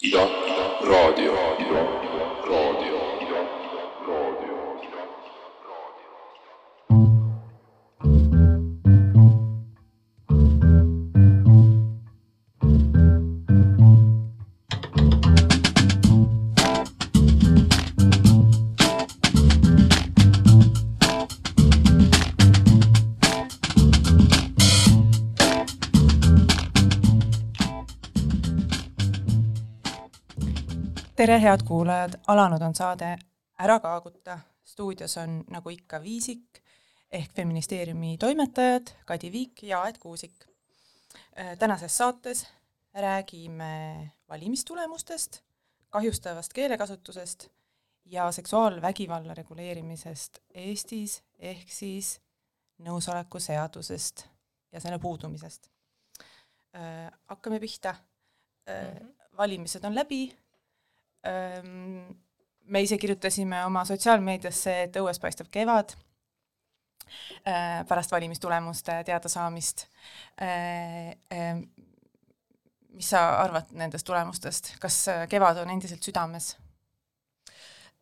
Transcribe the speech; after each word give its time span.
Io, 0.00 0.20
io, 0.20 0.86
rodio, 0.86 1.32
io, 1.58 2.40
rodio. 2.44 2.97
Tere, 31.28 31.42
head 31.44 31.60
kuulajad, 31.68 32.14
alanud 32.32 32.62
on 32.64 32.74
saade 32.74 33.08
Ära 33.60 33.74
kaaguta. 33.84 34.38
stuudios 34.64 35.16
on 35.16 35.44
nagu 35.52 35.68
ikka 35.68 36.00
Viisik 36.00 36.62
ehk 37.12 37.34
feministeeriumi 37.36 38.14
toimetajad 38.18 38.94
Kadi 39.04 39.32
Viik 39.32 39.62
ja 39.62 39.82
Aet 39.82 39.98
Kuusik. 39.98 40.46
tänases 41.58 41.96
saates 41.96 42.46
räägime 42.94 44.10
valimistulemustest, 44.28 45.40
kahjustavast 45.90 46.52
keelekasutusest 46.52 47.48
ja 48.04 48.32
seksuaalvägivalla 48.32 49.34
reguleerimisest 49.34 50.38
Eestis 50.54 51.22
ehk 51.38 51.68
siis 51.68 52.20
nõusoleku 52.78 53.40
seadusest 53.40 54.26
ja 54.72 54.80
selle 54.80 54.98
puudumisest. 54.98 55.70
hakkame 57.26 57.60
pihta. 57.60 57.94
valimised 59.36 59.84
on 59.84 59.94
läbi 59.94 60.38
me 61.24 62.82
ise 62.84 62.98
kirjutasime 62.98 63.64
oma 63.66 63.84
sotsiaalmeediasse, 63.88 64.74
et 64.84 64.96
õues 65.00 65.20
paistab 65.20 65.50
kevad 65.52 65.94
äh, 67.46 67.84
pärast 67.88 68.12
valimistulemuste 68.12 69.00
teadasaamist. 69.08 69.86
Äh, 70.42 71.16
ehm, 71.34 71.64
mis 72.98 73.10
sa 73.14 73.24
arvad 73.42 73.70
nendest 73.78 74.06
tulemustest, 74.06 74.74
kas 74.82 75.00
äh, 75.12 75.26
kevad 75.30 75.62
on 75.64 75.76
endiselt 75.76 76.02
südames? 76.02 76.56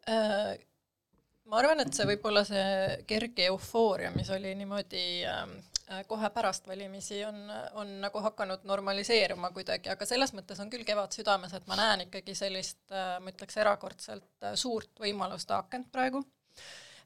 ma 0.06 1.58
arvan, 1.58 1.80
et 1.82 1.96
see 1.96 2.04
võib 2.06 2.28
olla 2.30 2.44
see 2.46 2.66
kerge 3.10 3.48
eufooria, 3.48 4.12
mis 4.14 4.28
oli 4.30 4.52
niimoodi 4.54 5.00
ähm, 5.26 5.56
Äh, 5.58 5.75
kohe 6.06 6.30
pärast 6.34 6.66
valimisi 6.66 7.24
on, 7.24 7.36
on 7.78 7.92
nagu 8.00 8.20
hakanud 8.20 8.64
normaliseeruma 8.66 9.52
kuidagi, 9.54 9.90
aga 9.92 10.08
selles 10.08 10.32
mõttes 10.34 10.58
on 10.62 10.70
küll 10.70 10.84
kevad 10.86 11.14
südames, 11.14 11.54
et 11.54 11.66
ma 11.70 11.78
näen 11.78 12.06
ikkagi 12.08 12.34
sellist, 12.34 12.82
äh, 12.90 13.16
ma 13.22 13.30
ütleks, 13.30 13.58
erakordselt 13.62 14.46
äh, 14.46 14.56
suurt 14.58 14.90
võimaluste 15.02 15.54
akent 15.54 15.90
praegu, 15.94 16.24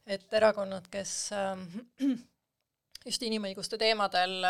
et 0.06 0.32
erakonnad, 0.32 0.88
kes 0.92 1.14
just 3.10 3.28
inimõiguste 3.28 3.76
teemadel 3.80 4.40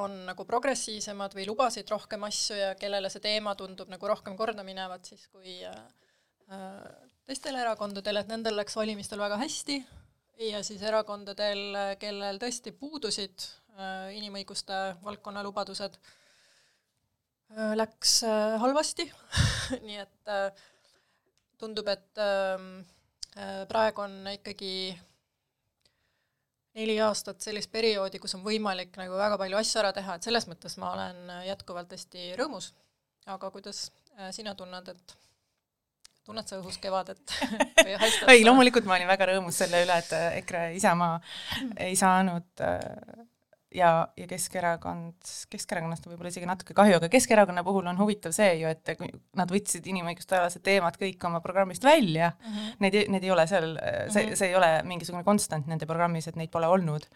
on 0.00 0.20
nagu 0.28 0.44
progressiivsemad 0.48 1.36
või 1.36 1.48
lubasid 1.48 1.88
rohkem 1.92 2.28
asju 2.28 2.60
ja 2.60 2.70
kellele 2.80 3.10
see 3.12 3.24
teema 3.24 3.56
tundub 3.56 3.88
nagu 3.92 4.08
rohkem 4.08 4.36
korda 4.36 4.64
minevat 4.64 5.08
siis 5.08 5.26
kui 5.32 5.60
teistele 7.24 7.60
erakondadele, 7.64 8.20
et 8.20 8.32
nendel 8.32 8.56
läks 8.60 8.76
valimistel 8.76 9.20
väga 9.20 9.40
hästi 9.40 9.80
ja 10.38 10.62
siis 10.66 10.82
erakondadel, 10.82 11.76
kellel 12.00 12.38
tõesti 12.42 12.72
puudusid 12.76 13.46
äh, 13.78 14.14
inimõiguste 14.18 14.78
valdkonna 15.04 15.42
lubadused, 15.46 15.96
äh, 17.54 17.74
läks 17.78 18.20
äh, 18.28 18.58
halvasti 18.62 19.08
nii 19.86 19.98
et 20.02 20.34
tundub, 21.58 21.88
et 21.88 22.20
ähm, 22.20 22.70
praegu 23.70 24.02
on 24.04 24.16
ikkagi 24.34 24.94
neli 26.74 26.96
aastat 27.00 27.40
sellist 27.40 27.70
perioodi, 27.72 28.18
kus 28.20 28.34
on 28.36 28.42
võimalik 28.44 28.98
nagu 28.98 29.14
väga 29.16 29.38
palju 29.40 29.58
asju 29.60 29.80
ära 29.80 29.92
teha, 29.94 30.16
et 30.18 30.26
selles 30.26 30.48
mõttes 30.50 30.74
ma 30.82 30.90
olen 30.96 31.30
jätkuvalt 31.46 31.94
hästi 31.94 32.32
rõõmus. 32.40 32.72
aga 33.30 33.50
kuidas 33.50 33.86
sina 34.34 34.52
tunned, 34.54 34.88
et 34.90 35.14
tunned 36.24 36.48
sa 36.48 36.58
õhus 36.60 36.80
kevadet 36.82 37.36
või 37.84 37.98
haistad 38.00 38.32
ei, 38.32 38.44
loomulikult 38.46 38.88
ma 38.88 38.96
olin 38.96 39.10
väga 39.10 39.28
rõõmus 39.32 39.60
selle 39.60 39.84
üle, 39.84 39.98
et 40.00 40.12
äh, 40.16 40.38
EKRE 40.40 40.64
Isamaa 40.78 41.18
ei 41.84 41.96
saanud 42.00 42.64
äh, 42.64 43.26
ja, 43.74 43.90
ja 44.16 44.28
Keskerakond, 44.30 45.18
Keskerakonnast 45.52 46.06
on 46.06 46.14
võib-olla 46.14 46.32
isegi 46.32 46.48
natuke 46.48 46.76
kahju, 46.76 46.96
aga 47.00 47.10
Keskerakonna 47.12 47.64
puhul 47.66 47.90
on 47.90 48.00
huvitav 48.00 48.34
see 48.36 48.54
ju, 48.62 48.70
et 48.70 49.04
nad 49.36 49.52
võtsid 49.52 49.86
inimõiguste 49.90 50.38
alased 50.38 50.64
teemad 50.64 50.96
kõik 51.00 51.28
oma 51.28 51.42
programmist 51.44 51.84
välja 51.84 52.32
mm, 52.32 52.56
-hmm. 52.56 52.80
need, 52.86 52.98
need 53.16 53.28
ei 53.28 53.34
ole 53.34 53.46
seal, 53.50 53.76
see, 54.08 54.24
mhm. 54.24 54.40
see 54.40 54.50
ei 54.52 54.58
ole 54.58 54.72
mingisugune 54.88 55.26
konstant 55.26 55.68
nende 55.70 55.88
programmis, 55.90 56.28
et 56.28 56.40
neid 56.40 56.52
pole 56.54 56.70
olnud. 56.70 57.06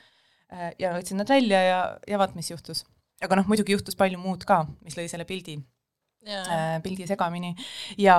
ja 0.79 0.95
võtsid 0.95 1.19
nad 1.19 1.29
välja 1.29 1.59
ja, 1.63 1.81
ja 2.09 2.19
vaat, 2.19 2.35
mis 2.35 2.51
juhtus. 2.51 2.87
aga 3.23 3.37
noh, 3.37 3.49
muidugi 3.49 3.73
juhtus 3.73 3.97
palju 3.97 4.19
muud 4.19 4.45
ka, 4.49 4.65
mis 4.85 4.97
lõi 4.97 5.09
selle 5.09 5.25
pildi 5.29 5.59
yeah. 6.27 6.81
pildi 6.83 7.07
segamini. 7.09 7.55
Ja 8.01 8.19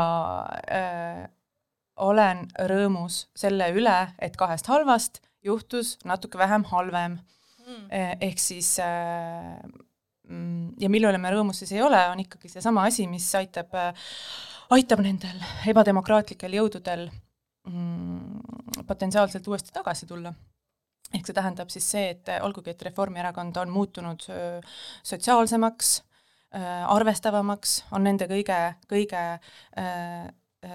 äh, 0.72 1.28
olen 2.00 2.46
rõõmus 2.70 3.26
selle 3.38 3.70
üle, 3.76 3.98
et 4.22 4.38
kahest 4.40 4.70
halvast 4.72 5.22
juhtus 5.46 5.98
natuke 6.08 6.40
vähem 6.40 6.66
halvem. 6.72 7.20
Mm.. 7.66 7.86
Äh, 7.94 8.14
ehk 8.30 8.42
siis 8.42 8.72
äh, 8.82 9.59
mm, 10.28 10.76
ja 10.82 10.90
mille 10.90 11.12
üle 11.12 11.22
me 11.22 11.32
rõõmus 11.34 11.62
siis 11.62 11.76
ei 11.76 11.84
ole, 11.86 12.00
on 12.09 12.22
ikkagi 12.24 12.50
seesama 12.50 12.88
asi, 12.90 13.06
mis 13.08 13.28
aitab, 13.38 13.76
äh, 13.78 14.09
aitab 14.74 15.04
nendel 15.06 15.44
ebademokraatlikel 15.70 16.58
jõududel 16.58 17.06
mm, 17.70 18.84
potentsiaalselt 18.90 19.48
uuesti 19.52 19.76
tagasi 19.76 20.09
tulla. 20.09 20.34
Ehk 21.14 21.26
see 21.26 21.34
tähendab 21.34 21.70
siis 21.74 21.86
see, 21.90 22.09
et 22.14 22.30
olgugi, 22.46 22.74
et 22.74 22.84
Reformierakond 22.86 23.56
on 23.58 23.72
muutunud 23.74 24.26
sotsiaalsemaks, 25.09 25.96
Äh, 25.98 26.09
arvestavamaks, 26.90 27.76
on 27.94 28.06
nende 28.08 28.26
kõige, 28.30 28.58
kõige 28.90 29.24
äh, 29.38 30.30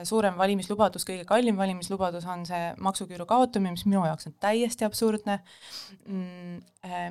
suurem 0.07 0.37
valimislubadus, 0.39 1.05
kõige 1.09 1.27
kallim 1.29 1.59
valimislubadus 1.59 2.27
on 2.31 2.45
see 2.49 2.71
maksuküüru 2.79 3.27
kaotamine, 3.29 3.75
mis 3.75 3.87
minu 3.89 4.05
jaoks 4.07 4.31
on 4.31 4.37
täiesti 4.41 4.87
absurdne, 4.87 5.41
mm, 6.07 6.61
äh, 6.87 7.09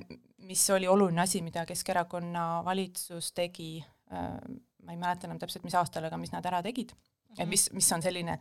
mis 0.48 0.64
oli 0.76 0.88
oluline 0.88 1.24
asi, 1.24 1.44
mida 1.44 1.66
Keskerakonna 1.68 2.64
valitsus 2.66 3.32
tegi, 3.36 3.78
ma 4.12 4.92
ei 4.92 4.98
mäleta 5.00 5.26
enam 5.26 5.40
täpselt, 5.40 5.64
mis 5.64 5.76
aastal, 5.80 6.04
aga 6.06 6.18
mis 6.20 6.34
nad 6.34 6.46
ära 6.46 6.60
tegid, 6.62 6.92
et 7.38 7.48
mis, 7.50 7.70
mis 7.74 7.88
on 7.96 8.04
selline 8.04 8.36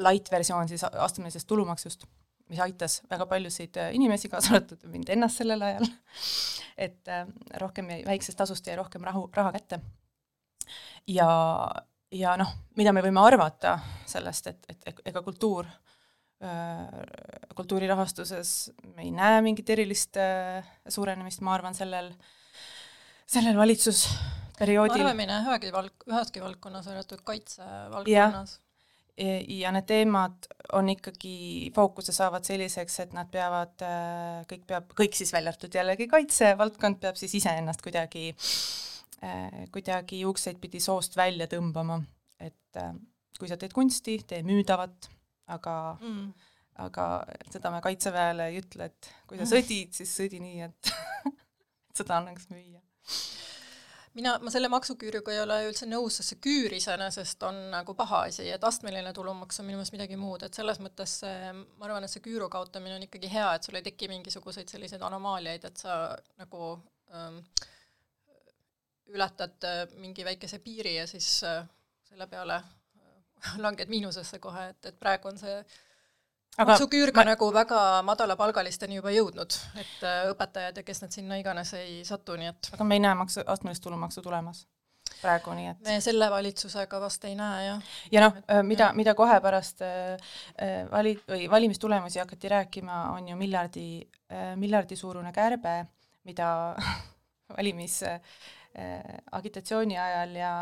light 0.00 0.30
versioon 0.32 0.70
siis 0.70 0.82
astmelisest 0.88 1.46
tulumaksust 1.46 2.06
mis 2.52 2.60
aitas 2.60 3.00
väga 3.10 3.26
paljusid 3.30 3.78
äh, 3.80 3.92
inimesi, 3.96 4.30
kaasa 4.32 4.56
arvatud 4.56 4.84
mind 4.92 5.12
ennast 5.14 5.40
sellel 5.40 5.62
ajal, 5.64 5.86
et 6.86 7.12
äh, 7.12 7.24
rohkem 7.62 7.90
jäi, 7.94 8.02
väiksest 8.08 8.38
tasust 8.38 8.68
jäi 8.68 8.76
rohkem 8.78 9.04
rahu, 9.08 9.24
raha 9.34 9.54
kätte. 9.56 9.80
ja, 11.08 11.30
ja 12.12 12.36
noh, 12.40 12.52
mida 12.76 12.92
me 12.92 13.04
võime 13.04 13.24
arvata 13.24 13.78
sellest, 14.08 14.52
et, 14.52 14.68
et 14.68 15.00
ega 15.12 15.22
kultuur, 15.24 15.68
äh, 16.44 16.84
kultuuri 17.56 17.88
rahastuses 17.90 18.72
me 18.92 19.06
ei 19.06 19.14
näe 19.14 19.40
mingit 19.44 19.72
erilist 19.72 20.20
suurenemist, 20.88 21.40
ma 21.46 21.56
arvan, 21.56 21.78
sellel, 21.78 22.12
sellel 23.24 23.56
valitsusperioodil. 23.56 25.06
arvamine 25.06 25.40
ühegi 25.46 25.72
valk-, 25.72 26.10
üheski 26.10 26.44
valdkonnas, 26.44 26.90
välja 26.90 27.00
arvatud 27.00 27.24
kaitsevaldkonnas 27.32 28.60
ja 29.18 29.72
need 29.74 29.86
teemad 29.88 30.46
on 30.72 30.88
ikkagi 30.88 31.70
fookuse 31.74 32.14
saavad 32.16 32.46
selliseks, 32.48 32.98
et 33.04 33.16
nad 33.16 33.28
peavad, 33.32 33.74
äh, 33.84 34.44
kõik 34.48 34.64
peab, 34.68 34.94
kõik 34.96 35.16
siis 35.16 35.32
välja 35.34 35.52
arvatud 35.52 35.74
jällegi 35.76 36.08
kaitsevaldkond 36.08 37.00
peab 37.02 37.18
siis 37.20 37.34
iseennast 37.42 37.84
kuidagi, 37.84 38.30
äh, 39.24 39.66
kuidagi 39.74 40.22
juukseid 40.22 40.60
pidi 40.62 40.80
soost 40.80 41.16
välja 41.16 41.48
tõmbama, 41.50 42.00
et 42.40 42.80
äh, 42.80 42.94
kui 43.38 43.50
sa 43.50 43.60
teed 43.60 43.76
kunsti, 43.76 44.16
tee 44.28 44.40
müüdavat, 44.48 45.10
aga 45.52 45.76
mm. 46.00 46.48
aga 46.86 47.06
seda 47.52 47.74
me 47.74 47.82
Kaitseväele 47.84 48.48
ei 48.48 48.62
ütle, 48.62 48.88
et 48.88 49.12
kui 49.28 49.40
sa 49.40 49.48
sõdid, 49.50 49.92
siis 49.92 50.16
sõdi 50.16 50.40
nii, 50.40 50.70
et 50.70 50.94
seda 51.98 52.22
annaks 52.22 52.48
müüa 52.48 52.80
mina, 54.18 54.34
ma 54.42 54.52
selle 54.52 54.68
maksuküüruga 54.72 55.32
ei 55.34 55.40
ole 55.42 55.58
üldse 55.68 55.86
nõus, 55.88 56.18
sest 56.18 56.34
see 56.34 56.40
küür 56.44 56.74
iseenesest 56.76 57.42
on 57.48 57.58
nagu 57.72 57.94
paha 57.98 58.24
asi, 58.28 58.48
et 58.52 58.64
astmeline 58.68 59.12
tulumaks 59.16 59.60
on 59.62 59.68
minu 59.68 59.80
meelest 59.80 59.94
midagi 59.96 60.18
muud, 60.20 60.44
et 60.46 60.58
selles 60.58 60.80
mõttes 60.84 61.18
see, 61.22 61.52
ma 61.52 61.88
arvan, 61.88 62.04
et 62.04 62.12
see 62.12 62.24
küüru 62.24 62.48
kaotamine 62.52 62.98
on 62.98 63.06
ikkagi 63.06 63.30
hea, 63.32 63.48
et 63.56 63.68
sul 63.68 63.78
ei 63.78 63.86
teki 63.86 64.10
mingisuguseid 64.12 64.72
selliseid 64.72 65.04
anomaaliaid, 65.08 65.64
et 65.68 65.84
sa 65.84 66.00
nagu 66.40 66.74
ähm, 67.14 67.40
ületad 69.12 69.68
äh, 69.68 69.84
mingi 70.00 70.24
väikese 70.24 70.60
piiri 70.64 70.96
ja 70.98 71.06
siis 71.10 71.42
äh, 71.48 71.64
selle 72.08 72.28
peale 72.28 72.60
äh, 72.60 73.56
langed 73.64 73.92
miinusesse 73.92 74.40
kohe, 74.44 74.68
et, 74.74 74.92
et 74.92 75.00
praegu 75.00 75.32
on 75.32 75.40
see 75.40 75.56
äh, 75.58 75.80
aga 76.58 76.74
maksuküür 76.74 77.12
ka 77.14 77.22
ma... 77.22 77.32
nagu 77.32 77.48
väga 77.54 77.80
madalapalgalisteni 78.08 79.00
juba 79.00 79.14
jõudnud, 79.14 79.56
et 79.80 80.04
äh, 80.06 80.28
õpetajad 80.32 80.80
ja 80.80 80.86
kes 80.86 81.02
nad 81.04 81.16
sinna 81.16 81.40
iganes 81.40 81.74
ei 81.78 82.02
satu, 82.08 82.36
nii 82.40 82.52
et 82.52 82.70
aga 82.76 82.86
me 82.86 82.98
ei 82.98 83.04
näe 83.04 83.18
maksu, 83.18 83.44
astmelist 83.46 83.84
tulumaksu 83.84 84.24
tulemas? 84.24 84.66
praegu, 85.22 85.52
nii 85.54 85.68
et 85.70 85.82
me 85.86 85.96
selle 86.02 86.26
valitsusega 86.32 86.98
vast 87.02 87.24
ei 87.28 87.36
näe, 87.38 87.66
jah. 87.66 87.94
ja 88.10 88.24
noh, 88.24 88.38
mida, 88.66 88.90
mida 88.96 89.14
kohe 89.18 89.38
pärast 89.44 89.84
äh, 89.86 90.32
vali- 90.90 91.18
või 91.28 91.48
valimistulemusi 91.50 92.22
hakati 92.22 92.50
rääkima, 92.52 93.04
on 93.16 93.28
ju 93.32 93.36
miljardi, 93.38 93.86
miljardi 94.56 94.96
suurune 94.96 95.32
kärbe, 95.34 95.76
mida 96.24 96.48
valimis 97.56 98.02
äh, 98.08 98.20
agitatsiooni 99.32 99.98
ajal 99.98 100.36
ja 100.36 100.54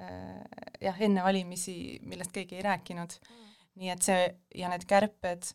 äh, 0.00 0.40
jah, 0.80 1.02
enne 1.04 1.24
valimisi, 1.24 1.98
millest 2.02 2.32
keegi 2.32 2.58
ei 2.58 2.64
rääkinud 2.66 3.18
mm.. 3.20 3.47
Nii 3.78 3.90
et 3.94 4.02
see 4.02 4.22
ja 4.58 4.70
need 4.72 4.84
kärped 4.88 5.52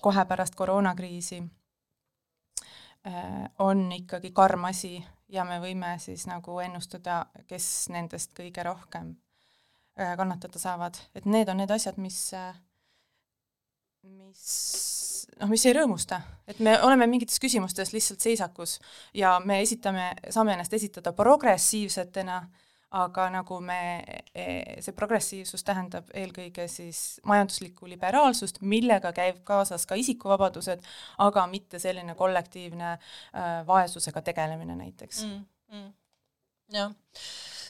kohe 0.00 0.24
pärast 0.28 0.54
koroonakriisi 0.56 1.42
äh, 3.06 3.44
on 3.58 3.92
ikkagi 3.92 4.32
karm 4.32 4.64
asi 4.70 4.96
ja 5.28 5.44
me 5.44 5.60
võime 5.60 5.94
siis 6.00 6.26
nagu 6.28 6.58
ennustada, 6.64 7.26
kes 7.48 7.88
nendest 7.92 8.32
kõige 8.36 8.64
rohkem 8.66 9.14
äh, 10.00 10.16
kannatada 10.16 10.58
saavad, 10.58 10.98
et 11.14 11.28
need 11.28 11.48
on 11.52 11.60
need 11.60 11.70
asjad, 11.72 12.00
mis 12.00 12.18
äh, 12.36 12.54
mis 14.02 14.46
noh, 15.38 15.50
mis 15.50 15.64
ei 15.66 15.74
rõõmusta, 15.76 16.20
et 16.48 16.60
me 16.64 16.74
oleme 16.82 17.06
mingites 17.10 17.38
küsimustes 17.42 17.92
lihtsalt 17.94 18.24
seisakus 18.24 18.78
ja 19.16 19.36
me 19.44 19.60
esitame, 19.62 20.12
saame 20.30 20.56
ennast 20.56 20.74
esitada 20.76 21.12
progressiivsetena, 21.16 22.40
aga 22.92 23.28
nagu 23.32 23.58
me, 23.64 23.78
see 24.84 24.94
progressiivsus 24.96 25.64
tähendab 25.64 26.10
eelkõige 26.16 26.66
siis 26.68 27.20
majanduslikku 27.28 27.88
liberaalsust, 27.88 28.60
millega 28.60 29.14
käib 29.16 29.40
kaasas 29.48 29.86
ka 29.88 29.96
isikuvabadused, 30.00 30.84
aga 31.24 31.46
mitte 31.50 31.80
selline 31.82 32.16
kollektiivne 32.18 32.90
äh, 32.92 33.54
vaesusega 33.68 34.22
tegelemine 34.28 34.76
näiteks 34.76 35.24
mm,. 35.24 35.46
Mm. 35.72 35.88
jah, 36.76 36.92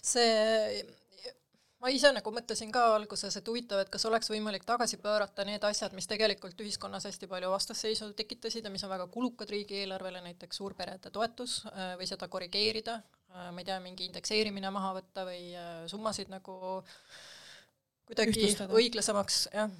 see 0.02 0.82
ma 1.82 1.90
ise 1.90 2.12
nagu 2.14 2.30
mõtlesin 2.34 2.70
ka 2.74 2.84
alguses, 2.96 3.36
et 3.38 3.48
huvitav, 3.50 3.82
et 3.82 3.90
kas 3.90 4.04
oleks 4.06 4.30
võimalik 4.30 4.66
tagasi 4.66 4.98
pöörata 5.02 5.46
need 5.46 5.64
asjad, 5.66 5.94
mis 5.98 6.06
tegelikult 6.10 6.60
ühiskonnas 6.62 7.06
hästi 7.08 7.30
palju 7.30 7.50
vastasseisu 7.50 8.12
tekitasid 8.18 8.66
ja 8.66 8.70
mis 8.74 8.84
on 8.86 8.92
väga 8.94 9.08
kulukad 9.10 9.50
riigieelarvele, 9.50 10.22
näiteks 10.28 10.62
suurperede 10.62 11.10
toetus 11.14 11.60
äh, 11.70 11.94
või 11.98 12.10
seda 12.10 12.30
korrigeerida, 12.30 13.00
ma 13.32 13.62
ei 13.62 13.68
tea, 13.68 13.78
mingi 13.84 14.06
indekseerimine 14.08 14.70
maha 14.74 14.94
võtta 15.00 15.26
või 15.28 15.50
äh, 15.56 15.82
summasid 15.90 16.32
nagu 16.32 16.56
kuidagi 18.08 18.34
Ühtlustada. 18.34 18.76
õiglasemaks 18.76 19.42
jah, 19.54 19.74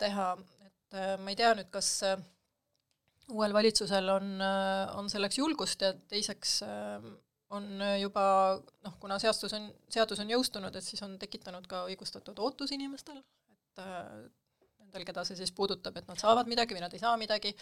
teha, 0.00 0.28
et 0.66 1.00
ma 1.22 1.32
ei 1.32 1.38
tea 1.38 1.52
nüüd, 1.54 1.68
kas 1.70 1.90
uuel 3.30 3.52
valitsusel 3.54 4.08
on, 4.10 4.30
on 4.98 5.10
selleks 5.12 5.38
julgust 5.38 5.84
ja 5.84 5.92
teiseks 6.10 6.56
on 7.50 7.82
äh, 7.82 7.98
juba 8.00 8.22
noh, 8.84 8.96
kuna 9.02 9.18
seadus 9.22 9.54
on, 9.56 9.68
seadus 9.90 10.22
on 10.22 10.30
jõustunud, 10.30 10.74
et 10.76 10.86
siis 10.86 11.02
on 11.06 11.16
tekitanud 11.20 11.66
ka 11.70 11.84
õigustatud 11.90 12.38
ootus 12.42 12.72
inimestel, 12.76 13.20
et 13.50 13.82
äh, 13.82 14.06
nendel, 14.90 15.06
keda 15.06 15.24
see 15.26 15.38
siis 15.38 15.52
puudutab, 15.54 15.96
et 15.96 16.08
nad 16.10 16.18
saavad 16.20 16.50
midagi 16.50 16.74
või 16.74 16.82
nad 16.82 16.94
ei 16.94 17.02
saa 17.02 17.16
midagi, 17.20 17.52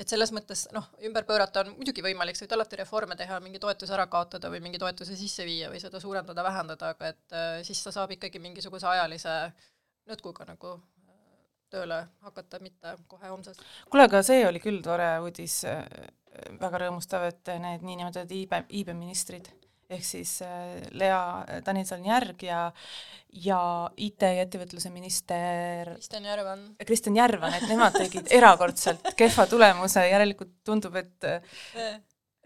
et 0.00 0.08
selles 0.08 0.32
mõttes 0.32 0.66
noh, 0.74 0.88
ümber 1.06 1.26
pöörata 1.28 1.64
on 1.64 1.74
muidugi 1.76 2.04
võimalik, 2.04 2.38
sa 2.38 2.46
võid 2.46 2.56
alati 2.56 2.80
reforme 2.80 3.16
teha, 3.20 3.40
mingi 3.44 3.60
toetuse 3.60 3.94
ära 3.96 4.06
kaotada 4.10 4.50
või 4.52 4.62
mingi 4.64 4.80
toetuse 4.80 5.16
sisse 5.18 5.44
viia 5.44 5.70
või 5.72 5.82
seda 5.82 6.00
suurendada, 6.00 6.44
vähendada, 6.46 6.94
aga 6.94 7.12
et 7.12 7.36
äh, 7.36 7.50
siis 7.66 7.82
ta 7.84 7.92
saab 7.94 8.16
ikkagi 8.16 8.40
mingisuguse 8.42 8.88
ajalise 8.88 9.36
nõtkuga 10.10 10.48
nagu 10.48 10.78
tööle 11.70 12.00
hakata, 12.24 12.58
mitte 12.64 12.96
kohe 13.06 13.28
homsest. 13.30 13.60
kuule, 13.90 14.08
aga 14.08 14.24
see 14.26 14.42
oli 14.48 14.58
küll 14.62 14.80
tore 14.82 15.12
uudis 15.22 15.60
väga 16.60 16.84
rõõmustav, 16.84 17.28
et 17.30 17.50
need 17.62 17.84
niinimetatud 17.86 18.32
iibe, 18.34 18.64
iibeministrid 18.80 19.50
ehk 19.90 20.04
siis 20.06 20.38
äh, 20.46 20.80
Lea 20.94 21.60
Danilson-Järg 21.66 22.42
ja 22.46 22.68
ja 23.32 23.60
IT 24.00 24.24
ja 24.26 24.44
ettevõtluse 24.44 24.90
minister 24.92 25.92
Kristjan 25.94 26.26
Järvan. 26.26 26.62
Kristjan 26.86 27.16
Järvan, 27.16 27.54
et 27.54 27.66
nemad 27.70 27.96
tegid 27.96 28.30
erakordselt 28.40 29.12
kehva 29.18 29.46
tulemuse, 29.50 30.02
järelikult 30.10 30.52
tundub, 30.66 30.96
et 30.98 31.28
äh, 31.28 31.98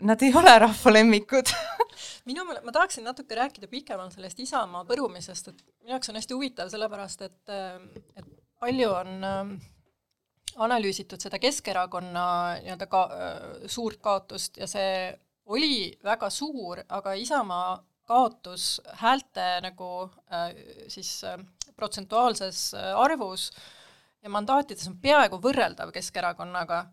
nad 0.05 0.23
ei 0.23 0.33
ole 0.37 0.55
rahva 0.67 0.93
lemmikud 0.93 1.53
minu 2.29 2.45
meelest, 2.45 2.67
ma 2.67 2.75
tahaksin 2.77 3.07
natuke 3.09 3.39
rääkida 3.39 3.71
pikemalt 3.71 4.17
sellest 4.17 4.41
Isamaa 4.45 4.85
põrumisest, 4.89 5.53
et 5.53 5.63
minu 5.81 5.97
jaoks 5.97 6.13
on 6.13 6.21
hästi 6.21 6.37
huvitav, 6.37 6.73
sellepärast 6.73 7.29
et, 7.29 7.41
äh, 7.53 7.79
et 8.21 8.29
palju 8.61 8.93
on 8.93 9.29
äh, 9.31 9.55
analüüsitud 10.69 11.23
seda 11.23 11.41
Keskerakonna 11.43 12.27
nii-öelda 12.63 12.87
ka 12.87 13.07
suurt 13.67 13.99
kaotust 14.05 14.61
ja 14.61 14.69
see 14.71 15.09
oli 15.47 15.99
väga 16.05 16.31
suur, 16.31 16.81
aga 16.89 17.13
Isamaa 17.13 17.85
kaotus 18.05 18.81
häälte 19.01 19.61
nagu 19.65 20.11
äh, 20.33 20.51
siis 20.89 21.25
äh, 21.25 21.39
protsentuaalses 21.77 22.75
äh, 22.75 22.93
arvus 23.01 23.51
ja 24.23 24.31
mandaatides 24.31 24.89
on 24.89 24.99
peaaegu 25.01 25.41
võrreldav 25.41 25.93
Keskerakonnaga, 25.93 26.85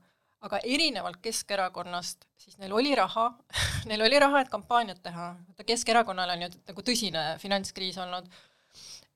aga 0.42 0.60
erinevalt 0.64 1.20
Keskerakonnast, 1.22 2.26
siis 2.38 2.58
neil 2.58 2.74
oli 2.74 2.96
raha 2.96 3.30
neil 3.90 4.02
oli 4.08 4.20
raha, 4.20 4.42
et 4.42 4.54
kampaaniat 4.54 5.04
teha, 5.04 5.34
Keskerakonnal 5.66 6.36
on 6.36 6.48
ju 6.48 6.54
nagu 6.72 6.88
tõsine 6.88 7.26
finantskriis 7.44 8.00
olnud 8.02 8.32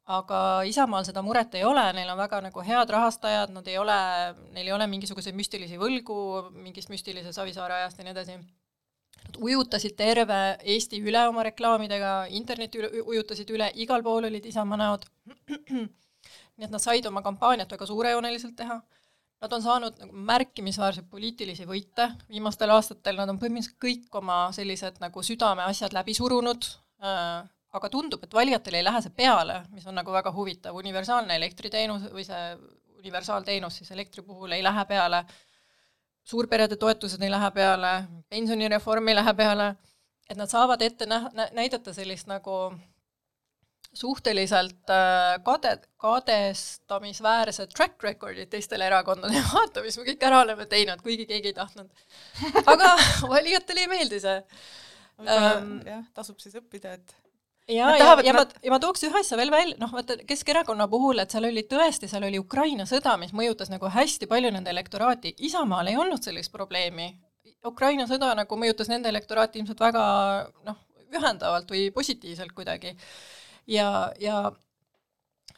aga 0.05 0.39
Isamaal 0.69 1.05
seda 1.07 1.23
muret 1.25 1.55
ei 1.57 1.63
ole, 1.65 1.85
neil 1.97 2.09
on 2.13 2.19
väga 2.19 2.41
nagu 2.45 2.65
head 2.65 2.91
rahastajad, 2.93 3.53
nad 3.55 3.67
ei 3.67 3.77
ole, 3.81 3.97
neil 4.53 4.69
ei 4.69 4.75
ole 4.75 4.87
mingisuguseid 4.91 5.37
müstilisi 5.37 5.79
võlgu 5.81 6.17
mingist 6.53 6.91
müstilise 6.93 7.33
Savisaare 7.33 7.81
ajast 7.81 7.99
ja 7.99 8.05
nii 8.05 8.13
edasi. 8.13 8.37
Nad 9.25 9.37
ujutasid 9.41 9.95
terve 9.97 10.39
Eesti 10.75 10.99
üle 11.01 11.21
oma 11.27 11.43
reklaamidega, 11.47 12.15
interneti 12.37 12.81
üle, 12.81 12.91
ujutasid 13.03 13.49
üle, 13.55 13.71
igal 13.81 14.03
pool 14.05 14.29
olid 14.29 14.45
Isamaa 14.45 14.79
näod. 14.81 15.07
nii 16.55 16.67
et 16.67 16.71
nad 16.71 16.81
said 16.81 17.05
oma 17.09 17.23
kampaaniat 17.25 17.71
väga 17.71 17.87
suurejooneliselt 17.89 18.55
teha. 18.55 18.79
Nad 19.43 19.53
on 19.53 19.61
saanud 19.61 19.97
nagu 19.99 20.21
märkimisväärseid 20.29 21.09
poliitilisi 21.11 21.65
võite 21.67 22.07
viimastel 22.31 22.71
aastatel, 22.71 23.17
nad 23.19 23.29
on 23.29 23.39
põhimõtteliselt 23.41 23.81
kõik 23.83 24.15
oma 24.21 24.37
sellised 24.55 25.01
nagu 25.03 25.23
südameasjad 25.25 25.93
läbi 25.93 26.15
surunud 26.15 26.69
äh,, 27.03 27.43
aga 27.75 27.91
tundub, 27.91 28.23
et 28.23 28.33
valijatele 28.33 28.79
ei 28.79 28.87
lähe 28.87 29.01
see 29.03 29.13
peale, 29.15 29.59
mis 29.75 29.85
on 29.89 29.97
nagu 29.99 30.13
väga 30.15 30.31
huvitav, 30.31 30.77
universaalne 30.79 31.35
elektriteenus 31.35 32.07
või 32.13 32.23
see 32.27 32.45
universaalteenus 33.05 33.81
siis 33.81 33.91
elektri 33.91 34.23
puhul 34.25 34.55
ei 34.55 34.63
lähe 34.63 34.85
peale, 34.89 35.23
suurperede 36.25 36.77
toetused 36.81 37.21
ei 37.21 37.31
lähe 37.31 37.51
peale, 37.53 37.93
pensionireform 38.29 39.07
ei 39.11 39.15
lähe 39.15 39.33
peale, 39.37 39.69
et 40.29 40.37
nad 40.37 40.49
saavad 40.49 40.81
ette 40.81 41.05
näha, 41.09 41.49
näidata 41.53 41.93
sellist 41.93 42.27
nagu 42.27 42.73
suhteliselt 43.95 44.89
äh, 44.89 45.43
kade, 45.43 45.77
kadestamisväärset 45.97 47.69
track 47.75 48.03
record'it 48.03 48.49
teistele 48.51 48.89
erakondadele, 48.89 49.43
vaata, 49.53 49.83
mis 49.85 49.97
me 49.99 50.07
kõik 50.09 50.25
ära 50.27 50.41
oleme 50.43 50.67
teinud, 50.71 51.03
kuigi 51.05 51.27
keegi 51.29 51.53
ei 51.53 51.57
tahtnud. 51.57 52.07
aga 52.73 52.95
valijatele 53.35 53.85
ei 53.85 53.91
meeldi 53.91 54.19
see. 54.23 54.41
Um, 55.15 55.77
jah, 55.87 56.03
tasub 56.17 56.41
siis 56.43 56.57
õppida, 56.59 56.97
et 56.97 57.15
ja, 57.67 57.91
ja, 57.97 58.09
ja 58.23 58.33
ma, 58.33 58.43
ja 58.63 58.73
ma 58.73 58.79
tooks 58.81 59.05
ühe 59.07 59.19
asja 59.19 59.37
veel 59.39 59.51
välja, 59.53 59.77
noh 59.81 59.93
vaata 59.93 60.17
Keskerakonna 60.27 60.87
puhul, 60.91 61.19
et 61.21 61.33
seal 61.33 61.47
oli 61.49 61.65
tõesti, 61.69 62.09
seal 62.11 62.27
oli 62.27 62.41
Ukraina 62.41 62.85
sõda, 62.89 63.15
mis 63.21 63.33
mõjutas 63.35 63.71
nagu 63.73 63.89
hästi 63.91 64.29
palju 64.31 64.51
nende 64.53 64.73
elektoraati, 64.73 65.35
Isamaal 65.47 65.91
ei 65.91 65.97
olnud 66.01 66.23
sellist 66.25 66.53
probleemi. 66.53 67.13
Ukraina 67.65 68.05
sõda 68.09 68.33
nagu 68.37 68.59
mõjutas 68.61 68.91
nende 68.91 69.09
elektoraati 69.09 69.59
ilmselt 69.59 69.81
väga 69.81 70.03
noh, 70.67 70.77
ühendavalt 71.15 71.71
või 71.71 71.87
positiivselt 71.95 72.53
kuidagi. 72.53 72.93
ja, 73.67 74.11
ja 74.21 74.51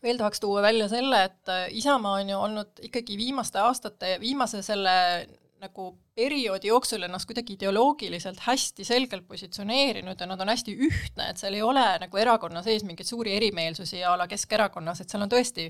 veel 0.03 0.17
tahaks 0.17 0.39
tuua 0.39 0.61
välja 0.61 0.87
selle, 0.91 1.23
et 1.27 1.51
Isamaa 1.75 2.21
on 2.21 2.29
ju 2.29 2.39
olnud 2.39 2.85
ikkagi 2.87 3.17
viimaste 3.17 3.59
aastate, 3.59 4.15
viimase 4.21 4.61
selle 4.61 4.95
nagu 5.61 5.87
perioodi 6.15 6.69
jooksul 6.69 7.03
ennast 7.05 7.27
kuidagi 7.29 7.55
ideoloogiliselt 7.57 8.39
hästi 8.45 8.85
selgelt 8.85 9.27
positsioneerinud 9.27 10.19
ja 10.19 10.27
nad 10.29 10.41
on 10.41 10.51
hästi 10.51 10.75
ühtne, 10.87 11.29
et 11.29 11.41
seal 11.41 11.57
ei 11.57 11.63
ole 11.65 11.85
nagu 12.03 12.21
erakonna 12.21 12.61
sees 12.65 12.85
mingeid 12.87 13.09
suuri 13.09 13.33
erimeelsusi 13.37 14.03
a 14.05 14.15
la 14.17 14.27
Keskerakonnas, 14.29 15.01
et 15.01 15.13
seal 15.13 15.25
on 15.25 15.31
tõesti 15.33 15.67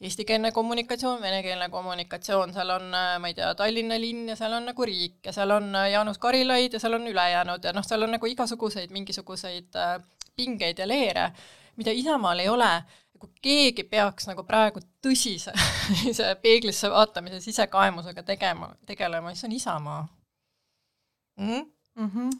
eestikeelne 0.00 0.52
kommunikatsioon, 0.56 1.20
venekeelne 1.22 1.68
kommunikatsioon, 1.70 2.54
seal 2.56 2.74
on, 2.76 2.90
ma 2.90 3.30
ei 3.30 3.38
tea, 3.38 3.52
Tallinna 3.58 3.98
linn 4.00 4.32
ja 4.32 4.36
seal 4.38 4.58
on 4.58 4.70
nagu 4.72 4.90
riik 4.90 5.30
ja 5.30 5.34
seal 5.36 5.54
on 5.54 5.70
Jaanus 5.92 6.18
Karilaid 6.22 6.74
ja 6.74 6.82
seal 6.82 6.98
on 6.98 7.06
ülejäänud 7.10 7.64
ja 7.64 7.74
noh, 7.76 7.86
seal 7.86 8.06
on 8.06 8.16
nagu 8.18 8.30
igasuguseid 8.30 8.94
mingisuguseid 8.94 9.78
äh, 9.78 9.98
pingeid 10.38 10.78
ja 10.78 10.86
leere, 10.88 11.30
mida 11.78 11.94
Isamaal 11.94 12.42
ei 12.42 12.50
ole 12.50 12.72
kui 13.18 13.30
keegi 13.42 13.84
peaks 13.90 14.28
nagu 14.30 14.44
praegu 14.46 14.82
tõsise 15.04 15.54
see 16.18 16.34
peeglisse 16.42 16.90
vaatamise 16.92 17.40
sisekaemusega 17.44 18.24
tegema, 18.26 18.70
tegelema, 18.86 19.32
siis 19.34 19.48
on 19.48 19.56
Isamaa 19.56 20.02
mm. 21.40 21.64
-hmm. 21.98 22.30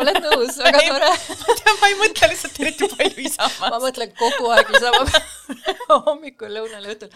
oled 0.00 0.20
nõus, 0.24 0.58
väga 0.66 0.82
tore 0.88 1.12
ma 1.80 1.90
ei 1.90 1.98
mõtle 2.00 2.30
lihtsalt 2.32 2.60
eriti 2.64 2.90
palju 2.96 3.28
Isamaast. 3.28 3.70
ma 3.76 3.80
mõtlen 3.84 4.12
kogu 4.18 4.50
aeg 4.56 4.74
Isamaa 4.80 6.02
hommikul, 6.08 6.52
lõunal 6.58 6.88
ja 6.88 6.96
õhtul. 6.96 7.12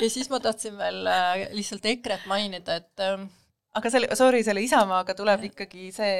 ja 0.00 0.10
siis 0.10 0.30
ma 0.30 0.40
tahtsin 0.40 0.78
veel 0.78 1.06
äh, 1.06 1.46
lihtsalt 1.58 1.86
EKRE-t 1.94 2.28
mainida, 2.30 2.78
et 2.82 3.06
äh, 3.06 3.26
aga 3.78 3.90
selle, 3.90 4.14
sorry, 4.18 4.44
selle 4.46 4.62
Isamaaga 4.62 5.16
tuleb 5.18 5.50
ikkagi 5.50 5.90
see 5.92 6.16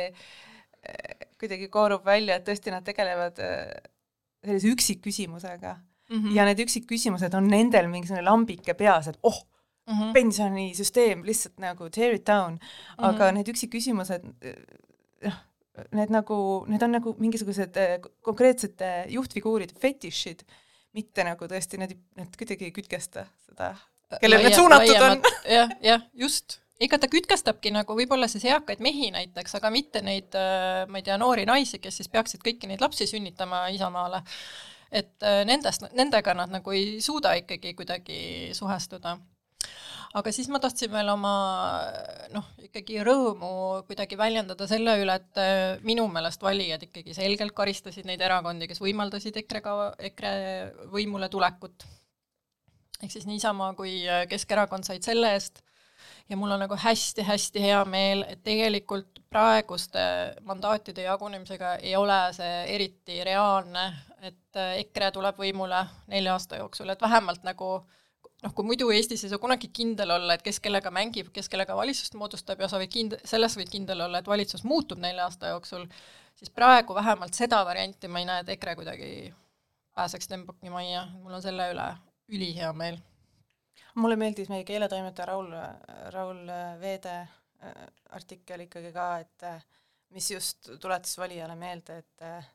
kuidagi 1.38 1.68
koorub 1.70 2.04
välja, 2.04 2.36
et 2.36 2.46
tõesti 2.46 2.72
nad 2.74 2.82
tegelevad 2.86 3.38
äh, 3.38 3.91
sellise 4.44 4.68
üksikküsimusega 4.68 5.76
mm. 5.76 6.16
-hmm. 6.16 6.34
ja 6.36 6.44
need 6.48 6.58
üksikküsimused 6.64 7.34
on 7.34 7.48
nendel 7.48 7.86
mingisugune 7.86 8.24
lambike 8.24 8.74
peas, 8.74 9.08
et 9.08 9.18
oh, 9.22 9.42
mm 9.86 9.94
-hmm. 9.94 10.12
pensionisüsteem 10.12 11.24
lihtsalt 11.26 11.58
nagu 11.58 11.90
tear 11.90 12.14
it 12.14 12.26
down 12.26 12.52
mm, 12.52 12.58
-hmm. 12.58 13.06
aga 13.08 13.32
need 13.32 13.48
üksikküsimused, 13.48 14.26
noh, 15.24 15.38
need 15.92 16.12
nagu, 16.12 16.64
need 16.68 16.82
on 16.82 16.92
nagu 16.92 17.14
mingisugused 17.18 17.76
äh, 17.76 18.00
konkreetsete 18.20 19.06
juhtfiguuride 19.08 19.74
fetišid, 19.80 20.44
mitte 20.92 21.24
nagu 21.24 21.48
tõesti, 21.48 21.80
need, 21.80 21.96
need 22.16 22.36
kuidagi 22.38 22.68
ei 22.68 22.74
kütkesta 22.76 23.26
seda, 23.46 23.74
kellele 24.20 24.48
need 24.48 24.58
suunatud 24.58 25.06
on. 25.06 25.22
jah, 25.48 25.72
jah, 25.80 26.04
just. 26.24 26.61
Ega 26.82 26.98
ta 26.98 27.08
kütkestabki 27.10 27.72
nagu 27.74 27.96
võib-olla 27.96 28.28
siis 28.30 28.44
eakaid 28.50 28.82
mehi 28.84 29.10
näiteks, 29.14 29.56
aga 29.58 29.70
mitte 29.74 30.02
neid, 30.04 30.34
ma 30.88 31.00
ei 31.00 31.06
tea, 31.06 31.18
noori 31.20 31.46
naisi, 31.48 31.80
kes 31.82 32.00
siis 32.00 32.10
peaksid 32.12 32.42
kõiki 32.44 32.70
neid 32.70 32.82
lapsi 32.82 33.06
sünnitama 33.10 33.66
Isamaale. 33.74 34.22
et 34.92 35.24
äh, 35.24 35.42
nendest, 35.48 35.86
nendega 35.96 36.34
nad 36.36 36.50
nagu 36.52 36.72
ei 36.76 37.00
suuda 37.00 37.32
ikkagi 37.40 37.74
kuidagi 37.74 38.50
suhestuda 38.52 39.16
aga 40.18 40.32
siis 40.34 40.48
ma 40.52 40.60
tahtsin 40.60 40.92
veel 40.92 41.08
oma 41.08 41.32
noh, 42.34 42.50
ikkagi 42.66 43.00
rõõmu 43.06 43.52
kuidagi 43.88 44.18
väljendada 44.20 44.68
selle 44.68 44.98
üle, 45.00 45.16
et 45.16 45.40
äh, 45.40 45.80
minu 45.86 46.04
meelest 46.12 46.44
valijad 46.44 46.84
ikkagi 46.88 47.16
selgelt 47.16 47.54
karistasid 47.56 48.08
neid 48.08 48.20
erakondi, 48.20 48.68
kes 48.68 48.82
võimaldasid 48.82 49.38
EKRE-ga, 49.44 49.92
EKRE 50.10 50.32
võimule 50.92 51.30
tulekut. 51.32 51.86
ehk 53.02 53.10
siis 53.10 53.26
nii 53.26 53.40
Isamaa 53.40 53.72
kui 53.78 54.02
äh, 54.04 54.26
Keskerakond 54.28 54.88
said 54.88 55.06
selle 55.06 55.32
eest 55.38 55.64
ja 56.28 56.36
mul 56.36 56.50
on 56.50 56.62
nagu 56.64 56.76
hästi-hästi 56.78 57.62
hea 57.62 57.80
meel, 57.84 58.24
et 58.28 58.42
tegelikult 58.44 59.22
praeguste 59.32 60.02
mandaatide 60.48 61.06
jagunemisega 61.06 61.74
ei 61.80 61.96
ole 61.96 62.18
see 62.36 62.52
eriti 62.74 63.22
reaalne, 63.24 63.88
et 64.22 64.60
äh, 64.60 64.78
EKRE 64.84 65.10
tuleb 65.16 65.40
võimule 65.40 65.82
nelja 66.12 66.36
aasta 66.36 66.60
jooksul, 66.60 66.92
et 66.92 67.02
vähemalt 67.02 67.44
nagu 67.46 67.74
noh, 68.42 68.54
kui 68.54 68.66
muidu 68.66 68.90
Eestis 68.94 69.24
ei 69.24 69.32
saa 69.32 69.42
kunagi 69.42 69.70
kindel 69.74 70.14
olla, 70.16 70.36
et 70.36 70.42
kes 70.44 70.60
kellega 70.62 70.90
mängib, 70.94 71.30
kes 71.34 71.48
kellega 71.52 71.76
valitsust 71.78 72.16
moodustab 72.18 72.60
ja 72.62 72.68
sa 72.70 72.80
võid 72.82 72.92
kind-, 72.92 73.18
selles 73.28 73.56
võid 73.58 73.70
kindel 73.72 74.04
olla, 74.06 74.22
et 74.22 74.30
valitsus 74.30 74.64
muutub 74.68 75.02
nelja 75.02 75.28
aasta 75.28 75.54
jooksul, 75.54 75.86
siis 76.38 76.50
praegu 76.50 76.94
vähemalt 76.94 77.38
seda 77.38 77.62
varianti 77.68 78.10
ma 78.10 78.22
ei 78.22 78.28
näe, 78.28 78.44
et 78.44 78.52
EKRE 78.56 78.76
kuidagi 78.80 79.12
pääseks 79.94 80.28
Stenbocki 80.28 80.72
majja, 80.72 81.06
mul 81.22 81.38
on 81.38 81.44
selle 81.44 81.70
üle 81.74 81.88
ülihea 82.32 82.72
meel. 82.76 82.98
Mulle 83.94 84.16
meeldis 84.16 84.50
meie 84.52 84.64
keeletoimetaja 84.64 85.26
Raul, 85.26 85.52
Raul 86.14 86.42
Veede 86.80 87.16
äh, 87.20 87.86
artikkel 88.16 88.66
ikkagi 88.66 88.92
ka, 88.94 89.06
et 89.22 89.46
äh, 89.48 89.64
mis 90.16 90.30
just 90.30 90.70
tuletas 90.80 91.16
valijale 91.18 91.56
meelde, 91.56 91.98
et 92.02 92.28
äh, 92.28 92.50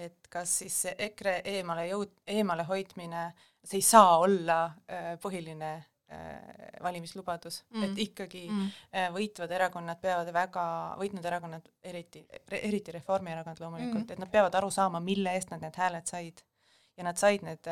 et 0.00 0.28
kas 0.30 0.52
siis 0.60 0.74
see 0.84 0.92
EKRE 1.06 1.40
eemale 1.50 1.88
jõud-, 1.88 2.20
eemale 2.30 2.62
hoidmine, 2.68 3.24
see 3.64 3.80
ei 3.80 3.84
saa 3.84 4.18
olla 4.22 4.60
põhiline 5.20 5.70
valimislubadus 6.82 7.58
mm., 7.68 7.82
et 7.88 7.98
ikkagi 8.06 8.44
mm. 8.48 8.70
võitvad 9.14 9.50
erakonnad 9.54 9.98
peavad 10.00 10.30
väga, 10.34 10.62
võitnud 10.98 11.26
erakonnad, 11.26 11.66
eriti, 11.82 12.22
eriti 12.62 12.94
Reformierakond 12.94 13.60
loomulikult 13.62 14.06
mm., 14.06 14.14
et 14.14 14.22
nad 14.22 14.30
peavad 14.30 14.56
aru 14.62 14.70
saama, 14.74 15.02
mille 15.04 15.34
eest 15.34 15.50
nad 15.50 15.66
need 15.66 15.78
hääled 15.82 16.06
said. 16.06 16.42
ja 16.96 17.06
nad 17.10 17.18
said 17.18 17.42
need 17.46 17.70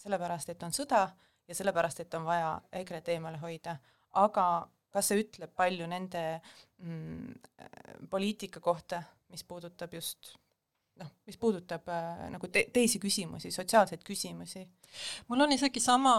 sellepärast, 0.00 0.48
et 0.48 0.64
on 0.64 0.72
sõda 0.76 1.10
ja 1.50 1.56
sellepärast, 1.58 2.04
et 2.04 2.14
on 2.14 2.26
vaja 2.28 2.52
EKRE-t 2.80 3.16
eemale 3.16 3.40
hoida, 3.42 3.74
aga 4.22 4.44
kas 4.94 5.10
see 5.10 5.24
ütleb 5.24 5.50
palju 5.58 5.86
nende 5.90 6.22
mm, 6.82 8.06
poliitika 8.10 8.62
kohta, 8.62 9.02
mis 9.30 9.42
puudutab 9.46 9.92
just 9.94 10.34
noh, 11.00 11.10
mis 11.28 11.38
puudutab 11.40 11.88
äh, 11.90 12.26
nagu 12.34 12.50
te 12.52 12.66
teisi 12.74 13.00
küsimusi, 13.02 13.52
sotsiaalseid 13.54 14.04
küsimusi. 14.06 14.66
mul 15.28 15.46
on 15.46 15.54
isegi 15.56 15.82
sama, 15.82 16.14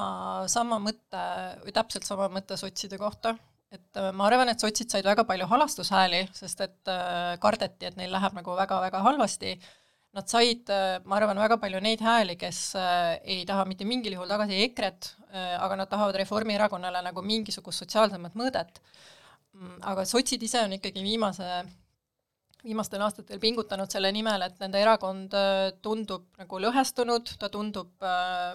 sama 0.52 0.80
mõte 0.82 1.24
või 1.66 1.76
täpselt 1.76 2.08
sama 2.08 2.30
mõte 2.34 2.58
sotside 2.60 3.00
kohta, 3.02 3.36
et 3.72 4.00
äh, 4.00 4.10
ma 4.16 4.28
arvan, 4.28 4.52
et 4.52 4.64
sotsid 4.64 4.92
said 4.92 5.08
väga 5.08 5.26
palju 5.28 5.48
halastushääli, 5.52 6.26
sest 6.36 6.66
et 6.68 6.92
äh, 6.92 7.36
kardeti, 7.44 7.92
et 7.92 8.00
neil 8.00 8.12
läheb 8.14 8.36
nagu 8.38 8.58
väga-väga 8.58 9.04
halvasti. 9.08 9.56
Nad 10.12 10.28
said, 10.28 10.68
ma 11.08 11.16
arvan, 11.16 11.40
väga 11.40 11.56
palju 11.62 11.80
neid 11.80 12.02
hääli, 12.04 12.34
kes 12.36 12.74
ei 13.24 13.46
taha 13.48 13.64
mitte 13.70 13.86
mingil 13.88 14.18
juhul 14.18 14.28
tagasi 14.28 14.58
EKRE-t, 14.66 15.08
aga 15.64 15.78
nad 15.80 15.88
tahavad 15.88 16.18
Reformierakonnale 16.20 17.00
nagu 17.06 17.24
mingisugust 17.24 17.86
sotsiaalsemat 17.86 18.36
mõõdet. 18.36 18.82
Mm, 19.56 19.78
aga 19.88 20.04
sotsid 20.08 20.44
ise 20.44 20.66
on 20.66 20.76
ikkagi 20.76 21.04
viimase 21.06 21.48
viimastel 22.64 23.02
aastatel 23.02 23.40
pingutanud 23.42 23.90
selle 23.92 24.12
nimel, 24.14 24.44
et 24.46 24.60
nende 24.62 24.84
erakond 24.84 25.34
tundub 25.82 26.28
nagu 26.40 26.60
lõhestunud, 26.62 27.34
ta 27.42 27.50
tundub 27.54 28.06
äh, 28.06 28.54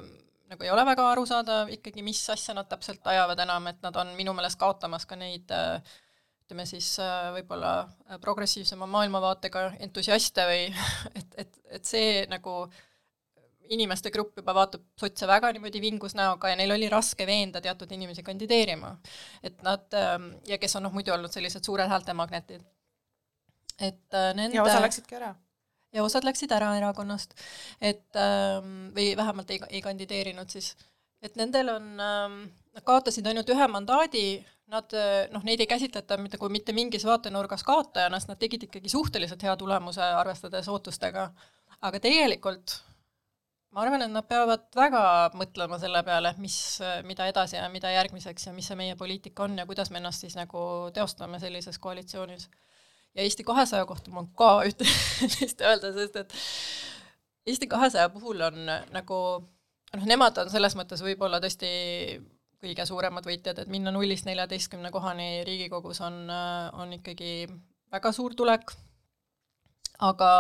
nagu 0.51 0.67
ei 0.67 0.71
ole 0.71 0.85
väga 0.87 1.07
aru 1.13 1.27
saada 1.29 1.65
ikkagi, 1.73 2.05
mis 2.07 2.23
asja 2.33 2.55
nad 2.57 2.69
täpselt 2.71 3.07
ajavad 3.11 3.41
enam, 3.47 3.67
et 3.71 3.81
nad 3.85 3.97
on 3.99 4.15
minu 4.19 4.35
meelest 4.37 4.59
kaotamas 4.61 5.07
ka 5.09 5.19
neid 5.19 5.51
äh, 5.55 5.97
ütleme 6.47 6.67
siis 6.67 6.93
äh, 7.03 7.31
võib-olla 7.35 7.89
progressiivsema 8.23 8.87
maailmavaatega 8.91 9.65
entusiaste 9.87 10.47
või 10.47 10.69
et, 11.19 11.41
et, 11.45 11.59
et 11.79 11.89
see 11.89 12.23
nagu 12.31 12.65
inimeste 13.75 14.13
grupp 14.15 14.39
juba 14.39 14.55
vaatab 14.55 14.85
sotse 14.95 15.27
väga 15.27 15.51
niimoodi 15.53 15.83
vingus 15.83 16.15
näoga 16.15 16.53
ja 16.53 16.59
neil 16.59 16.71
oli 16.71 16.87
raske 16.89 17.27
veenda 17.27 17.61
teatud 17.61 17.91
inimesi 17.93 18.23
kandideerima. 18.23 18.95
et 19.43 19.59
nad, 19.67 19.91
ja 20.47 20.59
kes 20.63 20.79
on 20.79 20.87
noh, 20.87 20.95
muidu 20.95 21.11
olnud 21.17 21.35
sellised 21.35 21.67
suured 21.67 21.91
häältemagnetid 21.91 22.63
et 23.79 24.15
äh, 24.15 24.33
nende 24.37 24.57
ja 24.57 24.65
osa 24.65 24.81
läksidki 24.81 25.17
ära. 25.19 25.35
ja 25.95 26.05
osad 26.05 26.25
läksid 26.25 26.53
ära 26.53 26.73
erakonnast, 26.79 27.37
et 27.81 28.21
ähm, 28.21 28.91
või 28.97 29.13
vähemalt 29.17 29.51
ei, 29.53 29.61
ei 29.71 29.83
kandideerinud 29.85 30.53
siis, 30.53 30.75
et 31.25 31.37
nendel 31.37 31.75
on 31.77 31.89
ähm,, 32.01 32.39
nad 32.77 32.85
kaotasid 32.85 33.27
ainult 33.27 33.51
ühe 33.53 33.69
mandaadi, 33.73 34.27
nad 34.73 34.97
noh, 35.31 35.45
neid 35.47 35.61
ei 35.63 35.69
käsitleta 35.71 36.19
mitte 36.19 36.41
kui 36.43 36.51
mitte 36.51 36.75
mingis 36.75 37.05
vaatenurgas 37.07 37.63
kaotajana, 37.67 38.19
sest 38.19 38.33
nad 38.33 38.41
tegid 38.41 38.67
ikkagi 38.67 38.91
suhteliselt 38.91 39.43
hea 39.47 39.55
tulemuse, 39.57 40.03
arvestades 40.03 40.69
ootustega, 40.73 41.29
aga 41.87 42.01
tegelikult 42.03 42.81
ma 43.77 43.83
arvan, 43.85 44.07
et 44.07 44.13
nad 44.13 44.25
peavad 44.25 44.65
väga 44.77 45.01
mõtlema 45.37 45.77
selle 45.81 46.01
peale, 46.07 46.33
mis, 46.41 46.57
mida 47.05 47.27
edasi 47.29 47.59
ja 47.59 47.67
mida 47.69 47.91
järgmiseks 47.93 48.49
ja 48.49 48.55
mis 48.57 48.71
see 48.71 48.79
meie 48.79 48.97
poliitika 48.97 49.45
on 49.45 49.59
ja 49.61 49.67
kuidas 49.69 49.91
me 49.93 50.01
ennast 50.01 50.25
siis 50.25 50.37
nagu 50.39 50.61
teostame 50.97 51.41
sellises 51.43 51.79
koalitsioonis. 51.83 52.49
Ja 53.17 53.25
Eesti 53.25 53.45
kahesaja 53.49 53.85
kohta 53.89 54.13
mul 54.13 54.31
ka 54.37 54.49
üht-teist 54.69 55.61
öelda, 55.61 55.93
sest 55.97 56.17
et 56.23 56.39
Eesti 57.47 57.69
kahesaja 57.69 58.09
puhul 58.15 58.41
on 58.49 58.65
nagu 58.97 59.21
noh, 59.45 60.09
nemad 60.09 60.41
on 60.41 60.51
selles 60.53 60.77
mõttes 60.79 61.05
võib-olla 61.05 61.41
tõesti 61.45 61.69
kõige 62.67 62.87
suuremad 62.89 63.27
võitjad, 63.27 63.63
et 63.63 63.71
minna 63.73 63.93
nullist 63.95 64.29
neljateistkümne 64.29 64.91
kohani 64.95 65.45
Riigikogus 65.47 66.03
on, 66.05 66.27
on 66.77 66.93
ikkagi 66.99 67.47
väga 67.93 68.13
suur 68.13 68.35
tulek, 68.35 68.75
aga 70.05 70.31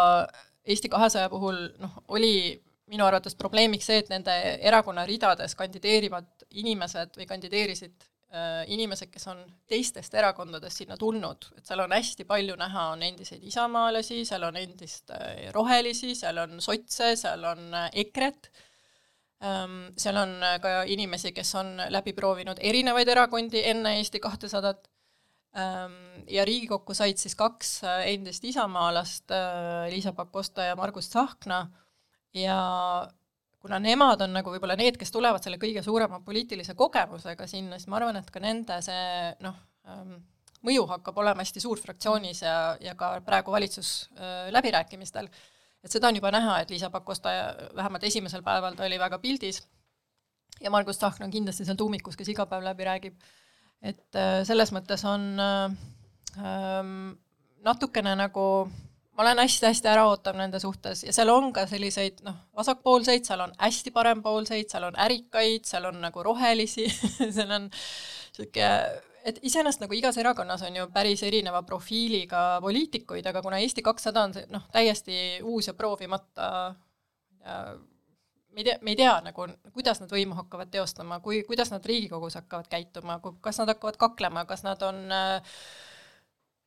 Eesti 0.66 0.90
kahesaja 0.90 1.30
puhul 1.30 1.61
noh, 1.78 2.00
oli 2.11 2.56
minu 2.90 3.06
arvates 3.06 3.38
probleemiks 3.38 3.87
see, 3.87 4.00
et 4.02 4.11
nende 4.11 4.35
erakonna 4.66 5.04
ridades 5.06 5.54
kandideerivad 5.59 6.47
inimesed 6.59 7.14
või 7.18 7.26
kandideerisid 7.30 8.06
Äh, 8.35 8.64
inimesed, 8.75 9.06
kes 9.06 9.28
on 9.30 9.38
teistest 9.71 10.14
erakondadest 10.18 10.80
sinna 10.80 10.97
tulnud, 10.99 11.45
et 11.56 11.68
seal 11.68 11.78
on 11.85 11.92
hästi 11.95 12.25
palju 12.26 12.56
näha, 12.59 12.88
on 12.97 13.04
endiseid 13.06 13.45
isamaalasi, 13.47 14.25
seal 14.26 14.42
on 14.49 14.59
endist 14.59 15.12
äh, 15.14 15.45
rohelisi, 15.54 16.11
seal 16.18 16.42
on 16.42 16.59
sotse, 16.61 17.12
seal 17.21 17.47
on 17.47 17.62
äh, 17.71 17.87
EKRE-t, 18.02 18.50
seal 19.40 20.16
on 20.16 20.30
ka 20.62 20.82
inimesi, 20.88 21.32
kes 21.36 21.50
on 21.60 21.74
läbi 21.92 22.14
proovinud 22.16 22.60
erinevaid 22.64 23.08
erakondi 23.12 23.60
enne 23.68 23.98
Eesti 23.98 24.20
kahtesadat, 24.24 24.88
ähm, 25.58 25.98
ja 26.32 26.44
Riigikokku 26.48 26.94
said 26.96 27.20
siis 27.20 27.36
kaks 27.36 27.82
endist 28.08 28.44
isamaalast, 28.44 29.34
Liisa 29.92 30.12
Pakosta 30.16 30.70
ja 30.70 30.76
Margus 30.76 31.10
Tsahkna, 31.12 31.66
ja 32.34 32.58
kuna 33.60 33.80
nemad 33.82 34.22
on 34.22 34.32
nagu 34.36 34.52
võib-olla 34.54 34.76
need, 34.78 34.96
kes 35.00 35.12
tulevad 35.12 35.44
selle 35.44 35.58
kõige 35.60 35.82
suurema 35.82 36.20
poliitilise 36.24 36.76
kogemusega 36.78 37.48
sinna, 37.50 37.80
siis 37.80 37.90
ma 37.90 38.00
arvan, 38.00 38.20
et 38.20 38.30
ka 38.32 38.42
nende 38.42 38.78
see 38.84 39.34
noh 39.44 39.56
ähm,, 39.90 40.16
mõju 40.66 40.86
hakkab 40.90 41.18
olema 41.22 41.44
hästi 41.44 41.62
suur 41.62 41.80
fraktsioonis 41.82 42.42
ja, 42.44 42.56
ja 42.82 42.94
ka 42.98 43.16
praegu 43.26 43.54
valitsusläbirääkimistel 43.54 45.28
äh,. 45.28 45.44
Et 45.86 45.94
seda 45.94 46.10
on 46.10 46.18
juba 46.18 46.32
näha, 46.34 46.60
et 46.60 46.70
Liisa 46.70 46.90
Pakosta 46.90 47.32
vähemalt 47.76 48.04
esimesel 48.04 48.42
päeval 48.46 48.74
ta 48.76 48.86
oli 48.88 48.98
väga 48.98 49.18
pildis. 49.22 49.62
Ja 50.60 50.70
Margus 50.72 50.98
Tsahkna 50.98 51.28
on 51.28 51.34
kindlasti 51.34 51.66
seal 51.66 51.78
tuumikus, 51.78 52.16
kes 52.16 52.32
iga 52.32 52.46
päev 52.50 52.64
läbi 52.64 52.88
räägib. 52.88 53.20
et 53.82 54.16
äh, 54.16 54.40
selles 54.48 54.72
mõttes 54.72 55.04
on 55.04 55.38
äh, 55.40 56.84
natukene 57.64 58.14
nagu 58.16 58.46
ma 59.16 59.24
olen 59.24 59.40
hästi-hästi 59.40 59.88
äraootav 59.88 60.36
nende 60.36 60.60
suhtes. 60.60 61.04
Ja 61.04 61.12
seal 61.12 61.30
on 61.32 61.52
ka 61.56 61.66
selliseid 61.68 62.20
noh, 62.26 62.36
vasakpoolseid, 62.56 63.24
seal 63.24 63.40
on 63.46 63.52
hästi 63.60 63.92
parempoolseid, 63.94 64.68
seal 64.72 64.88
on 64.90 64.98
ärikaid, 65.06 65.64
seal 65.68 65.88
on 65.88 66.00
nagu 66.04 66.22
rohelisi. 66.22 66.88
Seal 67.36 67.52
on 67.56 67.70
niisugune 67.70 68.70
et 69.26 69.40
iseenesest 69.42 69.83
nagu 69.83 69.97
igas 69.97 70.16
erakonnas 70.23 70.62
on 70.66 70.76
ju 70.78 70.87
päris 70.95 71.23
erineva 71.26 71.62
profiiliga 71.66 72.61
poliitikuid, 72.62 73.26
aga 73.26 73.42
kuna 73.42 73.59
Eesti 73.62 73.83
kakssada 73.87 74.23
on 74.28 74.37
see 74.37 74.47
noh, 74.54 74.64
täiesti 74.73 75.21
uus 75.42 75.71
ja 75.71 75.75
proovimata 75.75 76.50
ja 77.45 77.59
me 78.56 78.62
ei 78.62 78.64
tea, 78.64 78.78
me 78.80 78.92
ei 78.95 78.97
tea 78.97 79.16
nagu, 79.21 79.49
kuidas 79.75 80.00
nad 80.00 80.12
võimu 80.12 80.37
hakkavad 80.38 80.71
teostama, 80.73 81.18
kui, 81.21 81.42
kuidas 81.45 81.68
nad 81.75 81.85
Riigikogus 81.85 82.38
hakkavad 82.38 82.71
käituma, 82.73 83.18
kas 83.45 83.61
nad 83.61 83.75
hakkavad 83.75 83.99
kaklema, 84.00 84.47
kas 84.49 84.64
nad 84.64 84.80
on 84.87 85.02
äh, 85.12 85.59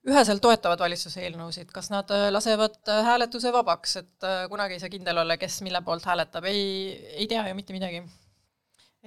üheselt 0.07 0.41
toetavad 0.43 0.79
valitsuse 0.85 1.23
eelnõusid, 1.25 1.71
kas 1.73 1.89
nad 1.93 2.11
äh, 2.13 2.27
lasevad 2.31 2.77
äh, 2.87 3.01
hääletuse 3.07 3.51
vabaks, 3.55 3.97
et 4.03 4.27
äh, 4.27 4.43
kunagi 4.51 4.77
ei 4.77 4.83
saa 4.83 4.93
kindel 4.93 5.23
olla, 5.23 5.37
kes 5.41 5.61
mille 5.65 5.81
poolt 5.85 6.05
hääletab, 6.05 6.45
ei, 6.49 6.61
ei 7.17 7.27
tea 7.27 7.47
ju 7.49 7.57
mitte 7.57 7.75
midagi. 7.75 8.03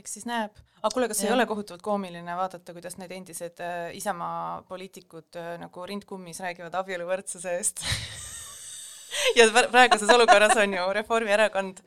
Eks 0.00 0.18
siis 0.18 0.26
näeb. 0.28 0.56
aga 0.80 0.92
kuule, 0.94 1.08
kas 1.10 1.22
ja. 1.22 1.30
ei 1.30 1.34
ole 1.36 1.46
kohutavalt 1.46 1.82
koomiline 1.84 2.36
vaadata, 2.36 2.74
kuidas 2.76 2.98
need 3.00 3.14
endised 3.16 3.62
äh, 3.64 3.88
Isamaa 3.98 4.62
poliitikud 4.68 5.40
äh, 5.40 5.54
nagu 5.62 5.88
rindkummis 5.88 6.40
räägivad 6.44 6.76
abieluvõrdsuse 6.82 7.56
eest 7.58 7.84
ja 9.38 9.48
praeguses 9.52 10.12
olukorras 10.14 10.56
on 10.62 10.78
ju 10.78 10.86
Reformierakond 11.00 11.82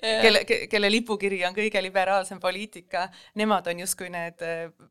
kelle, 0.00 0.46
kelle 0.48 0.90
lipukiri 0.90 1.42
on 1.44 1.54
kõige 1.56 1.82
liberaalsem 1.84 2.40
poliitika, 2.40 3.08
nemad 3.36 3.66
on 3.68 3.84
justkui 3.84 4.08
need 4.12 4.42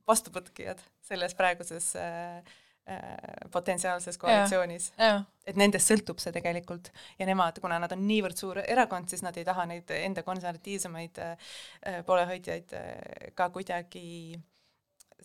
vastupõtkijad 0.07 0.83
selles 1.09 1.33
praeguses 1.37 1.95
äh, 1.97 2.39
Äh, 2.39 2.43
potentsiaalses 3.51 4.17
koalitsioonis. 4.17 4.91
et 5.47 5.55
nendest 5.59 5.91
sõltub 5.91 6.19
see 6.19 6.33
tegelikult. 6.35 6.91
Ja 7.19 7.25
nemad, 7.29 7.59
kuna 7.63 7.79
nad 7.79 7.91
on 7.95 8.03
niivõrd 8.07 8.39
suur 8.39 8.59
erakond, 8.63 9.09
siis 9.11 9.23
nad 9.23 9.37
ei 9.37 9.45
taha 9.47 9.65
neid 9.69 9.91
enda 9.95 10.23
konservatiivsemaid 10.27 11.21
äh, 11.23 11.55
poolehoidjaid 12.05 12.75
äh, 12.75 13.31
ka 13.35 13.49
kuidagi 13.55 14.07
äh, 14.35 14.45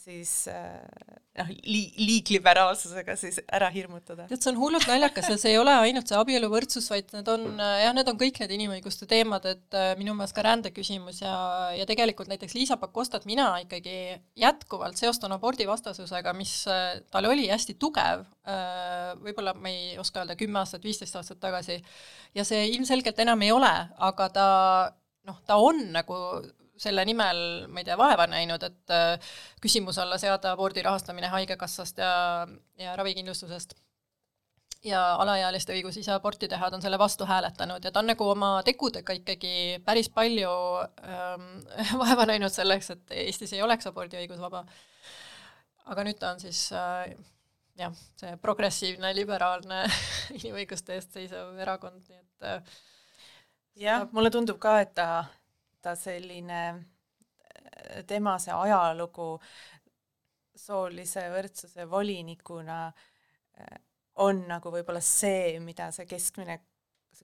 siis 0.00 0.30
äh, 0.48 0.80
noh, 1.38 1.50
li-, 1.68 1.92
liigliberaalsusega 2.00 3.14
siis 3.20 3.38
ära 3.52 3.68
hirmutada. 3.72 4.24
tead, 4.30 4.40
see 4.40 4.52
on 4.52 4.60
hullult 4.60 4.86
naljakas 4.88 5.28
ja 5.32 5.36
see 5.40 5.52
ei 5.52 5.58
ole 5.60 5.74
ainult 5.84 6.08
see 6.08 6.18
abieluvõrdsus, 6.18 6.88
vaid 6.92 7.12
need 7.14 7.28
on 7.32 7.60
äh, 7.60 7.82
jah, 7.84 7.94
need 7.96 8.08
on 8.10 8.18
kõik 8.20 8.40
need 8.42 8.54
inimõiguste 8.56 9.08
teemad, 9.10 9.46
et 9.50 9.76
äh, 9.78 9.92
minu 10.00 10.16
meelest 10.16 10.36
ka 10.36 10.44
rändeküsimus 10.46 11.20
ja, 11.24 11.34
ja 11.76 11.86
tegelikult 11.88 12.32
näiteks 12.32 12.56
Liisa 12.56 12.78
Pakostat 12.80 13.28
mina 13.28 13.50
ikkagi 13.64 14.16
jätkuvalt 14.40 15.00
seostan 15.00 15.36
abordivastasusega, 15.36 16.32
mis 16.36 16.54
tal 17.12 17.28
oli 17.28 17.46
hästi 17.50 17.76
tugev, 17.80 18.24
võib-olla 19.22 19.54
ma 19.58 19.70
ei 19.70 19.98
oska 20.00 20.22
öelda, 20.22 20.36
kümme 20.40 20.60
aastat, 20.62 20.84
viisteist 20.84 21.16
aastat 21.18 21.40
tagasi, 21.42 21.78
ja 22.36 22.44
see 22.48 22.64
ilmselgelt 22.72 23.20
enam 23.22 23.44
ei 23.44 23.52
ole, 23.54 23.70
aga 24.08 24.28
ta 24.32 24.48
noh, 25.28 25.38
ta 25.46 25.58
on 25.62 25.84
nagu 25.94 26.18
selle 26.80 27.04
nimel, 27.04 27.38
ma 27.68 27.82
ei 27.82 27.86
tea, 27.86 27.96
vaeva 28.00 28.26
näinud, 28.30 28.62
et 28.66 28.92
äh, 28.94 29.32
küsimuse 29.62 30.02
alla 30.02 30.18
seada 30.18 30.54
abordi 30.56 30.82
rahastamine 30.82 31.30
Haigekassast 31.32 31.98
ja, 32.00 32.12
ja 32.80 32.96
ravikindlustusest 32.98 33.76
ja 34.86 35.00
alaealiste 35.22 35.74
õigus 35.76 35.96
ise 36.00 36.12
aborti 36.14 36.48
teha, 36.50 36.70
ta 36.70 36.78
on 36.78 36.82
selle 36.82 36.98
vastu 36.98 37.26
hääletanud 37.28 37.84
ja 37.84 37.92
ta 37.92 38.02
on 38.02 38.08
nagu 38.10 38.26
oma 38.32 38.54
tegudega 38.66 39.14
ikkagi 39.18 39.82
päris 39.86 40.10
palju 40.10 40.52
ähm, 41.06 41.50
vaeva 42.02 42.26
näinud 42.32 42.52
selleks, 42.54 42.90
et 42.96 43.14
Eestis 43.24 43.54
ei 43.54 43.62
oleks 43.62 43.86
abordiõigus 43.90 44.40
vaba. 44.42 44.64
aga 45.92 46.06
nüüd 46.06 46.18
ta 46.18 46.32
on 46.34 46.42
siis 46.42 46.64
äh, 46.74 47.12
jah, 47.78 47.94
see 48.20 48.34
progressiivne, 48.42 49.14
liberaalne 49.16 49.84
inimõiguste 50.40 50.98
eest 50.98 51.14
seisev 51.14 51.54
erakond, 51.62 52.02
nii 52.08 52.18
et 52.18 52.48
äh, 52.50 52.74
jah, 53.86 54.08
mulle 54.12 54.34
tundub 54.34 54.58
ka, 54.62 54.80
et 54.82 54.94
ta 54.98 55.24
ta 55.82 55.94
selline, 55.98 56.62
tema 58.06 58.36
see 58.40 58.54
ajalugu 58.54 59.34
soolise 60.58 61.26
võrdsuse 61.32 61.86
volinikuna 61.90 62.82
eh, 62.88 63.78
on 64.22 64.44
nagu 64.48 64.72
võib-olla 64.72 65.00
see, 65.04 65.58
mida 65.64 65.90
see 65.94 66.06
keskmine 66.08 66.58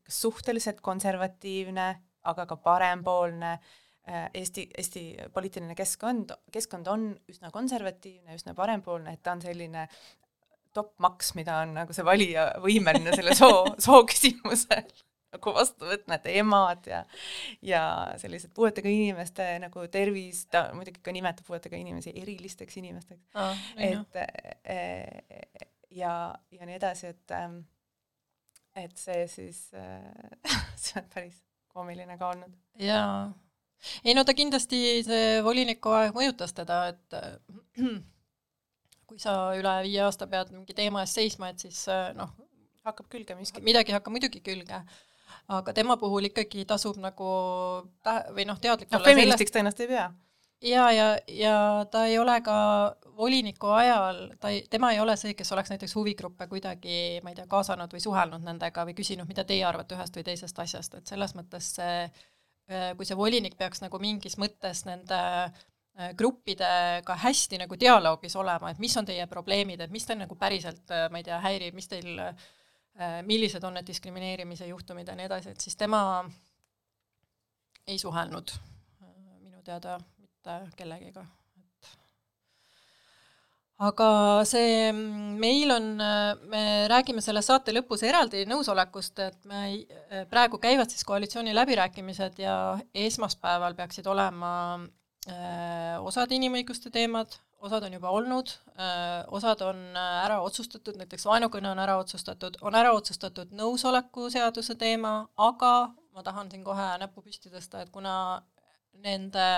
suhteliselt 0.08 0.80
konservatiivne, 0.84 1.88
aga 2.28 2.46
ka 2.48 2.58
parempoolne 2.64 3.52
eh, 3.54 4.28
Eesti, 4.40 4.68
Eesti 4.78 5.04
poliitiline 5.34 5.76
keskkond, 5.78 6.32
keskkond 6.52 6.88
on 6.92 7.10
üsna 7.28 7.52
konservatiivne, 7.54 8.38
üsna 8.38 8.56
parempoolne, 8.58 9.14
et 9.14 9.22
ta 9.22 9.36
on 9.36 9.44
selline 9.44 9.86
top-maks, 10.76 11.34
mida 11.38 11.62
on 11.64 11.76
nagu 11.80 11.94
see 11.96 12.06
valija 12.06 12.50
võimeline 12.64 13.14
selle 13.16 13.36
soo, 13.36 13.64
soo 13.86 14.02
küsimusel 14.08 14.88
nagu 15.34 15.54
vastu 15.56 15.88
võtma, 15.88 16.18
et 16.18 16.28
emad 16.40 16.86
ja 16.88 17.02
ja 17.64 17.82
sellised 18.20 18.52
puuetega 18.56 18.90
inimeste 18.92 19.46
nagu 19.62 19.84
tervis, 19.92 20.46
ta 20.52 20.68
muidugi 20.76 21.02
ka 21.04 21.14
nimetab 21.14 21.46
puuetega 21.48 21.80
inimesi 21.80 22.14
erilisteks 22.16 22.78
inimesteks 22.80 23.26
ah,. 23.34 23.66
et 23.76 24.20
e, 24.64 24.78
ja, 25.98 26.12
ja 26.52 26.68
nii 26.68 26.78
edasi, 26.78 27.12
et 27.12 27.36
ähm, 27.36 27.60
et 28.78 28.96
see 29.00 29.26
siis 29.30 29.60
äh, 29.76 30.00
see 30.82 31.00
on 31.00 31.10
päris 31.12 31.42
koomiline 31.72 32.18
ka 32.18 32.32
olnud. 32.34 32.54
jaa. 32.80 33.32
ei 34.04 34.14
no 34.16 34.24
ta 34.24 34.34
kindlasti, 34.36 35.02
see 35.06 35.42
voliniku 35.44 35.92
aeg 35.98 36.16
mõjutas 36.16 36.56
teda, 36.56 36.86
et 36.94 37.18
kui 39.08 39.20
sa 39.20 39.34
üle 39.56 39.74
viie 39.86 40.02
aasta 40.04 40.28
pead 40.30 40.52
mingi 40.54 40.76
teema 40.76 41.04
eest 41.04 41.20
seisma, 41.20 41.52
et 41.52 41.68
siis 41.68 41.84
äh, 41.92 42.10
noh, 42.16 42.32
hakkab 42.88 43.08
külge 43.12 43.36
miski. 43.38 43.64
midagi 43.64 43.94
hakkab 43.96 44.14
muidugi 44.14 44.42
külge 44.44 44.82
aga 45.48 45.72
tema 45.72 45.96
puhul 45.96 46.28
ikkagi 46.28 46.64
tasub 46.68 46.98
nagu 47.00 47.28
tä-, 48.04 48.24
või 48.36 48.46
noh, 48.48 48.58
teadlik 48.60 48.90
noh, 48.92 49.04
feministiks 49.04 49.54
ta 49.54 49.62
ennast 49.62 49.80
ei 49.80 49.90
pea. 49.90 50.08
ja, 50.62 50.88
ja, 50.92 51.06
ja 51.32 51.54
ta 51.90 52.04
ei 52.06 52.18
ole 52.20 52.40
ka 52.44 52.56
voliniku 53.18 53.72
ajal, 53.74 54.20
ta 54.40 54.52
ei, 54.54 54.62
tema 54.70 54.92
ei 54.92 55.00
ole 55.00 55.16
see, 55.16 55.34
kes 55.38 55.52
oleks 55.56 55.72
näiteks 55.72 55.94
huvigruppe 55.96 56.46
kuidagi, 56.50 56.98
ma 57.24 57.32
ei 57.32 57.38
tea, 57.38 57.48
kaasanud 57.50 57.94
või 57.94 58.04
suhelnud 58.04 58.44
nendega 58.44 58.84
või 58.86 58.96
küsinud, 58.98 59.28
mida 59.30 59.46
teie 59.48 59.64
arvate 59.66 59.96
ühest 59.96 60.20
või 60.20 60.26
teisest 60.28 60.60
asjast, 60.62 61.00
et 61.00 61.10
selles 61.10 61.34
mõttes 61.38 61.72
see, 61.78 62.04
äh, 62.70 62.92
kui 62.98 63.08
see 63.08 63.18
volinik 63.18 63.56
peaks 63.58 63.82
nagu 63.84 63.98
mingis 64.02 64.36
mõttes 64.38 64.84
nende 64.86 65.22
äh, 65.48 66.12
gruppidega 66.18 67.16
hästi 67.24 67.64
nagu 67.64 67.80
dialoogis 67.80 68.36
olema, 68.36 68.70
et 68.70 68.84
mis 68.84 68.94
on 69.00 69.08
teie 69.08 69.26
probleemid, 69.26 69.80
et 69.80 69.96
mis 69.96 70.06
teil 70.06 70.20
nagu 70.20 70.36
päriselt, 70.36 70.84
äh, 70.92 71.08
ma 71.10 71.22
ei 71.22 71.30
tea, 71.30 71.40
häirib, 71.48 71.74
mis 71.78 71.88
teil 71.88 72.14
Äh, 72.18 72.48
millised 73.26 73.64
on 73.64 73.76
need 73.78 73.86
diskrimineerimise 73.86 74.66
juhtumid 74.66 75.08
ja 75.08 75.14
nii 75.18 75.28
edasi, 75.28 75.54
et 75.54 75.60
siis 75.62 75.76
tema 75.78 76.00
ei 77.86 77.98
suhelnud 77.98 78.54
äh, 78.54 79.12
minu 79.40 79.62
teada 79.64 79.98
mitte 80.18 80.58
kellegiga, 80.76 81.24
et 81.62 81.90
aga 83.88 84.08
see, 84.48 84.90
meil 84.92 85.70
on, 85.70 85.88
me 86.50 86.62
räägime 86.90 87.22
selle 87.24 87.42
saate 87.46 87.72
lõpus 87.76 88.02
eraldi 88.06 88.44
nõusolekust, 88.50 89.22
et 89.22 89.48
me 89.48 89.62
praegu 90.30 90.58
käivad 90.62 90.90
siis 90.90 91.06
koalitsiooni 91.06 91.54
läbirääkimised 91.54 92.42
ja 92.42 92.56
esmaspäeval 93.06 93.78
peaksid 93.78 94.06
olema 94.10 94.52
äh, 95.30 95.96
osad 96.02 96.34
inimõiguste 96.34 96.90
teemad, 96.90 97.38
osad 97.58 97.82
on 97.82 97.92
juba 97.92 98.10
olnud, 98.14 98.50
osad 99.34 99.62
on 99.66 99.80
äh, 99.96 100.24
ära 100.24 100.40
otsustatud, 100.44 100.98
näiteks 101.00 101.26
vaenukõne 101.26 101.72
on 101.72 101.80
ära 101.82 101.96
otsustatud, 101.98 102.58
on 102.62 102.76
ära 102.78 102.92
otsustatud 102.94 103.54
nõusoleku 103.56 104.28
seaduse 104.30 104.76
teema, 104.78 105.20
aga 105.36 105.72
ma 106.14 106.24
tahan 106.26 106.50
siin 106.50 106.64
kohe 106.66 106.88
näppu 107.02 107.22
püsti 107.24 107.50
tõsta, 107.50 107.82
et 107.82 107.90
kuna 107.94 108.14
nende 109.02 109.48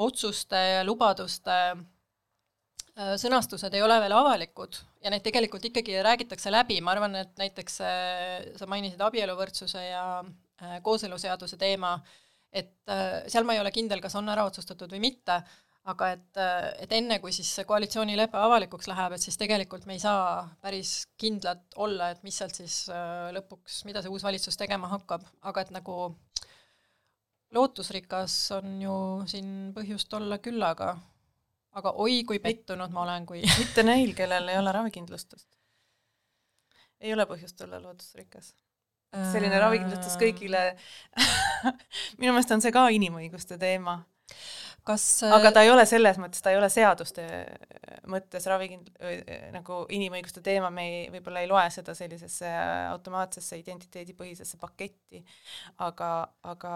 otsuste 0.00 0.60
ja 0.76 0.84
lubaduste 0.86 1.56
äh, 1.74 3.16
sõnastused 3.20 3.74
ei 3.74 3.82
ole 3.82 3.98
veel 4.04 4.14
avalikud 4.14 4.78
ja 5.02 5.10
neid 5.10 5.26
tegelikult 5.26 5.66
ikkagi 5.66 5.98
räägitakse 6.06 6.52
läbi, 6.52 6.78
ma 6.84 6.94
arvan, 6.94 7.18
et 7.24 7.34
näiteks 7.42 7.80
äh, 7.86 8.52
sa 8.60 8.70
mainisid 8.70 9.02
abieluvõrdsuse 9.02 9.84
ja 9.88 10.04
kooseluseaduse 10.84 11.56
teema, 11.56 11.94
et 12.52 12.90
seal 13.32 13.46
ma 13.48 13.54
ei 13.54 13.62
ole 13.62 13.70
kindel, 13.72 14.02
kas 14.04 14.12
on 14.20 14.26
ära 14.28 14.42
otsustatud 14.44 14.90
või 14.92 14.98
mitte 15.06 15.38
aga 15.88 16.10
et, 16.12 16.40
et 16.84 16.92
enne, 16.92 17.18
kui 17.22 17.32
siis 17.32 17.48
see 17.56 17.64
koalitsioonilepe 17.68 18.36
avalikuks 18.36 18.88
läheb, 18.90 19.14
et 19.16 19.24
siis 19.24 19.38
tegelikult 19.40 19.86
me 19.88 19.96
ei 19.96 20.02
saa 20.02 20.44
päris 20.60 21.06
kindlad 21.20 21.62
olla, 21.80 22.10
et 22.12 22.22
mis 22.26 22.36
sealt 22.36 22.58
siis 22.58 22.82
äh, 22.92 23.30
lõpuks, 23.36 23.80
mida 23.88 24.02
see 24.04 24.12
uus 24.12 24.24
valitsus 24.26 24.60
tegema 24.60 24.90
hakkab, 24.92 25.24
aga 25.48 25.64
et 25.64 25.72
nagu 25.74 25.96
lootusrikas 27.56 28.34
on 28.58 28.76
ju 28.82 28.96
siin 29.30 29.70
põhjust 29.76 30.12
olla 30.20 30.38
küllaga. 30.38 30.96
aga 31.72 31.92
oi, 32.02 32.24
kui 32.26 32.38
pettunud 32.42 32.90
ma 32.92 33.04
olen, 33.06 33.26
kui 33.26 33.42
mitte 33.62 33.82
neil, 33.86 34.14
kellel 34.14 34.48
ei 34.52 34.58
ole 34.58 34.72
ravikindlustust. 34.76 35.48
ei 37.00 37.14
ole 37.14 37.24
põhjust 37.26 37.64
olla 37.64 37.80
lootusrikas 37.80 38.52
selline 39.10 39.58
ravikindlustus 39.58 40.14
kõigile 40.20 40.60
minu 42.20 42.30
meelest 42.30 42.52
on 42.54 42.60
see 42.62 42.70
ka 42.70 42.84
inimõiguste 42.94 43.56
teema 43.58 43.96
kas 44.90 45.06
aga 45.26 45.52
ta 45.54 45.64
ei 45.66 45.70
ole 45.72 45.86
selles 45.88 46.18
mõttes, 46.22 46.42
ta 46.44 46.52
ei 46.52 46.58
ole 46.58 46.68
seaduste 46.72 47.26
mõttes 48.10 48.46
ravikind-, 48.50 48.90
nagu 49.54 49.84
inimõiguste 49.94 50.42
teema, 50.44 50.70
me 50.74 50.86
ei, 50.88 51.06
võib-olla 51.14 51.44
ei 51.44 51.50
loe 51.50 51.64
seda 51.74 51.94
sellisesse 51.96 52.50
automaatsesse 52.90 53.58
identiteedipõhisesse 53.60 54.60
paketti, 54.60 55.22
aga, 55.86 56.10
aga 56.50 56.74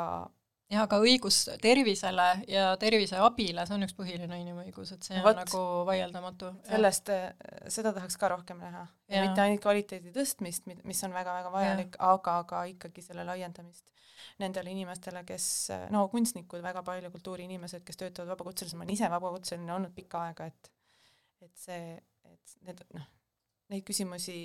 jah, 0.73 0.85
aga 0.85 0.99
õigus 1.05 1.45
tervisele 1.63 2.29
ja 2.51 2.69
terviseabile, 2.81 3.65
see 3.67 3.77
on 3.77 3.87
üks 3.87 3.97
põhiline 3.97 4.39
inimõigus, 4.43 4.95
et 4.97 5.07
see 5.07 5.19
on 5.19 5.27
Vot. 5.27 5.41
nagu 5.43 5.65
vaieldamatu. 5.89 6.53
sellest, 6.69 7.13
seda 7.73 7.95
tahaks 7.97 8.19
ka 8.21 8.31
rohkem 8.35 8.63
näha. 8.63 8.87
mitte 9.15 9.45
ainult 9.45 9.63
kvaliteedi 9.65 10.15
tõstmist, 10.15 10.67
mis 10.67 11.05
on 11.07 11.17
väga-väga 11.17 11.53
vajalik, 11.53 11.99
aga 12.13 12.39
ka 12.49 12.65
ikkagi 12.73 13.05
selle 13.05 13.27
laiendamist 13.29 13.94
nendele 14.43 14.73
inimestele, 14.75 15.25
kes, 15.29 15.47
no 15.95 16.07
kunstnikud, 16.13 16.63
väga 16.65 16.83
palju 16.87 17.11
kultuuriinimesed, 17.15 17.85
kes 17.87 18.01
töötavad 18.01 18.35
vabakutselisena, 18.35 18.81
ma 18.81 18.87
olen 18.87 18.97
ise 18.97 19.11
vabakutseline 19.13 19.75
olnud 19.75 19.95
pikka 19.97 20.29
aega, 20.29 20.49
et 20.53 20.71
et 21.45 21.59
see, 21.61 21.97
et 22.31 22.55
need 22.65 22.79
noh, 22.97 23.09
neid 23.73 23.85
küsimusi 23.87 24.39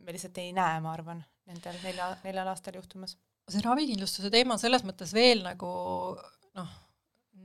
me 0.00 0.14
lihtsalt 0.14 0.38
ei 0.40 0.54
näe, 0.56 0.78
ma 0.84 0.94
arvan, 0.94 1.20
nendel 1.50 1.76
nelja, 1.84 2.12
neljal 2.24 2.52
aastal 2.52 2.78
juhtumas. 2.78 3.16
see 3.50 3.62
ravikindlustuse 3.64 4.30
teema 4.32 4.54
on 4.54 4.62
selles 4.62 4.84
mõttes 4.86 5.12
veel 5.16 5.42
nagu 5.44 5.70
noh, 6.56 6.70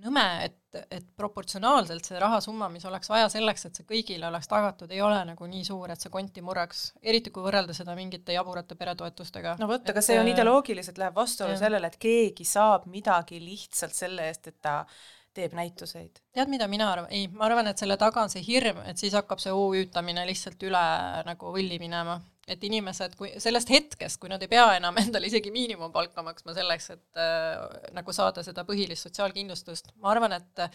nõme, 0.05 0.25
et, 0.45 0.54
et 0.91 1.05
proportsionaalselt 1.17 2.05
see 2.07 2.19
rahasumma, 2.21 2.69
mis 2.73 2.85
oleks 2.85 3.09
vaja 3.09 3.29
selleks, 3.31 3.67
et 3.67 3.79
see 3.79 3.87
kõigile 3.89 4.27
oleks 4.29 4.49
tagatud, 4.51 4.91
ei 4.91 5.01
ole 5.05 5.19
nagu 5.31 5.49
nii 5.49 5.63
suur, 5.67 5.91
et 5.91 6.01
see 6.01 6.13
konti 6.13 6.43
murraks, 6.45 6.85
eriti 7.03 7.33
kui 7.33 7.45
võrrelda 7.45 7.75
seda 7.77 7.95
mingite 7.97 8.35
jaburate 8.35 8.77
peretoetustega. 8.79 9.57
no 9.61 9.69
vot, 9.71 9.89
aga 9.89 10.03
see 10.05 10.19
on 10.19 10.31
ideoloogiliselt 10.31 11.01
läheb 11.01 11.17
vastuollu 11.17 11.57
sellele, 11.59 11.91
et 11.91 11.99
keegi 12.01 12.47
saab 12.47 12.89
midagi 12.91 13.41
lihtsalt 13.43 13.95
selle 13.95 14.29
eest, 14.29 14.51
et 14.51 14.61
ta 14.61 14.81
teeb 15.35 15.55
näituseid. 15.57 16.21
tead, 16.33 16.49
mida 16.51 16.67
mina 16.71 16.87
arvan, 16.91 17.09
ei, 17.11 17.27
ma 17.27 17.45
arvan, 17.49 17.67
et 17.67 17.81
selle 17.81 17.97
taga 17.99 18.23
on 18.23 18.31
see 18.31 18.43
hirm, 18.45 18.79
et 18.89 19.01
siis 19.01 19.15
hakkab 19.17 19.41
see 19.43 19.53
OÜ-tamine 19.53 20.23
lihtsalt 20.29 20.63
üle 20.67 20.85
nagu 21.27 21.51
võlli 21.55 21.79
minema. 21.81 22.19
Et 22.47 22.61
inimesed, 22.67 23.15
kui 23.17 23.31
sellest 23.41 23.71
hetkest, 23.73 24.19
kui 24.21 24.29
nad 24.29 24.43
ei 24.45 24.49
pea 24.51 24.65
enam 24.77 24.97
endale 25.01 25.29
isegi 25.29 25.51
miinimumpalka 25.53 26.23
maksma 26.25 26.53
selleks, 26.57 26.89
et 26.93 27.21
äh, 27.21 27.87
nagu 27.97 28.13
saada 28.15 28.43
seda 28.45 28.65
põhilist 28.67 29.07
sotsiaalkindlustust, 29.07 29.93
ma 30.03 30.13
arvan, 30.13 30.37
et 30.37 30.65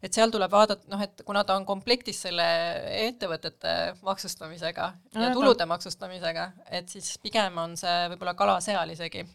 et 0.00 0.16
seal 0.16 0.32
tuleb 0.32 0.52
vaadata, 0.52 0.88
noh, 0.92 1.02
et 1.04 1.22
kuna 1.26 1.44
ta 1.44 1.58
on 1.60 1.66
komplektis 1.68 2.22
selle 2.24 2.46
ettevõtete 3.02 3.76
maksustamisega 4.06 4.90
No 5.14 5.26
ja 5.26 5.30
tulude 5.34 5.66
maksustamisega, 5.68 6.46
et 6.72 6.88
siis 6.88 7.12
pigem 7.22 7.58
on 7.60 7.76
see 7.78 7.96
võib-olla 8.12 8.34
kala 8.38 8.58
seal 8.64 8.90
isegi. 8.94 9.26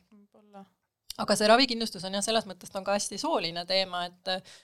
Aga 1.22 1.36
see 1.40 1.48
ravikindlustus 1.48 2.04
on 2.08 2.18
jah, 2.18 2.24
selles 2.26 2.48
mõttes 2.50 2.72
ta 2.72 2.82
on 2.82 2.88
ka 2.88 2.96
hästi 2.98 3.20
sooline 3.22 3.64
teema, 3.70 4.04
et 4.10 4.56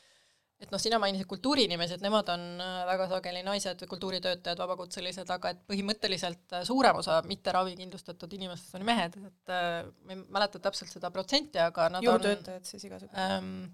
et 0.62 0.72
noh, 0.74 0.82
sina 0.82 1.00
mainisid 1.02 1.28
kultuuriinimesi, 1.30 1.98
et 1.98 2.04
nemad 2.06 2.28
on 2.34 2.44
äh, 2.62 2.82
väga 2.90 3.08
sageli 3.12 3.42
naised 3.46 3.86
kultuuritöötajad, 3.90 4.60
vabakutselised, 4.62 5.30
aga 5.34 5.54
et 5.56 5.64
põhimõtteliselt 5.70 6.58
äh, 6.58 6.66
suurem 6.68 7.00
osa 7.02 7.22
mitte 7.28 7.54
ravikindlustatud 7.56 8.36
inimestest 8.38 8.78
on 8.78 8.86
mehed, 8.88 9.18
et 9.32 9.56
äh, 9.56 9.80
ma 10.06 10.16
ei 10.16 10.22
mäleta 10.38 10.62
täpselt 10.62 10.94
seda 10.94 11.10
protsenti, 11.14 11.62
aga 11.62 11.90
nad 11.96 12.06
jõutöötajad 12.06 12.68
siis 12.68 12.86
igasugused. 12.90 13.18
Ähm, 13.18 13.72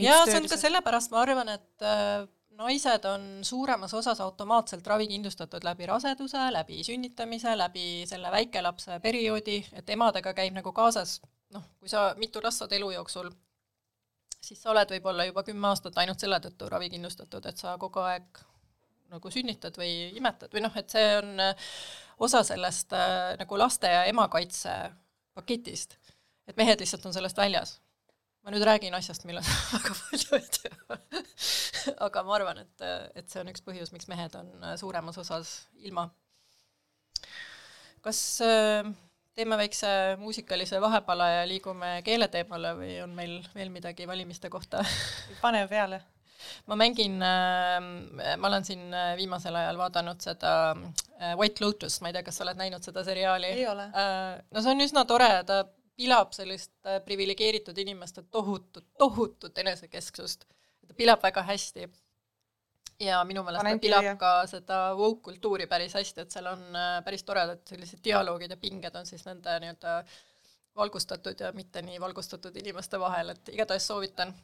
ja 0.00 0.22
see 0.24 0.40
on 0.40 0.48
ka 0.48 0.58
sellepärast, 0.60 1.12
ma 1.12 1.22
arvan, 1.26 1.52
et 1.58 1.84
äh, 1.84 2.24
naised 2.58 3.04
on 3.04 3.28
suuremas 3.42 3.94
osas 3.94 4.20
automaatselt 4.20 4.86
ravikindlustatud 4.86 5.64
läbi 5.66 5.86
raseduse, 5.90 6.48
läbi 6.52 6.84
sünnitamise, 6.86 7.56
läbi 7.58 8.04
selle 8.08 8.30
väikelapse 8.32 9.00
perioodi, 9.02 9.60
et 9.72 9.90
emadega 9.90 10.34
käib 10.36 10.54
nagu 10.56 10.72
kaasas, 10.72 11.18
noh, 11.54 11.64
kui 11.80 11.90
sa 11.90 12.12
mitu 12.18 12.42
last 12.42 12.62
saad 12.62 12.72
elu 12.76 12.90
jooksul, 12.96 13.30
siis 14.44 14.62
sa 14.62 14.72
oled 14.72 14.90
võib-olla 14.96 15.28
juba 15.28 15.44
kümme 15.46 15.70
aastat 15.70 15.98
ainult 16.02 16.20
selle 16.20 16.40
tõttu 16.44 16.68
ravikindlustatud, 16.72 17.46
et 17.50 17.60
sa 17.60 17.76
kogu 17.80 18.02
aeg 18.04 18.42
nagu 19.14 19.30
sünnitad 19.30 19.76
või 19.78 20.10
imetad 20.18 20.52
või 20.54 20.64
noh, 20.64 20.76
et 20.80 20.90
see 20.90 21.06
on 21.18 21.40
äh, 21.40 21.70
osa 22.24 22.42
sellest 22.46 22.92
äh, 22.96 23.34
nagu 23.40 23.58
laste 23.60 23.90
ja 23.90 24.04
emakaitse 24.10 24.74
paketist. 25.34 25.98
et 26.46 26.56
mehed 26.56 26.80
lihtsalt 26.80 27.06
on 27.06 27.14
sellest 27.16 27.36
väljas 27.40 27.78
ma 28.44 28.52
nüüd 28.52 28.64
räägin 28.68 28.94
asjast, 28.96 29.24
millest 29.28 29.48
väga 29.72 29.94
palju 29.98 30.38
ei 30.38 30.48
tea. 30.58 30.98
aga 32.06 32.24
ma 32.26 32.36
arvan, 32.36 32.60
et, 32.64 32.84
et 33.16 33.30
see 33.30 33.40
on 33.40 33.50
üks 33.52 33.64
põhjus, 33.64 33.92
miks 33.94 34.08
mehed 34.10 34.36
on 34.38 34.52
äh, 34.60 34.76
suuremas 34.80 35.18
osas 35.20 35.56
ilma. 35.80 36.10
kas 38.04 38.20
äh, 38.44 38.84
teeme 39.34 39.56
väikse 39.58 39.88
muusikalise 40.18 40.80
vahepala 40.80 41.28
ja 41.28 41.44
liigume 41.48 41.98
keeleteemale 42.06 42.74
või 42.78 42.96
on 43.02 43.14
meil 43.16 43.38
veel 43.54 43.70
midagi 43.74 44.06
valimiste 44.08 44.50
kohta? 44.50 44.82
pane 45.44 45.64
peale. 45.68 46.00
ma 46.66 46.76
mängin 46.76 47.22
äh,, 47.24 48.36
ma 48.38 48.48
olen 48.48 48.64
siin 48.64 48.94
äh, 48.94 49.14
viimasel 49.16 49.56
ajal 49.56 49.78
vaadanud 49.80 50.20
seda 50.20 50.52
äh, 50.72 51.32
White 51.40 51.64
Lotus, 51.64 52.00
ma 52.00 52.10
ei 52.10 52.18
tea, 52.18 52.22
kas 52.26 52.38
sa 52.38 52.44
oled 52.44 52.60
näinud 52.60 52.84
seda 52.84 53.04
seriaali? 53.04 53.50
ei 53.56 53.66
ole. 53.66 53.88
Äh, 53.90 54.42
no 54.50 54.62
see 54.62 54.74
on 54.74 54.84
üsna 54.86 55.06
tore, 55.08 55.30
ta 55.48 55.64
pilab 55.94 56.32
sellist 56.34 56.72
priviligeeritud 57.06 57.78
inimeste 57.78 58.24
tohutut, 58.30 58.86
tohutut 58.98 59.58
enesekesksust. 59.58 60.44
ta 60.88 60.94
pilab 60.98 61.22
väga 61.22 61.42
hästi. 61.50 61.88
Ja 63.00 63.24
minu 63.24 63.42
meelest 63.42 63.66
ta 63.66 63.78
pilab 63.82 64.10
ka 64.18 64.32
seda 64.50 64.78
woke-kultuuri 64.98 65.66
päris 65.66 65.94
hästi, 65.94 66.24
et 66.24 66.34
seal 66.34 66.46
on 66.52 66.62
äh, 66.78 66.98
päris 67.04 67.24
toredad 67.24 67.62
sellised 67.68 68.02
dialoogid 68.04 68.54
ja 68.54 68.56
pinged 68.60 68.94
on 68.94 69.06
siis 69.06 69.24
nende 69.26 69.58
nii-öelda 69.60 69.96
valgustatud 70.76 71.40
ja 71.40 71.52
mitte 71.52 71.82
nii 71.82 72.00
valgustatud 72.00 72.56
inimeste 72.56 73.00
vahel, 73.00 73.34
et 73.34 73.48
igatahes 73.54 73.86
soovitan. 73.86 74.34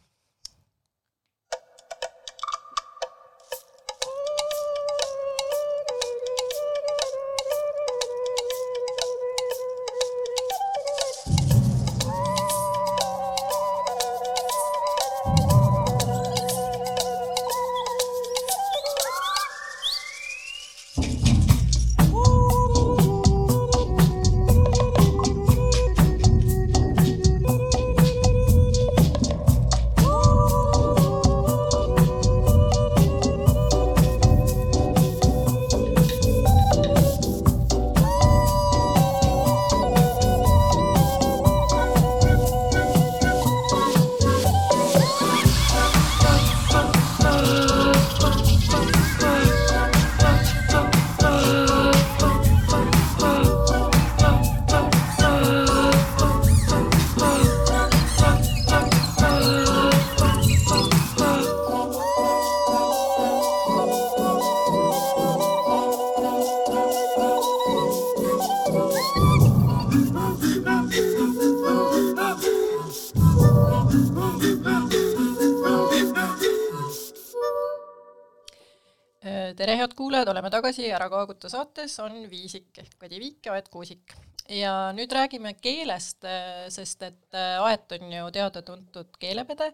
Tagasi 80.60 80.90
Ära 80.92 81.08
kaaguta 81.08 81.48
saates, 81.48 81.94
on 82.04 82.26
Viisik 82.28 82.82
ehk 82.82 82.98
Kadi 83.00 83.20
Viik 83.22 83.48
ja 83.48 83.56
Aet 83.56 83.70
Kuusik. 83.72 84.12
ja 84.50 84.90
nüüd 84.92 85.12
räägime 85.14 85.54
keelest, 85.62 86.26
sest 86.74 87.02
et 87.06 87.38
Aet 87.38 87.92
on 87.96 88.12
ju 88.12 88.28
teada-tuntud 88.34 89.16
keelepede 89.22 89.70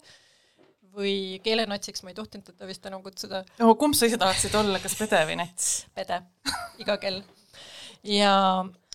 või 0.97 1.41
keelenatsiks, 1.45 2.05
ma 2.05 2.13
ei 2.13 2.17
tohtinud 2.17 2.47
teda 2.53 2.69
vist 2.69 2.87
enam 2.89 3.03
kutsuda, 3.05 3.43
no 3.59 3.75
kumb 3.77 3.97
sa 3.97 4.09
ise 4.09 4.19
tahaksid 4.21 4.55
olla, 4.57 4.79
kas 4.81 4.95
pede 4.97 5.23
või 5.29 5.41
nats? 5.43 5.73
pede, 5.97 6.21
iga 6.85 6.97
kell. 7.03 7.23
ja 8.07 8.35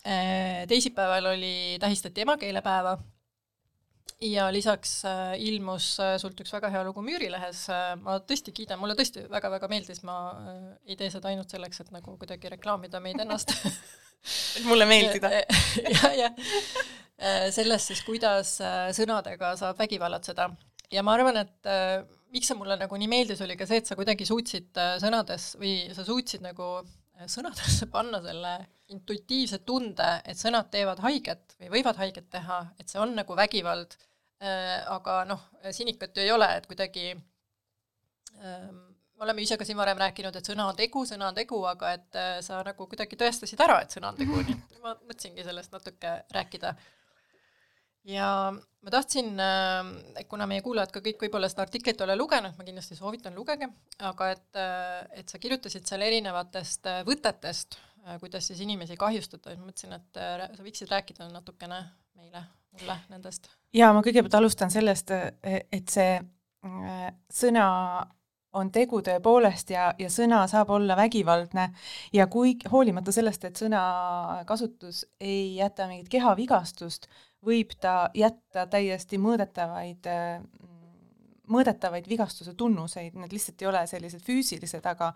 äh, 0.06 0.64
teisipäeval 0.72 1.34
oli, 1.34 1.78
tähistati 1.82 2.24
emakeelepäeva 2.24 2.96
ja 4.22 4.46
lisaks 4.54 5.02
äh, 5.06 5.34
ilmus 5.42 5.96
äh, 6.00 6.16
sult 6.22 6.40
üks 6.44 6.54
väga 6.54 6.70
hea 6.74 6.84
lugu 6.86 7.02
Müürilehes 7.06 7.64
äh,, 7.74 7.94
ma 8.02 8.20
tõesti 8.22 8.54
kiidan, 8.54 8.80
mulle 8.82 8.96
tõesti 8.98 9.26
väga-väga 9.32 9.70
meeldis, 9.72 10.04
ma 10.06 10.18
ei 10.86 10.98
tee 11.00 11.10
seda 11.14 11.32
ainult 11.32 11.50
selleks, 11.52 11.82
et 11.82 11.92
nagu 11.96 12.14
kuidagi 12.22 12.52
reklaamida 12.54 13.02
meid 13.02 13.22
ennast 13.24 13.56
et 13.56 14.66
mulle 14.70 14.86
meeldida. 14.86 15.32
jah, 15.98 16.10
jah. 16.18 16.52
selles 17.54 17.88
siis, 17.90 18.02
kuidas 18.06 18.56
sõnadega 18.98 19.56
saab 19.58 19.82
vägivallatseda 19.82 20.48
ja 20.94 21.04
ma 21.06 21.16
arvan, 21.18 21.42
et 21.42 21.72
miks 22.34 22.50
see 22.50 22.58
mulle 22.58 22.78
nagu 22.78 22.98
nii 22.98 23.10
meeldis, 23.10 23.42
oli 23.46 23.58
ka 23.58 23.66
see, 23.70 23.82
et 23.82 23.90
sa 23.90 23.98
kuidagi 23.98 24.26
suutsid 24.30 24.78
sõnades 25.02 25.56
või 25.62 25.76
sa 25.98 26.06
suutsid 26.06 26.46
nagu 26.46 26.80
sõnadesse 27.30 27.90
panna 27.94 28.22
selle 28.24 28.54
intuitiivse 28.92 29.62
tunde, 29.66 30.08
et 30.26 30.38
sõnad 30.38 30.70
teevad 30.74 31.02
haiget 31.06 31.56
või 31.60 31.76
võivad 31.78 32.02
haiget 32.02 32.30
teha, 32.34 32.64
et 32.82 32.90
see 32.90 33.02
on 33.02 33.14
nagu 33.18 33.38
vägivald 33.38 33.98
aga 34.42 35.20
noh, 35.30 35.42
sinikat 35.70 36.16
ju 36.18 36.24
ei 36.24 36.32
ole, 36.34 36.48
et 36.58 36.66
kuidagi 36.66 37.12
ähm, 38.42 38.80
me 39.22 39.28
oleme 39.28 39.44
ise 39.46 39.54
ka 39.54 39.66
siin 39.68 39.78
varem 39.78 40.00
rääkinud, 40.02 40.34
et 40.34 40.48
sõna 40.50 40.66
on 40.72 40.78
tegu, 40.78 41.04
sõna 41.06 41.28
on 41.30 41.36
tegu, 41.38 41.60
aga 41.70 41.92
et 41.94 42.18
äh, 42.18 42.32
sa 42.42 42.64
nagu 42.66 42.88
kuidagi 42.90 43.20
tõestasid 43.22 43.62
ära, 43.62 43.78
et 43.84 43.94
sõna 43.94 44.10
on 44.10 44.18
tegu, 44.18 44.40
nii 44.48 44.56
et 44.58 44.80
ma 44.82 44.96
mõtlesingi 44.98 45.46
sellest 45.46 45.76
natuke 45.76 46.14
rääkida. 46.34 46.74
ja 48.10 48.30
ma 48.50 48.94
tahtsin, 48.96 49.30
äh, 49.38 50.26
kuna 50.32 50.50
meie 50.50 50.66
kuulajad 50.66 50.96
ka 50.96 51.04
kõik 51.06 51.22
võib-olla 51.22 51.52
seda 51.54 51.62
artiklit 51.68 52.02
ei 52.02 52.08
ole 52.08 52.18
lugenud, 52.18 52.58
ma 52.58 52.66
kindlasti 52.66 52.98
soovitan, 52.98 53.38
lugege, 53.38 53.70
aga 54.10 54.32
et, 54.34 54.50
äh, 54.58 55.06
et 55.22 55.30
sa 55.30 55.38
kirjutasid 55.38 55.86
seal 55.86 56.02
erinevatest 56.02 56.90
võtetest, 57.06 57.78
kuidas 58.18 58.48
siis 58.50 58.66
inimesi 58.66 58.98
kahjustada, 58.98 59.54
siis 59.54 59.62
mõtlesin, 59.62 59.94
et 59.94 60.18
sa 60.58 60.64
võiksid 60.66 60.90
rääkida 60.90 61.30
natukene 61.30 61.84
meile, 62.22 62.46
mulle 62.78 62.98
nendest. 63.10 63.50
jaa, 63.74 63.92
ma 63.94 64.06
kõigepealt 64.06 64.40
alustan 64.40 64.72
sellest, 64.74 65.12
et 65.12 65.94
see 65.94 66.16
sõna 67.42 67.68
on 68.60 68.72
tegu 68.72 69.00
tõepoolest 69.06 69.72
ja, 69.72 69.92
ja 70.00 70.10
sõna 70.12 70.44
saab 70.52 70.74
olla 70.76 70.96
vägivaldne 71.00 71.70
ja 72.14 72.28
kui 72.32 72.58
hoolimata 72.72 73.14
sellest, 73.16 73.46
et 73.48 73.60
sõnakasutus 73.60 75.06
ei 75.24 75.56
jäta 75.56 75.88
mingit 75.88 76.12
kehavigastust, 76.12 77.08
võib 77.46 77.74
ta 77.82 78.10
jätta 78.14 78.68
täiesti 78.70 79.20
mõõdetavaid, 79.22 80.12
mõõdetavaid 81.52 82.08
vigastuse 82.12 82.54
tunnuseid, 82.60 83.16
need 83.18 83.34
lihtsalt 83.34 83.64
ei 83.64 83.72
ole 83.72 83.86
sellised 83.88 84.24
füüsilised, 84.28 84.86
aga 84.86 85.14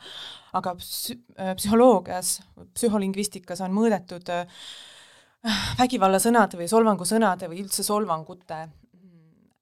aga 0.56 0.76
psü-, 0.80 1.20
psühholoogias, 1.60 2.38
psühholingvistikas 2.74 3.64
on 3.68 3.76
mõõdetud 3.76 4.32
vägivallasõnade 5.82 6.58
või 6.58 6.68
solvangusõnade 6.70 7.50
või 7.52 7.62
üldse 7.66 7.84
solvangute 7.86 8.64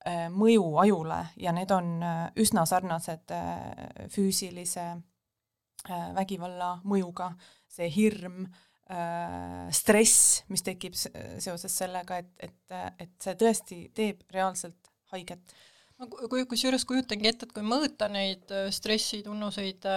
Äh, 0.03 0.25
mõju 0.27 0.65
ajule 0.83 1.17
ja 1.39 1.53
need 1.55 1.69
on 1.71 2.01
äh, 2.03 2.25
üsna 2.43 2.65
sarnased 2.67 3.31
äh, 3.31 4.07
füüsilise 4.11 4.97
vägivalla 6.15 6.77
mõjuga, 6.87 7.33
see 7.67 7.89
hirm, 7.91 8.45
stress, 9.75 10.45
mis 10.47 10.63
tekib 10.63 10.95
seoses 10.95 11.75
sellega, 11.75 12.21
et, 12.21 12.29
et, 12.39 12.75
et 13.03 13.11
see 13.19 13.35
tõesti 13.41 13.79
teeb 13.91 14.21
reaalselt 14.31 14.87
haiget 15.11 15.51
kui, 16.09 16.45
kusjuures 16.49 16.85
kujutangi 16.89 17.29
ette, 17.29 17.47
et 17.47 17.53
kui 17.55 17.65
mõõta 17.65 18.09
neid 18.11 18.51
stressitunnuseid 18.73 19.87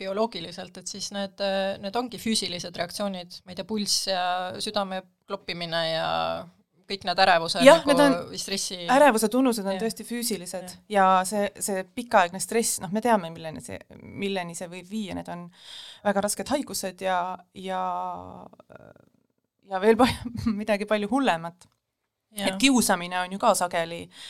bioloogiliselt, 0.00 0.82
et 0.82 0.90
siis 0.90 1.10
need, 1.16 1.42
need 1.82 1.98
ongi 1.98 2.20
füüsilised 2.20 2.76
reaktsioonid, 2.76 3.40
ma 3.44 3.54
ei 3.54 3.58
tea, 3.58 3.68
pulss 3.68 4.06
ja 4.10 4.26
südame 4.62 5.02
kloppimine 5.26 5.82
ja 5.90 6.10
kõik 6.86 7.06
need 7.06 7.20
ärevuse 7.22 7.62
jah 7.66 7.80
nagu,, 7.82 7.90
need 7.90 8.02
on, 8.02 8.38
stressi 8.38 8.78
ärevuse 8.92 9.28
tunnused 9.32 9.66
on 9.66 9.74
ja. 9.74 9.82
tõesti 9.82 10.06
füüsilised 10.06 10.68
ja, 10.70 10.76
ja 10.96 11.06
see, 11.26 11.48
see 11.62 11.82
pikaaegne 11.98 12.40
stress, 12.42 12.80
noh, 12.82 12.92
me 12.94 13.02
teame, 13.04 13.30
milleni 13.34 13.62
see, 13.64 13.78
milleni 14.02 14.54
see 14.58 14.70
võib 14.70 14.90
viia, 14.90 15.16
need 15.18 15.30
on 15.32 15.46
väga 16.06 16.26
rasked 16.28 16.52
haigused 16.54 17.02
ja, 17.02 17.20
ja 17.58 17.80
ja 19.66 19.82
veel 19.82 19.98
palju, 19.98 20.36
midagi 20.60 20.86
palju 20.86 21.10
hullemat. 21.10 21.66
et 22.36 22.60
kiusamine 22.60 23.18
on 23.24 23.34
ju 23.34 23.40
ka 23.42 23.54
sageli 23.58 24.04
äh, 24.04 24.20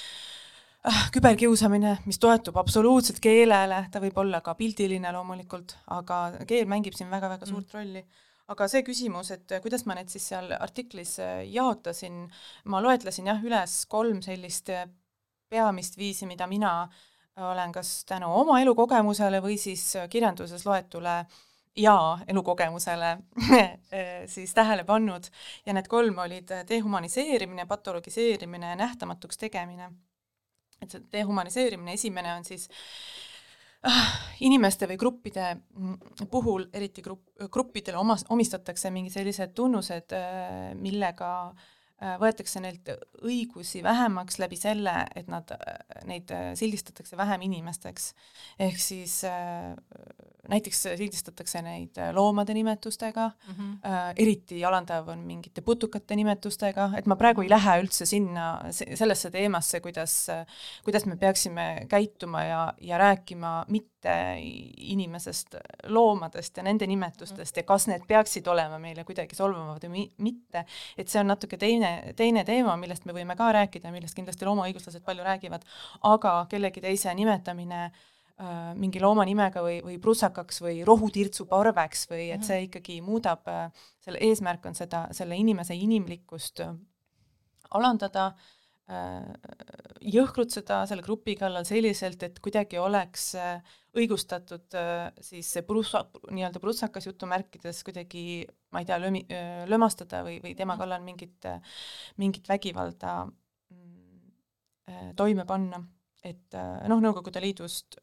küberkiusamine, 1.15 1.97
mis 2.07 2.21
toetub 2.23 2.57
absoluutselt 2.61 3.19
keelele, 3.23 3.87
ta 3.91 4.03
võib 4.03 4.19
olla 4.23 4.41
ka 4.45 4.55
pildiline 4.55 5.11
loomulikult, 5.13 5.77
aga 5.97 6.21
keel 6.47 6.69
mängib 6.71 6.95
siin 6.95 7.11
väga-väga 7.11 7.49
suurt 7.49 7.67
mm. 7.67 7.75
rolli 7.79 8.05
aga 8.53 8.69
see 8.71 8.85
küsimus, 8.87 9.33
et 9.35 9.57
kuidas 9.63 9.83
ma 9.89 9.97
need 9.99 10.11
siis 10.13 10.29
seal 10.31 10.53
artiklis 10.55 11.17
äh, 11.23 11.41
jaotasin, 11.51 12.23
ma 12.71 12.83
loetlesin 12.85 13.27
jah 13.33 13.43
üles 13.43 13.81
kolm 13.91 14.21
sellist 14.23 14.71
äh, 14.71 14.87
peamist 15.51 15.99
viisi, 15.99 16.27
mida 16.31 16.47
mina 16.51 16.89
olen 17.37 17.73
kas 17.73 18.05
tänu 18.09 18.31
oma 18.33 18.61
elukogemusele 18.63 19.43
või 19.45 19.59
siis 19.61 19.83
kirjanduses 20.11 20.65
loetule 20.67 21.19
ja 21.77 21.97
elukogemusele 22.29 23.11
siis 24.35 24.55
tähele 24.57 24.87
pannud 24.89 25.29
ja 25.67 25.75
need 25.77 25.91
kolm 25.93 26.17
olid 26.25 26.55
dehumaniseerimine, 26.69 27.67
patologiseerimine 27.69 28.73
ja 28.73 28.79
nähtamatuks 28.81 29.37
tegemine. 29.37 29.91
Et 30.83 30.93
see 30.93 31.07
dehumaniseerimine, 31.13 31.95
esimene 31.97 32.35
on 32.37 32.45
siis 32.45 32.69
inimeste 34.47 34.89
või 34.91 34.99
gruppide 34.99 35.47
mm, 35.55 36.27
puhul, 36.33 36.67
eriti 36.75 37.05
grupp, 37.05 37.29
gruppidele 37.53 38.01
omas, 38.01 38.27
omistatakse 38.35 38.91
mingid 38.91 39.15
sellised 39.15 39.55
tunnused, 39.55 40.15
äh, 40.17 40.73
millega 40.81 41.31
äh, 41.49 41.73
võetakse 42.21 42.61
neilt 42.61 42.91
õigusi 43.25 43.83
vähemaks 43.85 44.37
läbi 44.43 44.59
selle, 44.61 44.93
et 45.17 45.31
nad, 45.33 45.51
äh, 45.57 45.79
neid 46.09 46.33
sildistatakse 46.59 47.17
vähem 47.17 47.47
inimesteks. 47.49 48.13
ehk 48.59 48.79
siis 48.81 49.23
näiteks 50.49 50.83
sildistatakse 50.83 51.63
neid 51.63 51.99
loomade 52.13 52.55
nimetustega 52.55 53.31
mm, 53.31 53.55
-hmm. 53.55 54.13
eriti 54.17 54.65
alandav 54.65 55.09
on 55.09 55.19
mingite 55.19 55.61
putukate 55.61 56.17
nimetustega, 56.17 56.91
et 56.97 57.07
ma 57.07 57.17
praegu 57.17 57.43
ei 57.43 57.51
lähe 57.51 57.81
üldse 57.83 58.07
sinna, 58.07 58.47
sellesse 58.71 59.31
teemasse, 59.31 59.81
kuidas, 59.81 60.27
kuidas 60.85 61.07
me 61.07 61.17
peaksime 61.17 61.87
käituma 61.89 62.45
ja, 62.45 62.73
ja 62.81 62.99
rääkima 62.99 63.65
mitte 63.69 63.96
inimesest, 64.07 65.57
loomadest 65.93 66.57
ja 66.57 66.65
nende 66.67 66.87
nimetustest 66.87 67.57
ja 67.57 67.67
kas 67.69 67.89
need 67.91 68.07
peaksid 68.09 68.47
olema 68.49 68.79
meile 68.83 69.05
kuidagi 69.05 69.37
solvavad 69.37 69.85
või 69.89 70.07
mitte, 70.23 70.65
et 70.97 71.09
see 71.09 71.21
on 71.23 71.33
natuke 71.33 71.59
teine, 71.61 72.13
teine 72.17 72.45
teema, 72.45 72.77
millest 72.81 73.07
me 73.07 73.17
võime 73.17 73.37
ka 73.37 73.53
rääkida, 73.57 73.93
millest 73.95 74.19
kindlasti 74.19 74.49
loomaõiguslased 74.49 75.05
palju 75.07 75.25
räägivad, 75.27 75.65
aga 76.09 76.37
kellegi 76.51 76.85
teise 76.85 77.15
nimetamine 77.15 77.85
äh, 77.87 78.05
äh, 78.41 78.75
mingi 78.77 79.01
looma 79.01 79.25
nimega 79.27 79.63
või, 79.65 79.79
või 79.85 79.97
prussakaks 80.03 80.61
või 80.65 80.83
rohutirtsu 80.87 81.47
parveks 81.51 82.07
või 82.11 82.31
et 82.31 82.41
mhm. 82.41 82.49
see 82.49 82.67
ikkagi 82.69 83.01
muudab 83.05 83.49
äh,, 83.53 83.71
selle 84.05 84.21
eesmärk 84.29 84.67
on 84.69 84.77
seda, 84.79 85.07
selle 85.17 85.39
inimese 85.41 85.77
inimlikkust 85.79 86.65
äh, 86.67 86.77
alandada 87.77 88.31
äh,, 88.33 88.53
jõhkrutseda 88.87 90.85
selle 90.87 91.03
grupi 91.03 91.35
kallal 91.39 91.67
selliselt, 91.67 92.23
et 92.23 92.39
kuidagi 92.43 92.79
oleks 92.79 93.33
äh, 93.41 93.75
õigustatud 93.97 94.77
äh, 94.77 95.09
siis 95.25 95.49
see 95.57 95.65
prussa, 95.67 96.05
nii-öelda 96.31 96.61
prussakas 96.63 97.09
jutumärkides 97.09 97.83
kuidagi, 97.87 98.45
ma 98.75 98.83
ei 98.83 98.89
tea, 98.89 98.99
lömi-, 99.03 99.27
äh, 99.33 99.65
lömastada 99.71 100.23
või, 100.27 100.39
või 100.45 100.55
tema 100.59 100.75
mhm. 100.75 100.83
kallal 100.83 101.05
mingit, 101.07 101.37
äh, 101.49 101.77
mingit 102.23 102.49
vägivalda 102.51 103.19
mm, 103.27 104.35
äh, 104.93 105.07
toime 105.19 105.47
panna. 105.49 105.83
et 106.27 106.57
noh, 106.91 106.99
Nõukogude 106.99 107.39
Liidust 107.39 108.01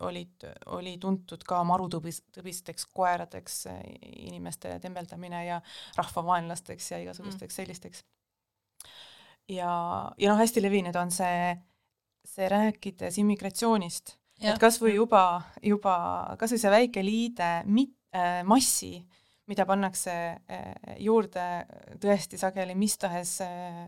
olid, 0.00 0.46
oli 0.72 0.94
tuntud 0.96 1.42
ka 1.44 1.58
marutõbis, 1.68 2.22
tõbisteks 2.32 2.86
koeradeks, 2.96 3.66
inimeste 4.24 4.70
tembeldamine 4.80 5.42
ja 5.44 5.58
rahvavaenlasteks 5.98 6.90
ja 6.94 7.02
igasugusteks 7.04 7.52
mm. 7.52 7.56
sellisteks. 7.58 8.00
Ja, 9.48 10.12
ja 10.18 10.30
noh, 10.32 10.38
hästi 10.40 10.62
levinud 10.62 10.96
on 10.96 11.10
see, 11.10 11.56
see 12.26 12.48
rääkides 12.50 13.18
immigratsioonist, 13.22 14.16
et 14.52 14.58
kas 14.60 14.80
või 14.82 14.96
juba, 14.96 15.42
juba 15.62 15.96
kas 16.40 16.52
või 16.52 16.58
see 16.64 16.70
väike 16.74 17.04
liide 17.06 17.50
mit- 17.66 17.94
äh,, 18.14 18.42
massi, 18.44 18.98
mida 19.46 19.64
pannakse 19.66 20.12
äh, 20.12 20.96
juurde 20.98 21.44
tõesti 22.02 22.38
sageli 22.38 22.74
mis 22.74 22.98
tahes 22.98 23.36
äh, 23.46 23.86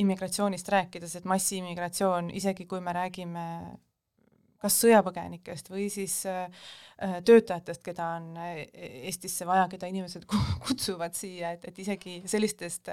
immigratsioonist 0.00 0.68
rääkides, 0.72 1.16
et 1.16 1.24
massiimmigratsioon, 1.28 2.30
isegi 2.30 2.66
kui 2.66 2.80
me 2.80 2.92
räägime 2.96 3.44
kas 4.62 4.76
sõjapõgenikest 4.82 5.70
või 5.70 5.86
siis 5.92 6.14
äh, 6.30 6.46
äh, 7.02 7.16
töötajatest, 7.26 7.82
keda 7.84 8.08
on 8.18 8.28
äh, 8.40 8.62
Eestisse 9.08 9.46
vaja, 9.48 9.66
keda 9.72 9.90
inimesed 9.90 10.26
kutsuvad 10.66 11.16
siia, 11.16 11.54
et, 11.56 11.66
et 11.70 11.80
isegi 11.84 12.18
sellistest 12.28 12.92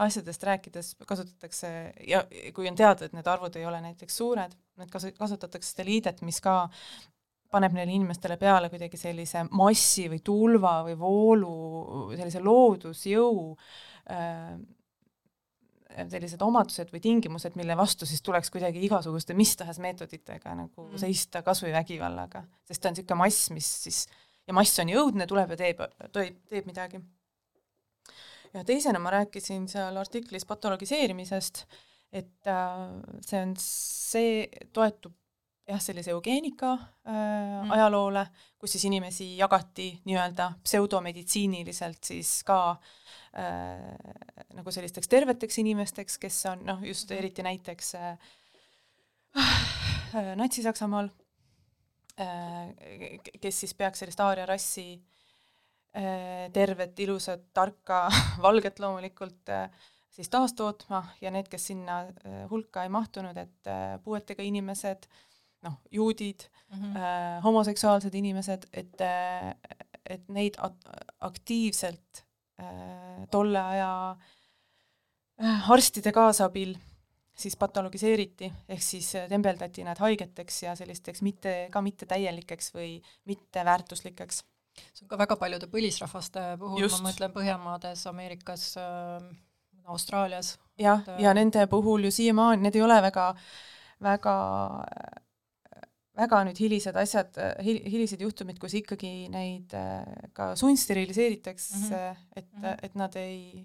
asjadest 0.00 0.44
rääkides 0.48 0.94
kasutatakse 1.06 1.70
ja 2.08 2.24
kui 2.56 2.68
on 2.70 2.78
teada, 2.78 3.06
et 3.06 3.16
need 3.16 3.30
arvud 3.30 3.56
ei 3.56 3.66
ole 3.68 3.80
näiteks 3.84 4.20
suured, 4.22 4.56
need 4.80 4.92
kasu-, 4.92 5.14
kasutatakse 5.18 5.74
seda 5.74 5.88
liidet, 5.88 6.24
mis 6.26 6.40
ka 6.44 6.64
paneb 7.50 7.74
neile 7.74 7.90
inimestele 7.90 8.36
peale 8.38 8.68
kuidagi 8.70 8.98
sellise 8.98 9.42
massi 9.58 10.06
või 10.10 10.20
tulva 10.24 10.80
või 10.86 10.98
voolu, 10.98 11.54
sellise 12.14 12.42
loodusjõu 12.44 13.48
äh, 13.50 14.52
sellised 16.10 16.42
omadused 16.44 16.90
või 16.94 17.02
tingimused, 17.04 17.56
mille 17.58 17.76
vastu 17.78 18.08
siis 18.08 18.22
tuleks 18.22 18.50
kuidagi 18.54 18.82
igasuguste 18.86 19.34
mis 19.38 19.54
tahes 19.58 19.80
meetoditega 19.82 20.54
nagu 20.54 20.86
mm. 20.86 20.98
seista 21.02 21.44
kas 21.46 21.62
või 21.64 21.74
vägivallaga, 21.74 22.44
sest 22.68 22.82
ta 22.82 22.90
on 22.90 22.96
niisugune 22.96 23.20
mass, 23.22 23.50
mis 23.54 23.70
siis, 23.84 24.02
ja 24.46 24.56
mass 24.56 24.82
on 24.82 24.92
jõudne, 24.92 25.26
tuleb 25.30 25.54
ja 25.54 25.60
teeb, 25.60 25.84
teeb, 26.14 26.42
teeb 26.50 26.68
midagi. 26.70 27.02
ja 28.54 28.64
teisena 28.66 29.02
ma 29.02 29.14
rääkisin 29.18 29.68
seal 29.70 29.96
artiklis 30.00 30.46
patologiseerimisest, 30.48 31.64
et 32.12 32.50
äh, 32.50 32.76
see 33.26 33.42
on, 33.42 33.56
see 33.60 34.66
toetub 34.74 35.14
jah, 35.70 35.80
sellise 35.82 36.12
eugeenika 36.14 36.72
äh, 36.72 37.14
mm. 37.14 37.70
ajaloole, 37.76 38.24
kus 38.58 38.74
siis 38.74 38.84
inimesi 38.88 39.32
jagati 39.38 39.90
nii-öelda 40.08 40.50
pseudomeditsiiniliselt 40.64 42.10
siis 42.10 42.32
ka 42.46 42.60
äh, 42.70 43.84
nagu 44.58 44.74
sellisteks 44.74 45.10
terveteks 45.10 45.60
inimesteks, 45.62 46.18
kes 46.22 46.40
on 46.52 46.64
noh, 46.68 46.82
just 46.86 47.10
eriti 47.14 47.44
näiteks 47.46 47.94
äh, 48.00 48.10
äh, 49.38 50.32
Natsi-Saksamaal 50.40 51.12
äh,, 52.20 53.22
kes 53.40 53.62
siis 53.64 53.76
peaks 53.78 54.02
sellist 54.02 54.20
aaria 54.24 54.48
rassi 54.50 54.88
äh, 55.94 56.50
tervet, 56.52 56.98
ilusat, 57.06 57.48
tarka, 57.54 58.08
valget 58.46 58.82
loomulikult 58.82 59.54
äh, 59.54 59.70
siis 60.10 60.28
taastootma 60.28 61.04
ja 61.20 61.30
need, 61.30 61.48
kes 61.50 61.70
sinna 61.70 62.02
äh, 62.02 62.44
hulka 62.50 62.84
ei 62.84 62.92
mahtunud, 62.92 63.36
et 63.36 63.70
äh, 63.70 63.96
puuetega 64.04 64.42
inimesed, 64.42 65.06
noh, 65.62 65.76
juudid 65.90 66.46
mm, 66.70 66.78
-hmm. 66.78 66.96
äh, 66.96 67.42
homoseksuaalsed 67.44 68.14
inimesed, 68.14 68.66
et 68.72 69.00
äh, 69.00 69.54
et 70.10 70.28
neid 70.32 70.58
aktiivselt 71.20 72.22
äh, 72.60 73.26
tolle 73.30 73.60
aja 73.60 73.90
äh, 75.40 75.70
arstide 75.70 76.12
kaasabil 76.12 76.74
siis 77.40 77.56
patologiseeriti, 77.56 78.50
ehk 78.68 78.82
siis 78.84 79.14
äh, 79.16 79.28
tembeldati 79.30 79.84
nad 79.86 80.00
haigeteks 80.02 80.62
ja 80.66 80.74
sellisteks 80.76 81.22
mitte, 81.26 81.54
ka 81.72 81.82
mittetäielikeks 81.84 82.74
või 82.74 82.96
mitteväärtuslikeks. 83.30 84.42
see 84.94 85.04
on 85.04 85.12
ka 85.12 85.18
väga 85.18 85.36
paljude 85.36 85.68
põlisrahvaste 85.70 86.56
puhul, 86.58 86.88
ma 86.90 87.00
mõtlen 87.08 87.32
Põhjamaades, 87.34 88.04
Ameerikas 88.10 88.74
äh,, 88.80 89.30
Austraalias. 89.90 90.58
jah, 90.78 91.02
ja 91.18 91.34
nende 91.34 91.66
puhul 91.66 92.08
ju 92.08 92.12
siiamaani, 92.14 92.62
need 92.62 92.76
ei 92.76 92.86
ole 92.86 93.00
väga, 93.02 93.32
väga 94.02 94.36
väga 96.20 96.40
nüüd 96.48 96.60
hilised 96.60 96.96
asjad, 97.00 97.38
hil-, 97.64 97.82
hilised 97.90 98.22
juhtumid, 98.24 98.58
kus 98.62 98.76
ikkagi 98.80 99.28
neid 99.32 99.74
äh, 99.76 100.04
ka 100.36 100.52
sundsteriliseeritakse 100.60 101.78
mm, 101.78 101.86
-hmm. 101.92 102.26
et 102.36 102.52
mm, 102.52 102.64
-hmm. 102.64 102.76
et 102.82 102.94
nad 102.94 103.16
ei, 103.16 103.64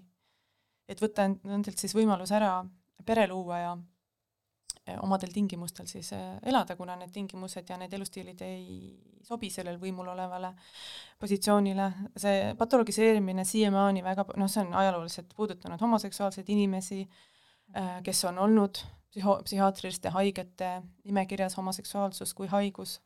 et 0.88 1.02
võtta 1.02 1.28
nendelt 1.28 1.78
siis 1.78 1.94
võimalus 1.94 2.32
ära 2.32 2.64
pere 3.06 3.26
luua 3.28 3.58
ja 3.58 3.76
omadel 5.02 5.32
tingimustel 5.34 5.86
siis 5.86 6.12
äh, 6.12 6.38
elada, 6.46 6.76
kuna 6.76 6.96
need 6.96 7.12
tingimused 7.12 7.68
ja 7.68 7.76
need 7.76 7.92
elustiilid 7.92 8.42
ei 8.46 8.66
sobi 9.22 9.50
sellele 9.50 9.78
võimul 9.78 10.08
olevale 10.08 10.52
positsioonile. 11.18 11.92
see 12.16 12.54
patologiseerimine 12.58 13.44
siiamaani 13.44 14.04
väga, 14.04 14.24
noh, 14.36 14.50
see 14.50 14.62
on 14.62 14.74
ajalooliselt 14.74 15.34
puudutanud 15.36 15.80
homoseksuaalseid 15.80 16.48
inimesi, 16.48 17.08
kes 18.02 18.24
on 18.24 18.38
olnud 18.38 18.78
psühho-, 19.14 19.38
psühhiaatriliste 19.44 20.12
haigete 20.14 20.70
nimekirjas 21.04 21.56
homoseksuaalsus 21.56 22.34
kui 22.34 22.48
haigus, 22.50 22.98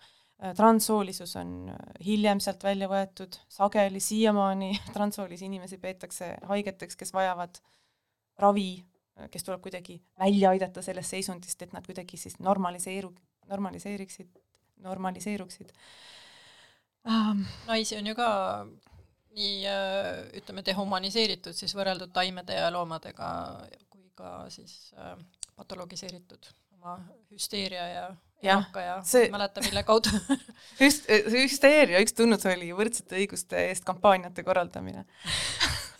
äh, 0.42 0.54
transsoolisus 0.56 1.36
on 1.40 1.70
äh, 1.72 1.80
hiljem 2.06 2.40
sealt 2.40 2.64
välja 2.64 2.88
võetud, 2.90 3.38
sageli 3.48 4.00
siiamaani 4.00 4.72
transsoolisi 4.96 5.48
inimesi 5.48 5.78
peetakse 5.78 6.34
haigeteks, 6.50 6.96
kes 7.00 7.14
vajavad 7.16 7.62
ravi, 8.40 8.70
äh, 9.18 9.30
kes 9.32 9.46
tuleb 9.46 9.64
kuidagi 9.64 10.00
välja 10.18 10.54
aidata 10.54 10.82
sellest 10.82 11.16
seisundist, 11.16 11.62
et 11.62 11.74
nad 11.76 11.86
kuidagi 11.86 12.20
siis 12.20 12.38
normaliseeru-, 12.40 13.16
normaliseeriksid, 13.50 14.30
normaliseeruksid. 14.86 15.74
Um,. 17.08 17.46
naisi 17.66 17.96
on 17.96 18.06
ju 18.06 18.14
ka 18.14 18.30
nii 19.30 19.70
ütleme, 20.36 20.60
dehumaniseeritud 20.66 21.56
siis 21.56 21.72
võrreldud 21.78 22.10
taimede 22.12 22.58
ja 22.58 22.66
loomadega 22.74 23.28
kui 23.88 24.10
ka 24.18 24.32
siis 24.52 24.92
äh, 24.98 25.14
patologiseeritud 25.60 26.50
oma 26.80 26.96
hüsteeria 27.30 27.86
ja 27.90 28.04
eaka 28.42 28.80
ja, 28.80 28.94
ja 28.96 29.02
see... 29.06 29.28
mäleta, 29.32 29.62
mille 29.64 29.82
kaudu 29.88 30.12
Hüst-, 30.80 31.08
hüsteeria 31.32 32.00
üks 32.04 32.16
tunnus 32.16 32.46
oli 32.48 32.72
võrdsete 32.76 33.18
õiguste 33.20 33.56
eest 33.68 33.84
kampaaniate 33.88 34.44
korraldamine 34.46 35.04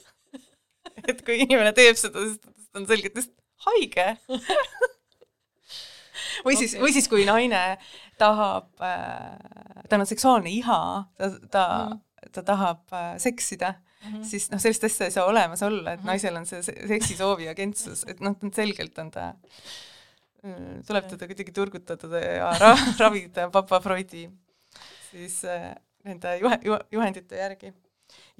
et 1.10 1.20
kui 1.26 1.42
inimene 1.44 1.72
teeb 1.76 1.96
seda, 2.00 2.24
siis 2.24 2.40
ta 2.40 2.80
on 2.80 2.88
selgelt 2.88 3.20
just 3.20 3.34
haige 3.66 4.14
või 6.46 6.56
siis 6.56 6.74
okay., 6.74 6.84
või 6.84 6.92
siis 6.96 7.08
kui 7.12 7.26
naine 7.28 7.64
tahab 8.20 8.72
äh,, 8.84 9.36
tal 9.88 10.02
on 10.02 10.08
seksuaalne 10.08 10.50
iha, 10.52 10.80
ta, 11.20 11.30
ta 11.52 11.64
mm., 11.90 12.00
ta 12.32 12.42
tahab 12.44 12.82
äh, 12.92 13.14
seksida 13.20 13.74
mm, 14.04 14.12
-hmm. 14.12 14.24
siis 14.24 14.50
noh, 14.50 14.60
sellist 14.60 14.84
asja 14.84 15.06
ei 15.06 15.14
saa 15.14 15.26
olemas 15.30 15.62
olla, 15.62 15.92
et 15.92 16.00
-hmm. 16.00 16.12
naisel 16.12 16.36
on 16.36 16.46
see 16.46 16.62
seksisoovi 16.62 17.48
agentsus, 17.48 18.04
et 18.08 18.20
noh, 18.20 18.36
selgelt 18.54 18.98
on 18.98 19.10
ta, 19.10 19.32
mm, 20.42 20.82
tuleb 20.86 21.08
teda 21.10 21.26
kuidagi 21.26 21.52
turgutada 21.52 22.24
ja 22.24 22.52
ra 22.58 22.76
ravida 23.02 23.50
papa 23.50 23.80
Freudi 23.80 24.28
siis 25.10 25.44
äh, 25.44 25.72
nende 26.06 26.36
juhe, 26.40 26.58
juhe, 26.64 26.80
juhendite 26.92 27.38
järgi. 27.40 27.72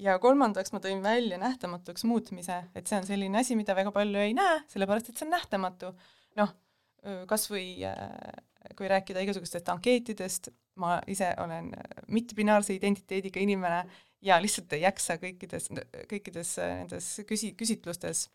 ja 0.01 0.17
kolmandaks 0.19 0.73
ma 0.73 0.81
tõin 0.83 1.03
välja 1.03 1.37
nähtamatuks 1.41 2.03
muutmise, 2.09 2.63
et 2.75 2.87
see 2.87 2.99
on 2.99 3.07
selline 3.07 3.39
asi, 3.39 3.55
mida 3.59 3.75
väga 3.77 3.93
palju 3.95 4.23
ei 4.23 4.35
näe, 4.37 4.61
sellepärast 4.71 5.11
et 5.11 5.19
see 5.19 5.27
on 5.27 5.35
nähtamatu. 5.37 5.93
noh, 6.39 6.53
kas 7.27 7.47
või 7.51 7.81
äh, 7.87 8.07
kui 8.77 8.89
rääkida 8.89 9.23
igasugustest 9.25 9.69
ankeetidest, 9.73 10.51
ma 10.81 10.99
ise 11.09 11.31
olen 11.41 11.71
mittebinaarse 12.13 12.75
identiteediga 12.75 13.41
inimene 13.41 13.83
ja 14.21 14.37
lihtsalt 14.41 14.73
ei 14.75 14.85
jaksa 14.85 15.17
kõikides, 15.21 15.69
kõikides 16.09 16.53
äh, 16.61 16.75
nendes 16.81 17.09
küsi-, 17.29 17.55
küsitlustes. 17.57 18.27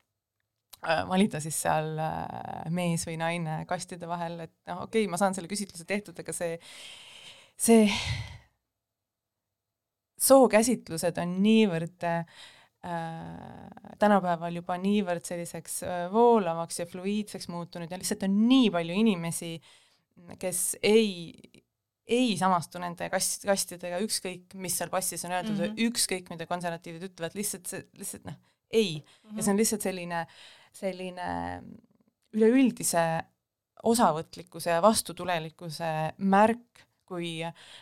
Äh, 0.85 1.03
valida 1.09 1.41
siis 1.41 1.57
seal 1.63 1.95
äh, 2.03 2.67
mees 2.75 3.07
või 3.09 3.17
naine 3.21 3.63
kastide 3.69 4.09
vahel, 4.11 4.43
et 4.45 4.53
noh, 4.69 4.85
okei 4.85 5.07
okay,, 5.07 5.11
ma 5.11 5.19
saan 5.21 5.35
selle 5.35 5.49
küsitluse 5.51 5.87
tehtud, 5.89 6.19
aga 6.21 6.35
see, 6.37 6.59
see 7.57 7.87
sookäsitlused 10.27 11.17
on 11.23 11.39
niivõrd 11.45 12.07
äh, 12.07 12.45
tänapäeval 13.99 14.61
juba 14.61 14.77
niivõrd 14.79 15.25
selliseks 15.27 15.81
voolavaks 16.13 16.83
ja 16.83 16.87
fluiidseks 16.87 17.49
muutunud 17.51 17.91
ja 17.91 17.99
lihtsalt 17.99 18.29
on 18.29 18.37
nii 18.47 18.69
palju 18.75 19.01
inimesi, 19.01 19.57
kes 20.39 20.61
ei 20.87 21.41
ei 22.07 22.37
samastu 22.39 22.81
nende 22.83 23.09
kast, 23.11 23.45
kastidega, 23.47 23.99
ükskõik, 24.05 24.55
mis 24.63 24.77
seal 24.79 24.91
passis 24.93 25.25
on 25.27 25.35
öeldud 25.35 25.57
mm, 25.57 25.63
-hmm. 25.65 25.89
ükskõik, 25.91 26.31
mida 26.31 26.47
konservatiivid 26.47 27.09
ütlevad, 27.11 27.35
lihtsalt 27.39 27.67
see, 27.71 27.83
lihtsalt 27.99 28.29
noh, 28.29 28.37
ei 28.71 28.99
mm. 28.99 29.07
-hmm. 29.07 29.37
ja 29.37 29.43
see 29.43 29.55
on 29.55 29.61
lihtsalt 29.63 29.87
selline, 29.89 30.23
selline 30.73 31.29
üleüldise 32.37 33.05
osavõtlikkuse 33.87 34.71
ja 34.71 34.83
vastutulelikkuse 34.83 35.93
märk, 36.19 36.87
kui, 37.07 37.39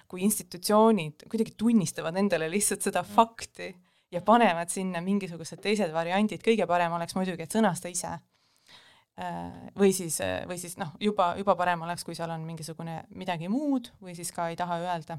kui 0.08 0.24
institutsioonid 0.24 1.24
kuidagi 1.30 1.54
tunnistavad 1.56 2.16
endale 2.16 2.50
lihtsalt 2.50 2.82
seda 2.82 3.02
mm 3.02 3.08
-hmm. 3.08 3.14
fakti 3.14 3.76
ja 4.12 4.20
panevad 4.20 4.68
sinna 4.68 5.00
mingisugused 5.00 5.60
teised 5.60 5.92
variandid, 5.92 6.40
kõige 6.40 6.66
parem 6.66 6.92
oleks 6.92 7.14
muidugi, 7.14 7.42
et 7.42 7.54
sõnasta 7.54 7.88
ise 7.88 8.12
Äh, 8.12 8.33
või 9.79 9.92
siis, 9.94 10.18
äh, 10.20 10.42
või 10.48 10.59
siis 10.59 10.77
noh, 10.81 10.94
juba, 11.00 11.35
juba 11.38 11.55
parem 11.59 11.85
oleks, 11.87 12.05
kui 12.05 12.16
seal 12.18 12.33
on 12.35 12.42
mingisugune 12.46 13.05
midagi 13.14 13.48
muud 13.48 13.92
või 14.03 14.16
siis 14.18 14.33
ka 14.35 14.48
ei 14.50 14.59
taha 14.59 14.81
öelda. 14.83 15.18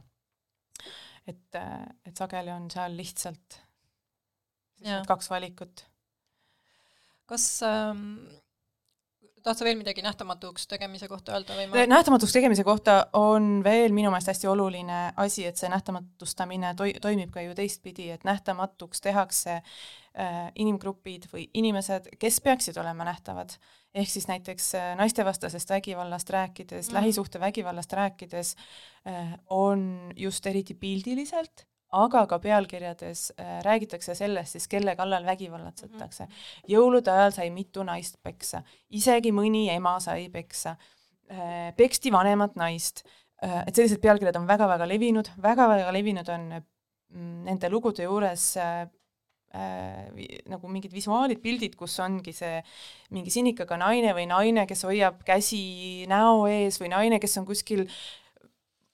et, 1.27 1.55
äh, 1.55 1.85
et 2.05 2.17
sageli 2.17 2.51
on 2.51 2.69
seal 2.71 2.97
lihtsalt 2.97 3.61
kaks 5.07 5.29
valikut. 5.31 5.85
kas 7.25 7.63
ähm, 7.63 8.27
tahad 9.45 9.61
sa 9.61 9.67
veel 9.67 9.77
midagi 9.79 10.01
nähtamatuks 10.05 10.65
tegemise 10.71 11.09
kohta 11.11 11.35
öelda 11.35 11.57
või 11.57 11.67
ma 11.69 11.85
nähtamatuks 11.89 12.33
tegemise 12.33 12.65
kohta 12.65 12.97
on 13.17 13.61
veel 13.65 13.93
minu 13.93 14.09
meelest 14.13 14.33
hästi 14.33 14.49
oluline 14.49 15.01
asi, 15.21 15.45
et 15.45 15.61
see 15.61 15.69
nähtamatustamine 15.71 16.73
toi-, 16.79 16.95
toimib 17.01 17.31
ka 17.33 17.45
ju 17.45 17.55
teistpidi, 17.57 18.09
et 18.15 18.25
nähtamatuks 18.27 19.03
tehakse 19.05 19.59
äh, 19.59 20.39
inimgrupid 20.55 21.29
või 21.33 21.47
inimesed, 21.53 22.15
kes 22.19 22.41
peaksid 22.45 22.81
olema 22.81 23.07
nähtavad 23.07 23.57
ehk 23.95 24.09
siis 24.11 24.27
näiteks 24.27 24.73
äh, 24.75 24.89
naistevastasest 24.99 25.69
vägivallast 25.69 26.29
rääkides 26.29 26.89
mm., 26.89 26.97
lähisuhtevägivallast 26.99 27.93
rääkides 27.93 28.55
äh, 29.07 29.37
on 29.49 30.11
just 30.15 30.45
eriti 30.45 30.73
pildiliselt, 30.73 31.67
aga 32.03 32.25
ka 32.29 32.39
pealkirjades 32.43 33.31
äh, 33.39 33.59
räägitakse 33.65 34.15
sellest 34.15 34.57
siis, 34.57 34.67
kelle 34.71 34.95
kallal 34.95 35.25
vägivallatsetakse. 35.25 36.23
-hmm. 36.23 36.69
jõulude 36.75 37.11
ajal 37.11 37.31
sai 37.31 37.49
mitu 37.49 37.83
naist 37.83 38.19
peksa, 38.23 38.63
isegi 38.89 39.31
mõni 39.31 39.69
ema 39.75 39.99
sai 39.99 40.29
peksa, 40.29 40.75
peksti 41.77 42.11
vanemat 42.13 42.55
naist, 42.55 43.01
et 43.41 43.75
sellised 43.75 43.97
pealkirjad 44.01 44.35
on 44.37 44.45
väga-väga 44.47 44.85
levinud 44.87 45.29
väga,, 45.41 45.65
väga-väga 45.65 45.93
levinud 45.93 46.29
on 46.29 46.43
mm, 46.53 47.39
nende 47.47 47.69
lugude 47.69 48.05
juures 48.05 48.45
äh, 48.61 48.85
nagu 50.51 50.67
mingid 50.71 50.93
visuaalid, 50.93 51.39
pildid, 51.43 51.77
kus 51.79 51.95
ongi 52.03 52.33
see 52.35 52.59
mingi 53.15 53.31
sinikaga 53.31 53.77
naine 53.79 54.11
või 54.17 54.25
naine, 54.27 54.65
kes 54.67 54.83
hoiab 54.87 55.21
käsi 55.27 56.05
näo 56.11 56.43
ees 56.51 56.79
või 56.81 56.91
naine, 56.91 57.19
kes 57.23 57.37
on 57.39 57.47
kuskil 57.47 57.85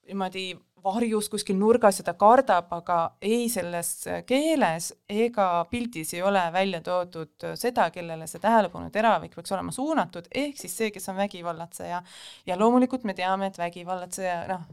niimoodi 0.06 0.52
varjus 0.84 1.28
kuskil 1.32 1.56
nurgas 1.58 2.00
ja 2.00 2.04
ta 2.06 2.14
kardab, 2.18 2.70
aga 2.74 2.98
ei 3.22 3.48
selles 3.52 3.92
keeles 4.26 4.92
ega 5.08 5.48
pildis 5.70 6.14
ei 6.14 6.22
ole 6.22 6.42
välja 6.52 6.80
toodud 6.84 7.48
seda, 7.58 7.90
kellele 7.94 8.26
see 8.26 8.42
tähelepanu 8.42 8.90
teravik 8.90 9.36
peaks 9.36 9.52
olema 9.52 9.74
suunatud, 9.74 10.30
ehk 10.30 10.58
siis 10.58 10.76
see, 10.76 10.90
kes 10.94 11.08
on 11.12 11.20
vägivallatseja. 11.20 12.02
ja 12.46 12.58
loomulikult 12.58 13.04
me 13.04 13.14
teame, 13.14 13.50
et 13.52 13.58
vägivallatseja, 13.58 14.40
noh, 14.50 14.66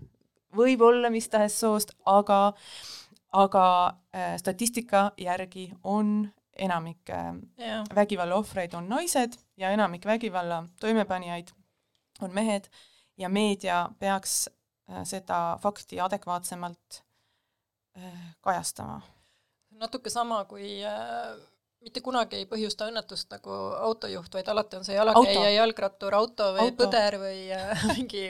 võib 0.55 0.81
olla 0.81 1.11
mis 1.13 1.29
tahes 1.29 1.59
soost, 1.59 1.93
aga 2.05 2.47
äh, 2.47 2.79
aga 3.31 3.93
äh, 4.15 4.37
statistika 4.37 5.11
järgi 5.17 5.71
on 5.83 6.29
enamik 6.57 7.09
äh, 7.09 7.33
jah, 7.57 7.85
vägivalla 7.95 8.35
ohvreid 8.35 8.73
on 8.73 8.89
naised 8.89 9.37
ja 9.57 9.69
enamik 9.71 10.05
vägivalla 10.05 10.63
toimepanijaid 10.79 11.47
on 12.21 12.33
mehed. 12.33 12.69
Ja 13.17 13.29
meedia 13.29 13.89
peaks 13.99 14.47
äh, 14.47 14.58
seda 15.05 15.57
fakti 15.61 15.99
adekvaatsemalt 16.01 17.03
äh, 17.97 18.19
kajastama. 18.41 19.01
natuke 19.79 20.09
sama 20.09 20.43
kui 20.45 20.79
äh, 20.85 21.37
mitte 21.83 22.01
kunagi 22.03 22.41
ei 22.41 22.47
põhjusta 22.49 22.89
õnnetust 22.89 23.31
nagu 23.31 23.55
autojuht, 23.87 24.33
vaid 24.33 24.51
alati 24.51 24.79
on 24.79 24.85
see 24.87 24.97
jalakäija, 24.97 25.49
jalgrattur, 25.55 26.15
auto 26.15 26.51
või 26.57 26.67
Auto. 26.67 26.83
põder 26.83 27.19
või 27.21 27.41
äh, 27.55 27.85
mingi 27.95 28.25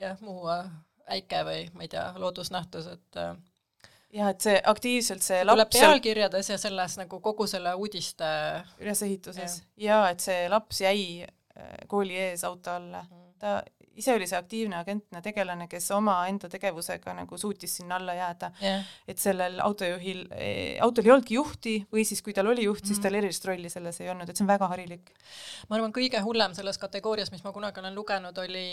jah, 0.00 0.18
muu 0.24 0.48
äh, 0.52 0.66
äike 1.18 1.44
või 1.44 1.62
ma 1.74 1.86
ei 1.86 1.92
tea, 1.92 2.10
loodusnähtus, 2.20 2.88
et 2.94 3.20
äh, 3.20 3.34
jah, 4.14 4.32
et 4.32 4.44
see 4.44 4.56
aktiivselt 4.72 5.24
see 5.24 5.42
tuleb 5.42 5.64
laps 5.64 5.80
pealkirjades 5.80 6.52
ja 6.54 6.58
selles 6.60 6.96
nagu 7.00 7.20
kogu 7.24 7.46
selle 7.50 7.74
uudiste 7.76 8.28
ülesehituses 8.80 9.62
ja 9.76 10.04
et 10.12 10.24
see 10.24 10.46
laps 10.52 10.82
jäi 10.84 11.02
äh, 11.24 11.74
kooli 11.90 12.16
ees 12.28 12.44
auto 12.48 12.76
alla. 12.78 13.04
ta 13.38 13.60
ise 13.98 14.14
oli 14.14 14.26
see 14.30 14.38
aktiivne 14.38 14.76
agentne 14.78 15.20
tegelane, 15.24 15.66
kes 15.68 15.90
omaenda 15.96 16.48
tegevusega 16.52 17.14
nagu 17.18 17.38
suutis 17.38 17.76
sinna 17.80 17.96
alla 17.98 18.14
jääda. 18.14 18.50
jah, 18.62 18.84
et 19.08 19.18
sellel 19.18 19.58
autojuhil, 19.64 20.24
autol 20.84 21.04
ei 21.08 21.12
olnudki 21.14 21.34
juhti 21.34 21.74
või 21.92 22.04
siis 22.08 22.22
kui 22.22 22.32
tal 22.36 22.46
oli 22.52 22.64
juht, 22.64 22.84
siis 22.86 22.98
Mhm. 22.98 23.02
tal 23.02 23.14
erilist 23.20 23.44
rolli 23.44 23.70
selles 23.70 24.00
ei 24.00 24.10
olnud, 24.10 24.28
et 24.28 24.36
see 24.36 24.44
on 24.44 24.52
väga 24.52 24.68
harilik. 24.68 25.10
ma 25.68 25.76
arvan, 25.76 25.92
kõige 25.92 26.22
hullem 26.22 26.54
selles 26.54 26.78
kategoorias, 26.78 27.32
mis 27.32 27.44
ma 27.44 27.52
kunagi 27.52 27.80
olen 27.80 27.94
lugenud, 27.94 28.38
oli, 28.38 28.66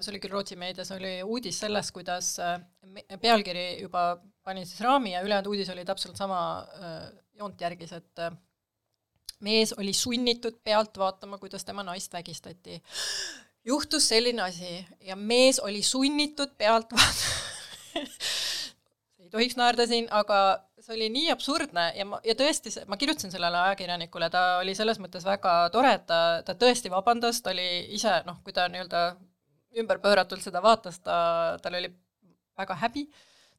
see 0.00 0.12
oli 0.12 0.20
küll 0.20 0.32
Rootsi 0.32 0.56
meedias, 0.56 0.90
oli 0.94 1.22
uudis 1.22 1.58
sellest, 1.58 1.90
kuidas 1.92 2.38
äh, 2.38 2.60
pealkiri 3.20 3.82
juba 3.82 4.18
pani 4.44 4.64
siis 4.66 4.80
raami 4.80 5.12
ja 5.12 5.22
ülejäänud 5.22 5.46
uudis 5.50 5.68
oli 5.70 5.84
täpselt 5.84 6.16
sama 6.16 6.38
äh, 6.60 7.12
joont 7.38 7.60
järgis, 7.60 7.92
et 7.92 8.18
äh, 8.18 8.32
mees 9.42 9.72
oli 9.78 9.92
sunnitud 9.92 10.60
pealt 10.64 10.98
vaatama, 10.98 11.38
kuidas 11.38 11.64
tema 11.64 11.82
naist 11.82 12.12
vägistati. 12.12 12.82
Juhtus 13.64 14.08
selline 14.08 14.42
asi 14.42 14.86
ja 15.00 15.16
mees 15.16 15.60
oli 15.60 15.82
sunnitud 15.82 16.54
pealt 16.58 16.92
ei 19.22 19.30
tohiks 19.30 19.56
naerda 19.56 19.86
siin, 19.86 20.08
aga 20.10 20.38
see 20.82 20.94
oli 20.96 21.08
nii 21.14 21.30
absurdne 21.32 21.84
ja 21.96 22.06
ma, 22.08 22.18
ja 22.26 22.34
tõesti, 22.38 22.72
ma 22.90 22.98
kirjutasin 22.98 23.32
sellele 23.34 23.60
ajakirjanikule, 23.68 24.28
ta 24.32 24.42
oli 24.62 24.74
selles 24.74 24.98
mõttes 25.02 25.24
väga 25.26 25.54
tore, 25.74 25.94
et 25.98 26.06
ta, 26.08 26.18
ta 26.46 26.56
tõesti 26.58 26.90
vabandas, 26.92 27.42
ta 27.42 27.52
oli 27.54 27.68
ise 27.94 28.18
noh, 28.26 28.40
kui 28.44 28.54
ta 28.56 28.66
nii-öelda 28.72 29.02
ümberpööratult 29.82 30.42
seda 30.44 30.62
vaatas, 30.64 30.98
ta, 31.04 31.16
tal 31.62 31.78
oli 31.78 31.92
väga 32.58 32.76
häbi, 32.82 33.06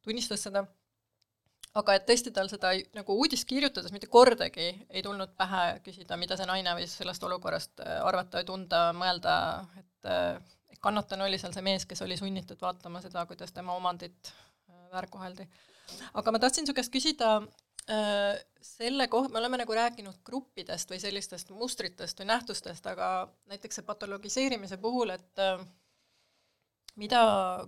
tunnistas 0.03 0.43
seda, 0.45 0.65
aga 1.79 1.95
et 1.97 2.05
tõesti 2.05 2.31
tal 2.33 2.49
seda 2.51 2.73
nagu 2.93 3.15
uudist 3.17 3.47
kirjutades 3.49 3.93
mitte 3.93 4.09
kordagi 4.11 4.67
ei 4.89 5.01
tulnud 5.05 5.33
pähe 5.39 5.79
küsida, 5.85 6.17
mida 6.21 6.37
see 6.37 6.47
naine 6.49 6.75
võis 6.77 6.93
sellest 6.99 7.25
olukorrast 7.25 7.81
äh, 7.81 7.97
arvata 8.05 8.43
ja 8.43 8.47
tunda, 8.47 8.85
mõelda, 8.97 9.35
et 9.81 10.09
äh, 10.09 10.77
kannatanu 10.83 11.25
oli 11.25 11.39
seal 11.41 11.55
see 11.55 11.65
mees, 11.65 11.87
kes 11.89 12.03
oli 12.05 12.17
sunnitud 12.19 12.61
vaatama 12.61 13.01
seda, 13.01 13.25
kuidas 13.29 13.55
tema 13.55 13.77
omandit 13.79 14.29
äh, 14.29 14.79
väärkoheldi. 14.93 15.47
aga 16.13 16.33
ma 16.33 16.41
tahtsin 16.43 16.69
su 16.69 16.77
käest 16.77 16.93
küsida 16.93 17.39
selle 18.63 19.09
koha, 19.11 19.27
me 19.27 19.41
oleme 19.41 19.57
nagu 19.59 19.75
rääkinud 19.75 20.21
gruppidest 20.23 20.87
või 20.87 21.01
sellistest 21.03 21.49
mustritest 21.51 22.21
või 22.21 22.29
nähtustest, 22.29 22.85
aga 22.87 23.09
näiteks 23.51 23.75
see 23.75 23.83
patologiseerimise 23.83 24.77
puhul, 24.79 25.11
et 25.11 25.41
mida, 26.95 27.23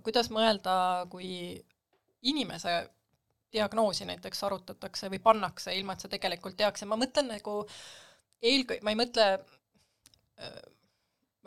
kuidas 0.06 0.30
mõelda, 0.32 1.04
kui 1.12 1.28
inimese 2.24 2.78
diagnoosi 3.52 4.06
näiteks 4.08 4.42
arutatakse 4.48 5.10
või 5.12 5.20
pannakse, 5.22 5.74
ilma 5.74 5.94
et 5.94 6.04
sa 6.04 6.08
tegelikult 6.12 6.56
teaks. 6.56 6.82
Ja 6.82 6.90
ma 6.90 6.98
mõtlen 7.00 7.30
nagu 7.30 7.60
eelkõige, 8.42 8.82
ma 8.84 8.92
ei 8.92 8.98
mõtle 8.98 9.26
äh, 9.36 10.56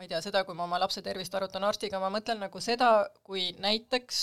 ma 0.00 0.06
ei 0.06 0.08
tea, 0.08 0.22
seda, 0.24 0.40
kui 0.48 0.56
ma 0.56 0.64
oma 0.64 0.78
lapse 0.80 1.02
tervist 1.04 1.34
arutan 1.36 1.64
arstiga, 1.68 1.98
ma 2.00 2.08
mõtlen 2.08 2.38
nagu 2.40 2.60
seda, 2.64 3.10
kui 3.26 3.50
näiteks 3.60 4.22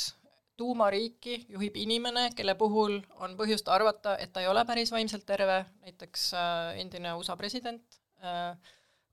tuumariiki 0.57 1.43
juhib 1.53 1.75
inimene, 1.77 2.31
kelle 2.33 2.55
puhul 2.57 2.97
on 3.21 3.35
põhjust 3.37 3.69
arvata, 3.69 4.15
et 4.17 4.31
ta 4.33 4.41
ei 4.41 4.49
ole 4.49 4.63
päris 4.65 4.89
vaimselt 4.91 5.27
terve, 5.29 5.59
näiteks 5.85 6.31
äh, 6.33 6.79
endine 6.81 7.13
USA 7.13 7.37
president 7.37 7.99
äh,, 8.25 8.57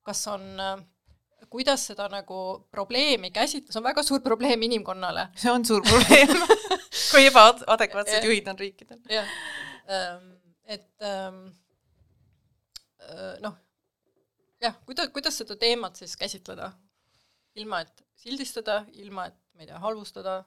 kas 0.09 0.25
on 0.33 0.47
äh, 0.61 0.81
kuidas 1.51 1.87
seda 1.91 2.07
nagu 2.13 2.39
probleemi 2.71 3.31
käsitleda, 3.35 3.73
see 3.73 3.81
on 3.81 3.87
väga 3.89 4.05
suur 4.07 4.23
probleem 4.25 4.63
inimkonnale. 4.69 5.29
see 5.37 5.53
on 5.53 5.65
suur 5.67 5.83
probleem 5.85 6.33
kui 7.11 7.27
ebaadekvaatsed 7.29 8.19
Jah. 8.21 8.25
juhid 8.29 8.49
on 8.53 8.59
riikidel. 8.59 9.03
jah, 9.11 9.29
et 10.65 10.89
ähm, 11.03 11.45
äh, 13.03 13.37
noh, 13.45 13.59
jah, 14.63 14.79
kuidas, 14.87 15.13
kuidas 15.15 15.39
seda 15.43 15.59
teemat 15.61 16.01
siis 16.01 16.17
käsitleda, 16.21 16.73
ilma 17.61 17.85
et 17.85 18.05
sildistada, 18.25 18.83
ilma 19.01 19.29
et 19.31 19.39
ma 19.55 19.65
ei 19.65 19.71
tea, 19.71 19.79
halvustada, 19.83 20.41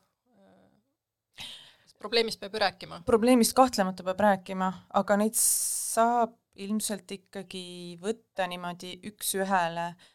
sest 1.86 1.98
probleemist 2.02 2.42
peab 2.42 2.58
ju 2.58 2.64
rääkima. 2.66 3.02
probleemist 3.06 3.56
kahtlemata 3.58 4.06
peab 4.08 4.26
rääkima, 4.28 4.74
aga 5.02 5.22
neid 5.22 5.38
saab 5.40 6.36
ilmselt 6.58 7.12
ikkagi 7.14 7.98
võtta 8.02 8.48
niimoodi 8.50 8.96
üks-ühele 9.06 9.92
äh, 9.92 10.06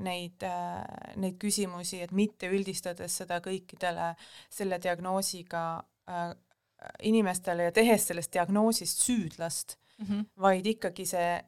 neid 0.00 0.42
äh,, 0.42 1.14
neid 1.16 1.36
küsimusi, 1.38 2.00
et 2.02 2.12
mitte 2.12 2.48
üldistades 2.48 3.16
seda 3.20 3.40
kõikidele 3.44 4.14
selle 4.50 4.78
diagnoosiga 4.82 5.64
äh, 6.08 6.32
inimestele 7.02 7.62
ja 7.68 7.72
tehes 7.72 8.06
sellest 8.08 8.32
diagnoosist 8.34 8.98
süüdlast, 9.06 9.76
Mm 10.00 10.06
-hmm. 10.06 10.24
vaid 10.40 10.66
ikkagi 10.66 11.04
see, 11.06 11.44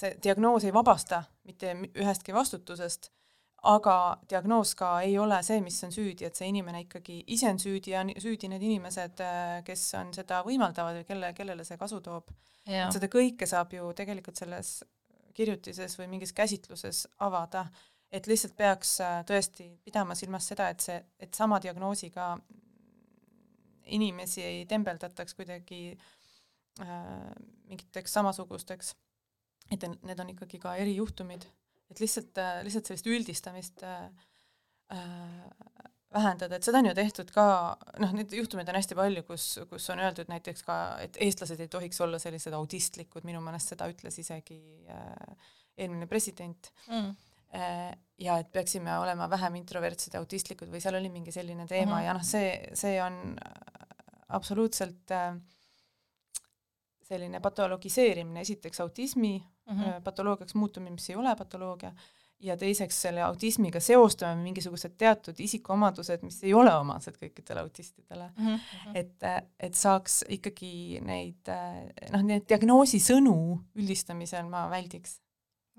see 0.00 0.16
diagnoos 0.22 0.64
ei 0.64 0.72
vabasta 0.72 1.22
mitte 1.44 1.74
mi- 1.74 1.90
ühestki 1.94 2.32
vastutusest, 2.34 3.10
aga 3.62 4.18
diagnoos 4.30 4.74
ka 4.74 5.00
ei 5.00 5.18
ole 5.18 5.42
see, 5.42 5.60
mis 5.60 5.84
on 5.84 5.90
süüdi, 5.92 6.24
et 6.24 6.36
see 6.36 6.48
inimene 6.48 6.80
ikkagi 6.80 7.24
ise 7.26 7.48
on 7.50 7.58
süüdi 7.58 7.90
ja 7.90 8.04
süüdi 8.18 8.48
need 8.48 8.62
inimesed, 8.62 9.18
kes 9.64 9.94
on 9.94 10.14
seda 10.14 10.42
võimaldavad 10.46 11.00
või 11.00 11.04
kelle, 11.04 11.32
kellele 11.32 11.64
see 11.64 11.76
kasu 11.76 12.00
toob. 12.00 12.30
ja, 12.66 12.90
seda 12.92 13.06
kõike 13.06 13.46
saab 13.46 13.72
ju 13.72 13.92
tegelikult 13.92 14.36
selles 14.36 14.84
kirjutises 15.38 15.94
või 15.98 16.08
mingis 16.16 16.34
käsitluses 16.36 17.04
avada, 17.24 17.66
et 18.10 18.26
lihtsalt 18.26 18.56
peaks 18.58 18.98
äh, 19.04 19.20
tõesti 19.28 19.68
pidama 19.84 20.16
silmas 20.18 20.48
seda, 20.50 20.70
et 20.72 20.84
see, 20.84 20.98
et 21.20 21.34
sama 21.34 21.60
diagnoosiga 21.62 22.32
inimesi 23.88 24.42
ei 24.44 24.64
tembeldataks 24.68 25.36
kuidagi 25.38 25.82
äh, 25.92 27.12
mingiteks 27.68 28.16
samasugusteks, 28.18 28.94
et 29.72 29.84
need 29.84 30.20
on 30.20 30.32
ikkagi 30.32 30.60
ka 30.62 30.74
erijuhtumid, 30.80 31.44
et 31.90 32.00
lihtsalt 32.02 32.40
äh,, 32.40 32.60
lihtsalt 32.66 32.90
sellist 32.90 33.08
üldistamist 33.08 33.84
äh, 33.86 34.08
äh, 34.96 35.92
vähendada, 36.14 36.56
et 36.56 36.64
seda 36.64 36.80
on 36.80 36.88
ju 36.88 36.94
tehtud 36.96 37.30
ka, 37.34 37.44
noh, 38.00 38.12
neid 38.16 38.32
juhtumeid 38.32 38.68
on 38.70 38.78
hästi 38.78 38.96
palju, 38.96 39.22
kus, 39.28 39.46
kus 39.68 39.88
on 39.92 40.00
öeldud 40.00 40.30
näiteks 40.32 40.64
ka, 40.64 40.76
et 41.04 41.18
eestlased 41.24 41.60
ei 41.60 41.68
tohiks 41.72 42.00
olla 42.04 42.20
sellised 42.22 42.54
autistlikud, 42.56 43.26
minu 43.28 43.42
meelest 43.44 43.74
seda 43.74 43.88
ütles 43.92 44.16
isegi 44.22 44.60
äh, 44.88 45.50
eelmine 45.76 46.08
president 46.10 46.70
mm. 46.88 47.10
äh, 47.54 47.92
ja 48.24 48.38
et 48.40 48.50
peaksime 48.52 48.96
olema 48.98 49.28
vähem 49.30 49.60
introvertsed 49.60 50.16
ja 50.16 50.24
autistlikud 50.24 50.72
või 50.72 50.80
seal 50.82 50.96
oli 50.98 51.12
mingi 51.12 51.34
selline 51.34 51.68
teema 51.68 51.98
Mhm. 51.98 52.06
ja 52.06 52.16
noh, 52.16 52.24
see, 52.24 52.56
see 52.78 52.96
on 53.04 53.36
absoluutselt 54.38 55.12
äh, 55.12 55.36
selline 57.08 57.40
patologiseerimine, 57.40 58.40
esiteks 58.44 58.80
autismi 58.84 59.36
Mm 59.68 59.74
mm 59.74 59.80
-hmm. 59.80 59.92
-hmm. 59.92 60.02
patoloogiaks 60.02 60.54
muutumine, 60.54 60.90
mis 60.90 61.10
ei 61.10 61.16
ole 61.16 61.36
patoloogia, 61.36 61.92
ja 62.40 62.56
teiseks 62.56 63.00
selle 63.02 63.22
autismiga 63.26 63.80
seostame 63.82 64.42
mingisugused 64.42 64.94
teatud 64.98 65.38
isikuomadused, 65.42 66.22
mis 66.22 66.40
ei 66.46 66.54
ole 66.54 66.72
omased 66.74 67.18
kõikidele 67.18 67.64
autistidele. 67.64 68.30
Mm 68.36 68.54
-hmm. 68.54 68.92
et, 68.94 69.48
et 69.60 69.74
saaks 69.74 70.24
ikkagi 70.28 71.00
neid 71.04 71.50
noh, 72.12 72.22
neid 72.22 72.46
diagnoosisõnu 72.48 73.38
üldistamisel 73.74 74.46
ma 74.50 74.68
väldiks. 74.70 75.20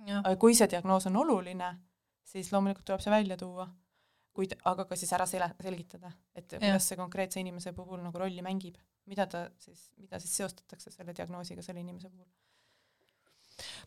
aga 0.07 0.35
kui 0.35 0.55
see 0.55 0.67
diagnoos 0.71 1.07
on 1.07 1.15
oluline, 1.15 1.77
siis 2.23 2.51
loomulikult 2.51 2.85
tuleb 2.85 3.01
see 3.01 3.11
välja 3.11 3.37
tuua, 3.37 3.67
kuid 4.33 4.55
aga 4.63 4.85
ka 4.85 4.95
siis 4.95 5.13
ära 5.13 5.25
sele-, 5.25 5.53
selgitada, 5.63 6.11
et 6.35 6.51
Jah. 6.51 6.59
kuidas 6.61 6.87
see 6.87 6.97
konkreetse 6.97 7.39
inimese 7.39 7.73
puhul 7.73 8.01
nagu 8.03 8.17
rolli 8.17 8.41
mängib, 8.45 8.77
mida 9.05 9.25
ta 9.27 9.49
siis, 9.59 9.91
mida 9.97 10.19
siis 10.19 10.37
seostatakse 10.37 10.91
selle 10.91 11.15
diagnoosiga 11.15 11.61
selle 11.61 11.79
inimese 11.79 12.09
puhul. 12.09 12.27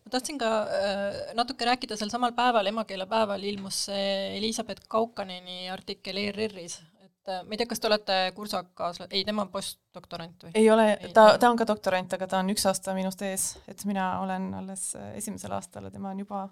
Ma 0.05 0.15
tahtsin 0.15 0.41
ka 0.41 0.53
äh, 0.63 1.19
natuke 1.39 1.69
rääkida 1.69 1.99
sel 1.99 2.13
samal 2.13 2.35
päeval, 2.37 2.71
emakeelepäeval 2.73 3.45
ilmus 3.53 3.85
see 3.89 4.09
Elizabeth 4.39 4.89
Kaukaneni 4.89 5.69
artikkel 5.73 6.21
ERR-is, 6.25 6.79
et 7.05 7.33
äh, 7.33 7.43
ma 7.45 7.55
ei 7.55 7.61
tea, 7.61 7.69
kas 7.71 7.83
te 7.83 7.91
olete 7.91 8.19
kursakaaslased, 8.37 9.13
ei, 9.13 9.25
tema 9.29 9.47
on 9.47 9.53
postdoktorant 9.53 10.47
või? 10.47 10.55
ei 10.59 10.71
ole 10.71 10.89
ta 11.13 11.33
ta-, 11.37 11.51
on 11.51 11.61
ka 11.61 11.69
doktorant, 11.69 12.19
aga 12.19 12.31
ta 12.31 12.43
on 12.43 12.53
üks 12.55 12.67
aasta 12.71 12.97
minust 12.99 13.23
ees, 13.27 13.53
et 13.71 13.85
mina 13.89 14.15
olen 14.25 14.53
alles 14.63 14.93
äh, 14.99 15.15
esimesel 15.21 15.55
aastal 15.59 15.89
ja 15.89 15.95
tema 15.95 16.15
on 16.15 16.25
juba 16.25 16.47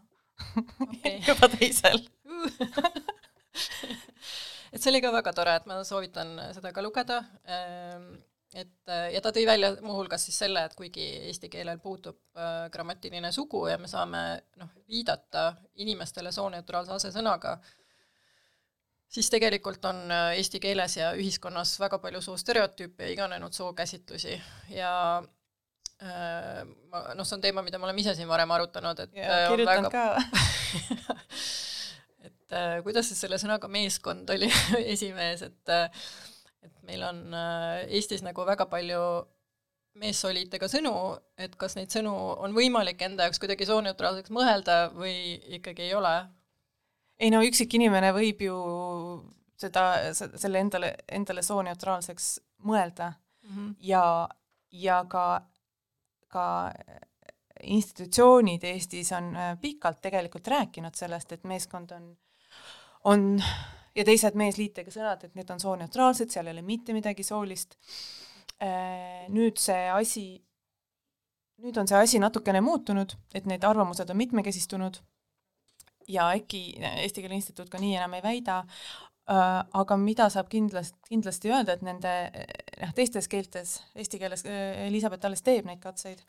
Okei. 0.80 1.18
juba 1.28 1.50
teisel. 1.52 2.00
et 4.72 4.80
see 4.80 4.92
oli 4.92 5.02
ka 5.04 5.12
väga 5.12 5.34
tore, 5.36 5.58
et 5.60 5.66
ma 5.68 5.82
soovitan 5.84 6.32
seda 6.56 6.72
ka 6.72 6.84
lugeda. 6.84 7.18
Et 8.54 8.92
ja 9.14 9.20
ta 9.22 9.30
tõi 9.34 9.44
välja 9.46 9.74
muuhulgas 9.82 10.24
siis 10.26 10.38
selle, 10.42 10.64
et 10.66 10.74
kuigi 10.78 11.04
eesti 11.30 11.48
keelel 11.52 11.78
puudub 11.78 12.18
äh, 12.36 12.64
grammatiline 12.72 13.30
sugu 13.32 13.66
ja 13.70 13.78
me 13.78 13.88
saame 13.90 14.22
noh, 14.58 14.72
viidata 14.90 15.52
inimestele 15.82 16.32
sooneutraalse 16.34 16.96
asesõnaga, 16.96 17.58
siis 19.10 19.30
tegelikult 19.30 19.84
on 19.90 20.02
äh, 20.10 20.36
eesti 20.38 20.60
keeles 20.62 20.96
ja 20.98 21.12
ühiskonnas 21.18 21.76
väga 21.82 21.98
palju 22.02 22.22
soostereotüüpe 22.24 23.06
ja 23.06 23.14
iganenud 23.14 23.54
sookäsitlusi. 23.54 24.36
Ja 24.74 24.92
äh, 26.02 26.62
ma, 26.90 27.04
noh, 27.14 27.26
see 27.26 27.38
on 27.38 27.44
teema, 27.44 27.64
mida 27.66 27.78
me 27.78 27.88
oleme 27.88 28.02
ise 28.02 28.14
siin 28.18 28.30
varem 28.30 28.50
arutanud, 28.56 29.06
et 29.06 29.18
ja 29.18 29.42
kirjutan 29.50 29.90
väga... 29.90 30.06
ka. 30.14 30.20
Et 32.20 32.52
äh, 32.52 32.82
kuidas 32.84 33.06
siis 33.08 33.20
selle 33.22 33.38
sõnaga 33.40 33.68
meeskond 33.70 34.28
oli 34.34 34.48
esimees, 34.94 35.40
et 35.46 35.70
äh, 35.72 36.02
et 36.62 36.82
meil 36.86 37.02
on 37.06 37.20
äh, 37.34 37.84
Eestis 37.88 38.24
nagu 38.26 38.44
väga 38.46 38.66
palju 38.70 39.02
meessoliitega 40.00 40.68
sõnu, 40.70 40.92
et 41.40 41.56
kas 41.58 41.74
neid 41.76 41.90
sõnu 41.92 42.12
on 42.14 42.54
võimalik 42.54 43.00
enda 43.02 43.26
jaoks 43.26 43.40
kuidagi 43.42 43.66
sooneutraalseks 43.66 44.30
mõelda 44.34 44.84
või 44.94 45.40
ikkagi 45.58 45.88
ei 45.88 45.94
ole? 45.98 46.14
ei 47.20 47.28
no 47.32 47.42
üksik 47.44 47.74
inimene 47.76 48.14
võib 48.16 48.40
ju 48.46 48.56
seda, 49.60 50.12
selle 50.14 50.62
endale, 50.62 50.94
endale 51.08 51.42
sooneutraalseks 51.44 52.30
mõelda 52.64 53.10
mm 53.12 53.50
-hmm. 53.50 53.74
ja, 53.80 54.28
ja 54.72 55.04
ka, 55.08 55.26
ka 56.28 56.46
institutsioonid 57.62 58.64
Eestis 58.64 59.12
on 59.12 59.36
äh, 59.36 59.58
pikalt 59.60 60.00
tegelikult 60.00 60.48
rääkinud 60.48 60.94
sellest, 60.94 61.32
et 61.32 61.44
meeskond 61.44 61.90
on, 61.90 62.16
on 63.04 63.42
ja 64.00 64.06
teised 64.06 64.38
meesliitega 64.38 64.92
sõnad, 64.94 65.26
et 65.26 65.36
need 65.38 65.50
on 65.52 65.60
sooneutraalsed, 65.62 66.32
seal 66.32 66.48
ei 66.48 66.56
ole 66.56 66.64
mitte 66.66 66.96
midagi 66.96 67.24
soolist. 67.26 67.76
Äh, 68.60 69.26
nüüd 69.32 69.60
see 69.60 69.86
asi, 69.92 70.24
nüüd 71.64 71.78
on 71.80 71.88
see 71.88 72.00
asi 72.00 72.20
natukene 72.20 72.60
muutunud, 72.64 73.14
et 73.34 73.46
need 73.48 73.64
arvamused 73.64 74.10
on 74.12 74.20
mitmekesistunud 74.20 75.00
ja 76.10 76.30
äkki 76.34 76.64
Eesti 76.80 77.22
Keele 77.22 77.38
Instituut 77.38 77.70
ka 77.72 77.80
nii 77.80 77.94
enam 77.96 78.18
ei 78.18 78.24
väida, 78.24 78.58
äh, 79.30 79.46
aga 79.80 79.96
mida 80.00 80.28
saab 80.32 80.50
kindlasti, 80.52 80.98
kindlasti 81.08 81.52
öelda, 81.52 81.76
et 81.76 81.86
nende 81.86 82.14
noh, 82.82 82.92
teistes 82.96 83.30
keeltes, 83.32 83.78
eesti 83.96 84.20
keeles 84.20 84.44
äh, 84.44 84.84
Elizabeth 84.88 85.28
alles 85.28 85.44
teeb 85.46 85.68
neid 85.68 85.80
katseid, 85.80 86.20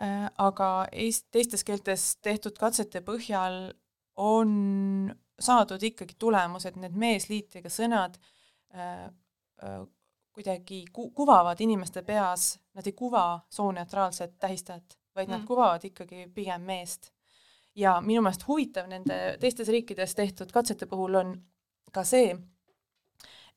aga 0.00 0.70
eest-, 0.92 1.28
teistes 1.36 1.64
keeltes 1.68 2.14
tehtud 2.24 2.56
katsete 2.60 3.04
põhjal 3.04 3.74
on 4.20 5.12
saadud 5.40 5.82
ikkagi 5.82 6.16
tulemus, 6.18 6.66
et 6.66 6.76
need 6.78 6.94
meesliitega 6.98 7.70
sõnad 7.72 8.18
äh, 8.74 9.06
äh, 9.64 9.80
kuidagi 10.34 10.84
ku-, 10.92 11.10
kuvavad 11.14 11.60
inimeste 11.60 12.02
peas, 12.02 12.54
nad 12.74 12.86
ei 12.86 12.94
kuva 12.96 13.40
sooneutraalset 13.50 14.38
tähistajat, 14.38 14.98
vaid 15.14 15.28
mm. 15.28 15.34
nad 15.34 15.46
kuvavad 15.46 15.84
ikkagi 15.84 16.28
pigem 16.34 16.62
meest. 16.66 17.12
ja 17.74 17.96
minu 18.00 18.22
meelest 18.22 18.44
huvitav 18.46 18.86
nende 18.86 19.14
teistes 19.42 19.68
riikides 19.68 20.12
tehtud 20.14 20.52
katsete 20.54 20.86
puhul 20.86 21.16
on 21.18 21.32
ka 21.92 22.04
see, 22.06 22.28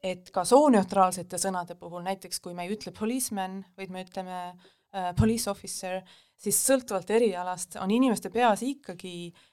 et 0.02 0.32
ka 0.34 0.42
sooneutraalsete 0.46 1.38
sõnade 1.38 1.76
puhul, 1.78 2.02
näiteks 2.06 2.40
kui 2.42 2.56
me 2.58 2.66
ei 2.66 2.74
ütle 2.74 2.94
policeman, 2.98 3.60
vaid 3.78 3.94
me 3.94 4.02
ütleme 4.06 4.40
äh, 4.48 5.12
police 5.18 5.50
officer, 5.52 6.02
siis 6.38 6.58
sõltuvalt 6.66 7.10
erialast 7.14 7.78
on 7.82 7.94
inimeste 7.94 8.34
peas 8.34 8.66
ikkagi 8.66 9.14
äh, 9.30 9.46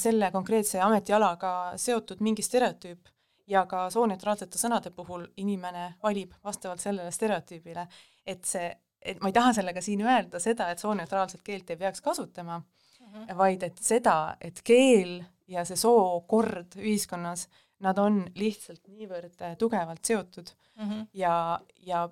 selle 0.00 0.30
konkreetse 0.32 0.80
ametialaga 0.80 1.50
seotud 1.76 2.22
mingi 2.24 2.42
stereotüüp 2.42 3.10
ja 3.50 3.64
ka 3.68 3.88
sooneutraalsete 3.92 4.58
sõnade 4.58 4.92
puhul 4.94 5.26
inimene 5.40 5.94
valib 6.02 6.32
vastavalt 6.44 6.80
sellele 6.80 7.12
stereotüübile, 7.12 7.86
et 8.26 8.44
see, 8.48 8.70
et 9.02 9.20
ma 9.20 9.30
ei 9.30 9.36
taha 9.36 9.52
sellega 9.60 9.82
siin 9.84 10.04
öelda 10.06 10.40
seda, 10.40 10.70
et 10.72 10.82
sooneutraalset 10.82 11.44
keelt 11.44 11.70
ei 11.70 11.80
peaks 11.80 12.00
kasutama 12.00 12.58
mm, 12.58 13.06
-hmm. 13.12 13.36
vaid 13.36 13.62
et 13.62 13.78
seda, 13.80 14.36
et 14.40 14.62
keel 14.64 15.22
ja 15.48 15.64
see 15.64 15.76
sookord 15.76 16.76
ühiskonnas, 16.80 17.48
nad 17.84 17.98
on 17.98 18.22
lihtsalt 18.34 18.88
niivõrd 18.88 19.40
äh, 19.42 19.56
tugevalt 19.58 20.04
seotud 20.04 20.50
mm 20.76 20.90
-hmm. 20.90 21.06
ja, 21.12 21.60
ja 21.76 22.08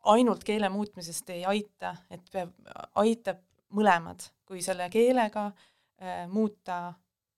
ainult 0.00 0.44
keele 0.44 0.68
muutmisest 0.68 1.30
ei 1.30 1.44
aita, 1.44 1.96
et 2.10 2.30
peab, 2.32 2.50
aitab 2.94 3.38
mõlemad, 3.70 4.30
kui 4.46 4.62
selle 4.62 4.88
keelega 4.90 5.46
äh, 5.46 5.52
äh, 5.52 5.79
muuta 6.28 6.94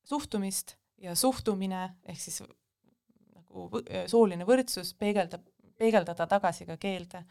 suhtumist 0.07 0.77
ja 1.03 1.15
suhtumine 1.19 1.83
ehk 2.07 2.21
siis 2.21 2.43
nagu 2.43 3.83
äh, 3.83 4.07
sooline 4.11 4.47
võrdsus 4.49 4.95
peegeldab, 4.99 5.45
peegeldada 5.79 6.27
tagasi 6.31 6.67
ka 6.69 6.77
keelde. 6.81 7.25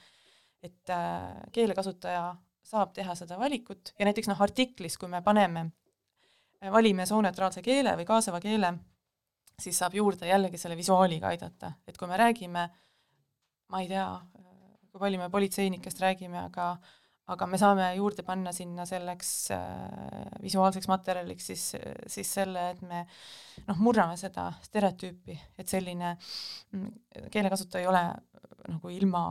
et 0.62 0.90
äh, 0.94 1.42
keelekasutaja 1.52 2.36
saab 2.62 2.92
teha 2.94 3.16
seda 3.18 3.40
valikut 3.40 3.96
ja 4.00 4.06
näiteks 4.06 4.28
noh, 4.30 4.42
artiklis, 4.42 4.98
kui 5.02 5.10
me 5.10 5.22
paneme, 5.26 5.66
äh, 6.62 6.72
valime 6.72 7.06
sooneutraalse 7.10 7.64
keele 7.66 7.96
või 7.98 8.06
kaasava 8.06 8.40
keele, 8.40 8.74
siis 9.60 9.80
saab 9.82 9.96
juurde 9.98 10.30
jällegi 10.30 10.58
selle 10.62 10.78
visuaaliga 10.78 11.32
aidata, 11.32 11.74
et 11.88 11.98
kui 11.98 12.08
me 12.08 12.18
räägime, 12.18 12.68
ma 13.72 13.82
ei 13.82 13.90
tea, 13.90 14.06
kui 14.92 15.00
palju 15.02 15.22
me 15.22 15.30
politseinikest 15.34 16.02
räägime, 16.02 16.46
aga 16.46 16.76
aga 17.32 17.48
me 17.48 17.60
saame 17.62 17.88
juurde 17.98 18.26
panna 18.28 18.54
sinna 18.56 18.86
selleks 18.90 19.32
äh, 19.56 20.26
visuaalseks 20.44 20.90
materjaliks 20.92 21.50
siis, 21.52 21.66
siis 22.12 22.34
selle, 22.40 22.70
et 22.74 22.82
me 22.86 23.06
noh, 23.68 23.80
murrame 23.82 24.18
seda 24.20 24.50
stereotüüpi, 24.66 25.38
et 25.62 25.72
selline 25.72 26.14
mm, 26.16 27.28
keelekasutaja 27.34 27.86
ei 27.86 27.92
ole 27.92 28.04
nagu 28.72 28.94
ilma 28.94 29.24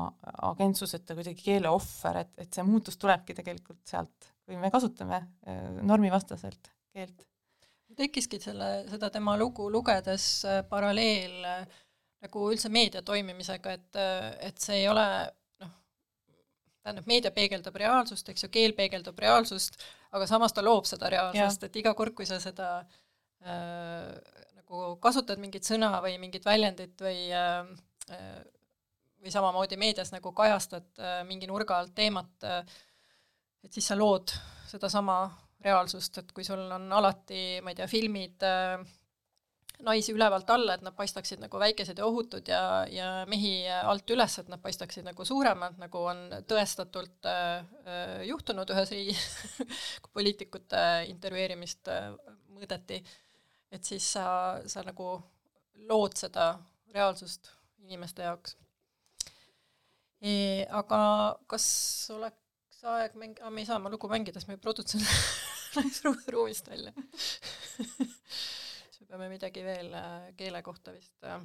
agentsuseta 0.50 1.14
kuidagi 1.18 1.44
keele 1.44 1.70
ohver, 1.70 2.22
et, 2.24 2.32
et 2.44 2.52
see 2.52 2.66
muutus 2.66 2.98
tulebki 3.00 3.36
tegelikult 3.36 3.82
sealt, 3.88 4.32
kui 4.44 4.58
me 4.60 4.72
kasutame 4.72 5.20
äh, 5.20 5.66
normivastaselt 5.86 6.72
keelt. 6.94 7.26
tekkiski 7.96 8.40
selle, 8.42 8.70
seda 8.90 9.10
tema 9.12 9.36
lugu 9.38 9.68
lugedes 9.72 10.26
äh, 10.48 10.62
paralleel 10.68 11.44
äh, 11.46 11.78
nagu 12.24 12.46
üldse 12.52 12.70
meedia 12.72 13.02
toimimisega, 13.06 13.76
et, 13.78 13.98
äh, 13.98 14.30
et 14.50 14.58
see 14.60 14.82
ei 14.82 14.88
ole 14.90 15.06
tähendab, 16.80 17.08
meedia 17.10 17.32
peegeldab 17.34 17.76
reaalsust, 17.76 18.28
eks 18.32 18.46
ju, 18.46 18.50
keel 18.52 18.74
peegeldab 18.76 19.18
reaalsust, 19.20 19.80
aga 20.16 20.26
samas 20.30 20.54
ta 20.56 20.64
loob 20.64 20.88
seda 20.88 21.10
reaalsust, 21.12 21.66
et 21.68 21.76
iga 21.82 21.94
kord, 21.98 22.14
kui 22.16 22.28
sa 22.28 22.40
seda 22.42 22.70
äh, 23.44 24.14
nagu 24.60 24.94
kasutad 25.02 25.40
mingit 25.42 25.68
sõna 25.68 25.92
või 26.04 26.16
mingit 26.22 26.46
väljendit 26.46 27.04
või 27.04 27.28
äh, 27.34 27.68
või 29.20 29.32
samamoodi 29.32 29.76
meedias 29.76 30.12
nagu 30.14 30.32
kajastad 30.36 30.88
äh, 30.98 31.20
mingi 31.28 31.48
nurga 31.50 31.78
alt 31.80 31.94
teemat 31.94 32.48
äh,, 32.48 32.64
et 33.64 33.72
siis 33.72 33.90
sa 33.90 33.98
lood 33.98 34.32
sedasama 34.70 35.22
reaalsust, 35.60 36.22
et 36.22 36.32
kui 36.32 36.44
sul 36.46 36.62
on 36.72 36.86
alati, 36.96 37.60
ma 37.60 37.72
ei 37.72 37.76
tea, 37.76 37.88
filmid 37.90 38.46
äh, 38.46 38.80
naisi 39.84 40.12
ülevalt 40.12 40.50
alla, 40.50 40.74
et 40.76 40.84
nad 40.84 40.94
paistaksid 40.96 41.40
nagu 41.42 41.58
väikesed 41.60 41.98
ja 41.98 42.06
ohutud 42.06 42.48
ja, 42.48 42.62
ja 42.90 43.08
mehi 43.30 43.52
alt 43.68 44.10
üles, 44.12 44.36
et 44.40 44.50
nad 44.52 44.60
paistaksid 44.62 45.06
nagu 45.06 45.24
suuremad, 45.26 45.78
nagu 45.80 46.04
on 46.10 46.22
tõestatult 46.48 47.28
äh, 47.28 47.64
äh 47.84 48.14
juhtunud 48.28 48.70
ühes 48.74 48.92
riigis 48.94 49.26
kui 50.02 50.14
poliitikute 50.20 50.82
intervjueerimist 51.10 51.92
äh, 51.92 52.10
mõõdeti, 52.54 53.00
et 53.72 53.86
siis 53.86 54.06
sa, 54.16 54.26
sa 54.66 54.84
nagu 54.86 55.14
lood 55.88 56.16
seda 56.20 56.52
reaalsust 56.94 57.52
inimeste 57.86 58.26
jaoks 58.26 58.56
e,. 60.20 60.66
aga 60.68 61.00
kas 61.50 61.66
oleks 62.14 62.82
aeg 62.84 63.16
mäng-, 63.20 63.40
me 63.50 63.62
ei 63.62 63.68
saa 63.68 63.78
oma 63.80 63.92
lugu 63.92 64.10
mängida, 64.10 64.40
sest 64.40 64.50
meie 64.50 64.60
produtsent 64.60 65.06
läks 65.78 66.02
ruumist 66.34 66.68
välja 66.68 66.92
peame 69.10 69.30
midagi 69.32 69.64
veel 69.66 69.94
äh, 69.96 70.28
keele 70.38 70.62
kohta 70.62 70.94
vist 70.94 71.26
äh, 71.26 71.40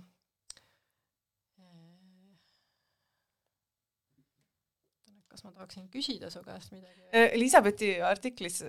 kas 5.36 5.44
ma 5.44 5.52
tahaksin 5.52 5.90
küsida 5.92 6.30
su 6.32 6.40
käest 6.46 6.72
midagi? 6.72 7.08
Äh, 7.10 7.34
Elizabethi 7.36 7.90
artiklis, 8.08 8.62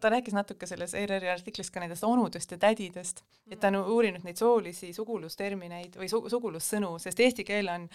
ta 0.00 0.10
rääkis 0.12 0.34
natuke 0.36 0.68
selles 0.68 0.92
ERR-i 1.00 1.30
artiklis 1.32 1.70
ka 1.72 1.80
nendest 1.80 2.04
onudest 2.04 2.52
ja 2.52 2.58
tädidest 2.60 3.22
mm., 3.22 3.54
et 3.54 3.62
ta 3.62 3.70
on 3.72 3.78
uurinud 3.94 4.26
neid 4.26 4.40
soolisi 4.40 4.92
sugulustermineid 4.96 5.96
või 6.00 6.10
su-, 6.12 6.26
sugulussõnu, 6.34 6.96
sest 7.00 7.22
eesti 7.24 7.46
keel 7.48 7.70
on 7.72 7.86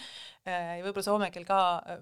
ja 0.48 0.80
võib-olla 0.82 1.06
soome 1.06 1.30
keel 1.36 1.46
ka, 1.46 1.60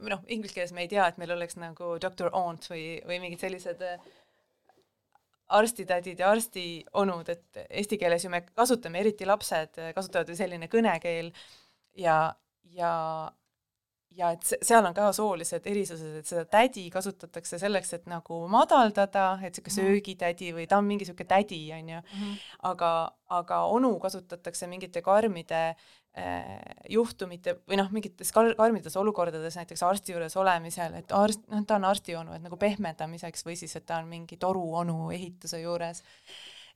noh, 0.08 0.24
inglise 0.32 0.56
keeles 0.56 0.72
me 0.78 0.86
ei 0.86 0.94
tea, 0.94 1.10
et 1.10 1.20
meil 1.20 1.36
oleks 1.36 1.60
nagu 1.60 1.98
doctor 2.00 2.32
aunt 2.38 2.70
või, 2.72 2.86
või 3.08 3.20
mingid 3.26 3.44
sellised 3.44 3.84
arstitädid 5.48 6.20
ja 6.20 6.32
arstionud, 6.32 7.30
et 7.30 7.64
eesti 7.70 7.98
keeles 7.98 8.26
ju 8.26 8.30
me 8.30 8.42
kasutame, 8.48 9.00
eriti 9.00 9.26
lapsed 9.26 9.80
kasutavad 9.96 10.30
ju 10.30 10.36
selline 10.36 10.68
kõnekeel 10.72 11.32
ja, 11.96 12.18
ja 12.76 12.94
ja 14.18 14.32
et 14.34 14.46
seal 14.66 14.86
on 14.86 14.96
ka 14.98 15.10
soolised 15.16 15.68
erisused, 15.70 16.16
et 16.22 16.30
seda 16.30 16.44
tädi 16.50 16.88
kasutatakse 16.94 17.60
selleks, 17.62 17.94
et 17.98 18.08
nagu 18.10 18.40
madaldada, 18.52 19.28
et 19.42 19.58
niisugune 19.58 19.74
mm 19.74 19.78
-hmm. 19.78 19.94
söögitädi 19.94 20.54
või 20.56 20.68
ta 20.68 20.78
on 20.78 20.86
mingi 20.86 21.06
niisugune 21.06 21.28
tädi, 21.28 21.62
on 21.74 21.90
ju 21.90 22.00
mm. 22.02 22.22
-hmm. 22.22 22.38
aga, 22.72 22.92
aga 23.30 23.62
onu 23.66 24.00
kasutatakse 24.00 24.68
mingite 24.68 25.02
karmide 25.02 25.76
juhtumite 26.90 27.58
või 27.68 27.78
noh, 27.80 27.90
mingites 27.94 28.32
kar-, 28.34 28.54
karmides 28.58 28.96
olukordades 28.98 29.58
näiteks 29.60 29.84
arsti 29.86 30.16
juures 30.16 30.38
olemisel, 30.40 30.96
et 31.02 31.12
arst, 31.16 31.44
noh, 31.52 31.66
ta 31.68 31.78
on 31.78 31.88
arstionu, 31.90 32.34
et 32.34 32.44
nagu 32.46 32.58
pehmendamiseks 32.60 33.46
või 33.46 33.58
siis, 33.60 33.76
et 33.78 33.86
ta 33.86 34.00
on 34.02 34.10
mingi 34.10 34.40
toruonu 34.42 35.12
ehituse 35.14 35.62
juures. 35.62 36.02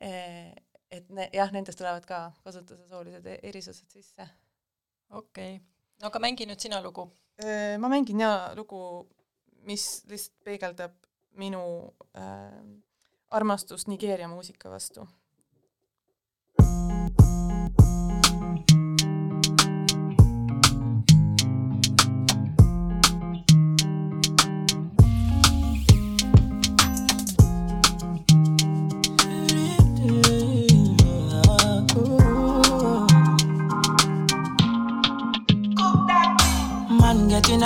et 0.02 1.10
ne, 1.10 1.30
jah, 1.34 1.52
nendest 1.54 1.80
tulevad 1.80 2.06
ka 2.06 2.24
kasutuse 2.44 2.88
soolised 2.90 3.26
e-, 3.26 3.40
erisused 3.50 3.90
sisse. 3.90 4.28
okei 5.10 5.56
okay., 5.56 5.62
no 6.02 6.12
aga 6.12 6.22
mängi 6.22 6.46
nüüd 6.50 6.62
sina 6.62 6.82
lugu. 6.84 7.10
ma 7.80 7.90
mängin 7.90 8.20
ja 8.20 8.52
lugu, 8.56 9.08
mis 9.66 10.04
lihtsalt 10.10 10.44
peegeldab 10.46 10.94
minu 11.40 11.64
äh, 12.18 12.62
armastust 13.32 13.88
Nigeeria 13.88 14.28
muusika 14.28 14.70
vastu 14.70 15.08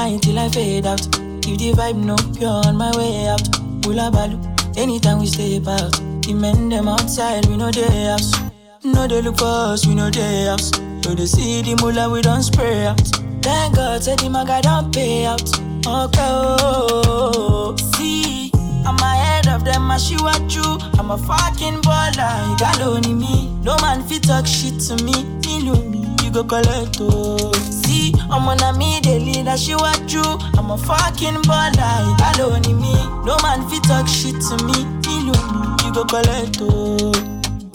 night 0.06 0.22
till 0.22 0.40
I 0.40 0.50
fade 0.50 0.86
out. 0.86 1.02
If 1.48 1.58
the 1.58 1.72
vibe 1.74 1.98
no 1.98 2.16
pure 2.38 2.62
on 2.68 2.76
my 2.78 2.92
way 2.98 3.28
out. 3.28 3.46
Pull 3.82 4.00
balu, 4.12 4.38
anytime 4.78 5.20
we 5.20 5.28
step 5.28 5.68
out. 5.68 5.94
The 6.24 6.34
men 6.34 6.70
them 6.70 6.88
outside, 6.88 7.46
we 7.48 7.58
know 7.58 7.72
they 7.72 8.06
house. 8.06 8.32
No 8.84 9.08
they 9.08 9.22
look 9.22 9.38
for 9.38 9.74
us, 9.74 9.86
we 9.88 9.96
know 9.96 10.10
they 10.10 10.46
house. 10.46 10.70
So 11.02 11.14
they 11.16 11.26
see 11.26 11.62
the 11.62 11.76
mullah, 11.82 12.10
we 12.12 12.22
don't 12.22 12.44
spray 12.44 12.86
out. 12.86 13.00
Thank 13.42 13.76
God, 13.76 14.04
said 14.04 14.20
the 14.20 14.30
maga 14.30 14.62
don't 14.62 14.94
pay 14.94 15.26
out. 15.26 15.48
Okay, 15.88 16.30
oh, 16.30 17.76
see, 17.96 18.52
I'm 18.86 18.98
ahead 18.98 19.48
of 19.48 19.66
them, 19.66 19.90
I 19.90 19.98
see 19.98 20.18
what 20.18 20.44
you. 20.56 20.66
I'm 21.00 21.12
a 21.12 21.18
fucking 21.18 21.82
baller, 21.82 22.34
you 22.50 22.58
got 22.58 22.82
only 22.82 23.14
me. 23.14 23.50
No 23.64 23.78
man 23.82 24.04
fit 24.04 24.24
talk 24.24 24.46
shit 24.46 24.80
to 24.88 25.04
me, 25.04 25.24
me 25.46 25.72
me, 25.90 26.16
you 26.24 26.32
go 26.32 26.44
collect 26.44 26.98
oh. 27.02 27.75
I'm 28.30 28.48
on 28.48 28.62
a 28.62 28.78
me, 28.78 29.00
they 29.02 29.20
lead, 29.20 29.48
I 29.48 29.56
see 29.56 29.76
what 29.76 30.12
you. 30.12 30.24
I'm 30.58 30.72
a 30.72 30.78
fucking 30.78 31.44
baller, 31.44 32.18
got 32.18 32.40
only 32.40 32.74
me. 32.74 32.94
No 33.26 33.38
man 33.44 33.68
fit 33.70 33.84
talk 33.84 34.08
shit 34.08 34.36
to 34.50 34.56
me, 34.66 34.86
me, 35.06 35.32
you 35.86 35.94
go 35.94 36.04
collect 36.06 36.58
oh. 36.62 37.12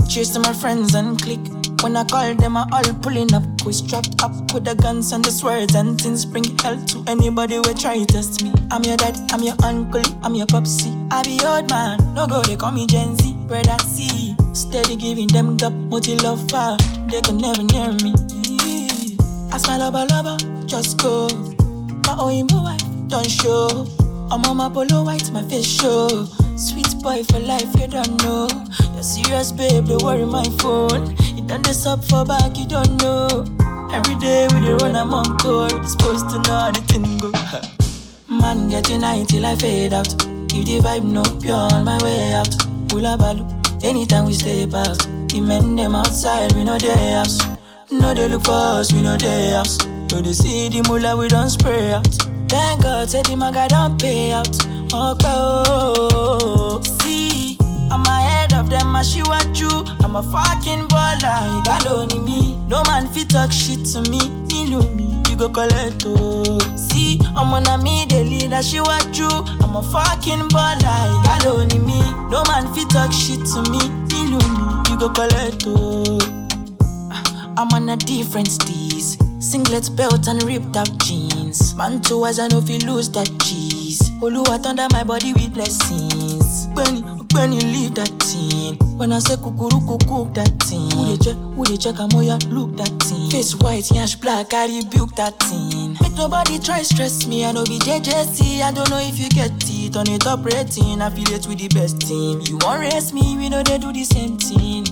Cheers 0.09 0.30
to 0.30 0.40
my 0.40 0.53
friends 0.53 0.94
and 0.94 1.20
click. 1.22 1.40
When 1.82 1.96
I 1.96 2.05
call 2.05 2.34
them, 2.34 2.57
I 2.57 2.66
all 2.72 2.94
pulling 3.01 3.32
up. 3.32 3.42
We 3.64 3.72
strapped 3.72 4.22
up 4.22 4.32
with 4.53 4.64
the 4.64 4.74
guns 4.74 5.12
and 5.12 5.24
the 5.24 5.30
swords 5.30 5.74
and 5.74 5.98
things. 6.01 6.26
Bring 6.26 6.44
hell 6.59 6.76
to 6.76 7.05
anybody 7.07 7.55
who 7.55 7.62
try 7.74 7.96
to 7.98 8.05
test 8.05 8.42
me. 8.42 8.53
I'm 8.70 8.82
your 8.82 8.96
dad, 8.96 9.16
I'm 9.32 9.42
your 9.42 9.55
uncle, 9.62 10.03
I'm 10.22 10.34
your 10.34 10.46
popsy. 10.46 10.92
I 11.11 11.22
be 11.22 11.38
old 11.46 11.70
man, 11.70 11.98
no 12.14 12.26
go, 12.26 12.42
they 12.42 12.57
call 12.57 12.72
me 12.72 12.86
Gen 12.86 13.16
Z. 13.16 13.34
Brother 13.46 13.78
C, 13.78 14.34
steady 14.53 14.96
giving 14.96 15.28
them 15.28 15.57
the 15.57 15.70
multi 15.70 16.16
love 16.16 16.51
fire. 16.51 16.76
They 17.09 17.20
can 17.20 17.38
never 17.38 17.62
near 17.62 17.92
me. 18.03 18.12
I 19.53 19.59
smile 19.59 19.80
lover, 19.80 20.07
lover, 20.11 20.36
just 20.66 20.98
go. 20.98 21.28
My 22.07 22.16
own 22.18 22.46
wife, 22.53 22.82
don't 23.09 23.28
show. 23.28 23.86
I'm 24.30 24.44
on 24.44 24.57
my 24.59 24.68
polo 24.68 25.03
white, 25.03 25.28
my 25.32 25.42
face 25.42 25.66
show. 25.66 26.24
Sweet 26.57 27.03
boy 27.03 27.24
for 27.24 27.40
life, 27.40 27.68
you 27.80 27.88
don't 27.88 28.22
know. 28.22 28.48
You're 28.94 29.03
serious, 29.03 29.51
babe, 29.51 29.86
don't 29.86 30.03
worry 30.05 30.24
my 30.24 30.44
phone. 30.61 31.16
You 31.34 31.42
done 31.42 31.62
this 31.62 31.84
up 31.84 32.05
for 32.05 32.24
back, 32.24 32.57
you 32.57 32.66
don't 32.66 33.03
know. 33.03 33.44
Every 33.92 34.14
day 34.16 34.46
we 34.53 34.61
the 34.61 34.78
run, 34.80 34.94
I'm 34.94 35.12
on 35.12 35.36
call. 35.38 35.68
Supposed 35.82 36.30
to 36.30 36.38
know 36.42 36.59
how 36.59 36.70
the 36.70 36.80
thing 36.82 37.18
go. 37.18 37.32
Man, 38.40 38.68
getting 38.68 39.01
high 39.01 39.24
till 39.24 39.44
I 39.44 39.57
fade 39.57 39.92
out. 39.92 40.07
If 40.53 40.64
the 40.64 40.78
vibe 40.78 41.03
no 41.03 41.22
pure 41.40 41.57
on 41.57 41.84
my 41.84 42.01
way 42.05 42.34
out. 42.34 42.55
Pull 42.88 43.05
a 43.05 43.16
balu, 43.16 43.44
anytime 43.82 44.26
we 44.26 44.32
stay 44.34 44.66
past, 44.66 45.09
The 45.28 45.40
men 45.40 45.74
them 45.74 45.96
outside, 45.96 46.53
we 46.53 46.62
know 46.62 46.78
they 46.78 47.12
house. 47.14 47.40
No, 47.93 48.14
they 48.14 48.28
look 48.28 48.45
for 48.45 48.53
us, 48.53 48.93
we 48.93 49.03
know 49.03 49.16
they 49.16 49.51
house. 49.51 49.76
So 50.09 50.20
they 50.22 50.32
see 50.32 50.68
the 50.68 50.82
mullah, 50.88 51.16
we 51.16 51.26
don't 51.28 51.51
spray 51.51 51.93
out. 51.93 52.07
Thank 52.49 52.82
God, 52.82 53.11
said 53.11 53.26
the 53.26 53.36
maga 53.36 53.66
don't 53.68 54.01
pay 54.01 54.30
out. 54.32 54.49
Okay, 54.93 55.26
oh, 55.26 56.80
see, 57.03 57.59
I'm 57.91 58.03
ahead 58.03 58.55
of 58.55 58.70
them, 58.70 58.95
I 58.95 59.03
see 59.03 59.22
what 59.22 59.59
you. 59.59 59.68
I'm 60.05 60.14
a 60.14 60.22
fucking 60.22 60.86
baller, 60.88 61.64
got 61.64 61.86
only 61.88 62.20
me. 62.20 62.57
No 62.68 62.82
man 62.84 63.09
fit 63.09 63.30
talk 63.30 63.51
shit 63.51 63.84
to 63.86 64.03
me, 64.09 64.18
know 64.70 64.82
me, 64.95 65.20
you 65.28 65.36
go 65.36 65.49
collect 65.49 66.05
oh. 66.07 66.59
See, 66.76 67.18
I'm 67.34 67.53
on 67.53 67.66
a 67.66 67.76
me, 67.82 68.07
the 68.09 68.22
lead, 68.22 68.53
I 68.53 68.61
see 68.61 68.80
what 68.80 69.18
you. 69.18 69.28
I'm 69.28 69.74
a 69.74 69.82
fucking 69.82 70.49
baller, 70.55 71.24
got 71.24 71.45
only 71.47 71.78
me. 71.80 72.01
No 72.30 72.45
man 72.47 72.72
fit 72.72 72.88
talk 72.91 73.11
shit 73.12 73.45
to 73.47 73.62
me, 73.70 73.78
know 74.30 74.38
me, 74.38 74.91
you 74.91 74.97
go 74.99 75.09
collect 75.11 75.64
oh. 75.66 76.20
I'm 77.61 77.69
on 77.75 77.91
a 77.91 77.97
different 77.99 78.49
steez. 78.49 79.21
Singlet 79.39 79.95
belt 79.95 80.29
and 80.29 80.43
ripped 80.45 80.79
out 80.79 80.89
jeans. 81.05 81.75
Man 81.75 82.01
too 82.01 82.25
as 82.25 82.39
I 82.39 82.49
know 82.49 82.57
if 82.57 82.71
you 82.71 82.79
lose 82.79 83.11
that 83.11 83.29
cheese. 83.45 84.01
Oluwa 84.23 84.65
under 84.65 84.87
my 84.93 85.05
body 85.05 85.35
with 85.35 85.53
blessings. 85.53 86.69
When 86.73 87.53
you 87.53 87.61
leave 87.61 87.95
that 87.97 88.09
thing. 88.21 88.77
When 88.97 89.13
I 89.13 89.19
say 89.19 89.37
kukuru 89.37 89.87
cook 89.87 90.35
that 90.35 90.49
thing. 90.63 90.91
Who 90.91 91.05
they 91.05 91.17
check, 91.23 91.37
who 91.37 91.65
they 91.65 91.77
check, 91.77 92.01
I'm 92.01 92.11
ya 92.23 92.39
look 92.49 92.77
that 92.79 92.97
thing. 93.03 93.31
Face 93.31 93.55
white, 93.55 93.91
yash 93.91 94.17
black, 94.17 94.55
I 94.55 94.67
rebuke 94.67 95.15
that 95.17 95.39
thing. 95.41 95.97
Make 96.01 96.17
nobody 96.17 96.59
try 96.59 96.83
stress 96.83 97.27
me, 97.27 97.45
I 97.45 97.53
know 97.53 97.65
be 97.65 97.79
JJC. 97.79 98.63
I 98.63 98.73
don't 98.73 98.89
know 98.89 98.99
if 98.99 99.19
you 99.19 99.29
get 99.29 99.53
it 99.69 99.97
on 99.97 100.09
it 100.09 100.23
top 100.23 100.45
rating. 100.45 101.01
Affiliate 101.01 101.47
with 101.47 101.59
the 101.59 101.69
best 101.69 102.01
team. 102.01 102.41
You 102.41 102.59
won't 102.63 102.81
race 102.81 103.13
me, 103.13 103.37
we 103.37 103.49
know 103.49 103.63
they 103.63 103.79
do 103.79 103.93
the 103.93 104.05
same 104.05 104.39
thing. 104.39 104.85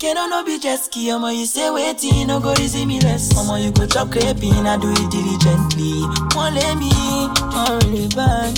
Can 0.00 0.16
I 0.16 0.28
no 0.28 0.42
be 0.42 0.58
jet 0.58 0.78
ski, 0.78 1.08
omo 1.10 1.28
you 1.28 1.44
say 1.44 1.70
waiting, 1.70 2.28
no 2.28 2.40
go 2.40 2.54
easy 2.54 2.86
me 2.86 3.00
less. 3.00 3.34
Omo 3.34 3.62
you 3.62 3.70
go 3.70 3.86
chop 3.86 4.08
crepin, 4.08 4.64
I 4.64 4.78
do 4.78 4.90
it 4.92 5.10
diligently. 5.10 6.00
Won't 6.34 6.54
let 6.54 6.78
me, 6.78 6.88
don't 7.52 7.84
really 7.84 8.08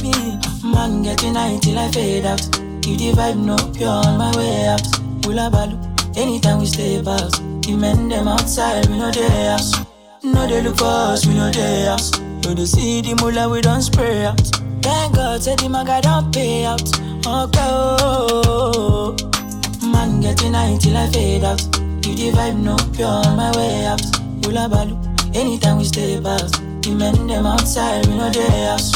me. 0.07 0.39
Man 0.63 1.03
getting 1.03 1.35
high 1.35 1.59
till 1.61 1.81
I 1.81 1.91
fade 1.91 2.27
out. 2.27 2.41
If 2.87 2.97
the 2.97 3.11
vibe 3.19 3.39
no 3.43 3.57
pure 3.75 3.89
on 3.89 4.19
my 4.19 4.31
way 4.37 4.69
out. 4.69 4.87
Hula 5.27 5.51
balu, 5.51 5.77
anytime 6.17 6.61
we 6.61 6.67
step 6.67 7.09
out. 7.09 7.33
The 7.63 7.77
men 7.77 8.09
them 8.09 8.29
outside, 8.29 8.87
we 8.87 8.99
know 8.99 9.11
they 9.11 9.49
house. 9.49 9.75
No 10.23 10.47
they 10.47 10.63
look 10.63 10.77
for 10.79 10.85
us, 10.85 11.27
we 11.27 11.35
know 11.35 11.51
they 11.51 11.87
house. 11.87 12.13
So 12.45 12.55
they 12.55 12.67
see 12.67 13.01
the 13.01 13.17
mullah, 13.17 13.51
we 13.51 13.63
don't 13.63 13.83
spray 13.83 14.27
out. 14.27 14.39
Thank 14.81 15.17
God, 15.17 15.43
said 15.43 15.59
the 15.59 15.69
maga 15.69 16.03
don't 16.03 16.33
pay 16.33 16.67
out. 16.67 16.83
Okay, 17.27 17.59
oh. 17.61 17.97
oh, 17.99 18.43
oh, 18.47 19.17
oh. 19.19 19.32
Man 19.93 20.21
getting 20.21 20.55
high 20.55 20.77
till 20.81 20.97
I 20.97 21.11
fade 21.11 21.45
out. 21.45 21.61
If 21.61 22.17
the 22.17 22.33
vibe 22.33 22.59
no 22.63 22.77
pure 22.97 23.07
on 23.07 23.37
my 23.37 23.55
way 23.57 23.87
out. 23.87 24.01
Hula 24.43 24.69
balu, 24.69 24.97
anytime 25.37 25.79
we 25.79 25.85
step 25.85 26.25
out. 26.25 26.51
The 26.83 26.95
men 26.97 27.27
them 27.27 27.47
outside, 27.47 28.07
we 28.07 28.17
know 28.17 28.31
they 28.31 28.65
house. 28.67 28.93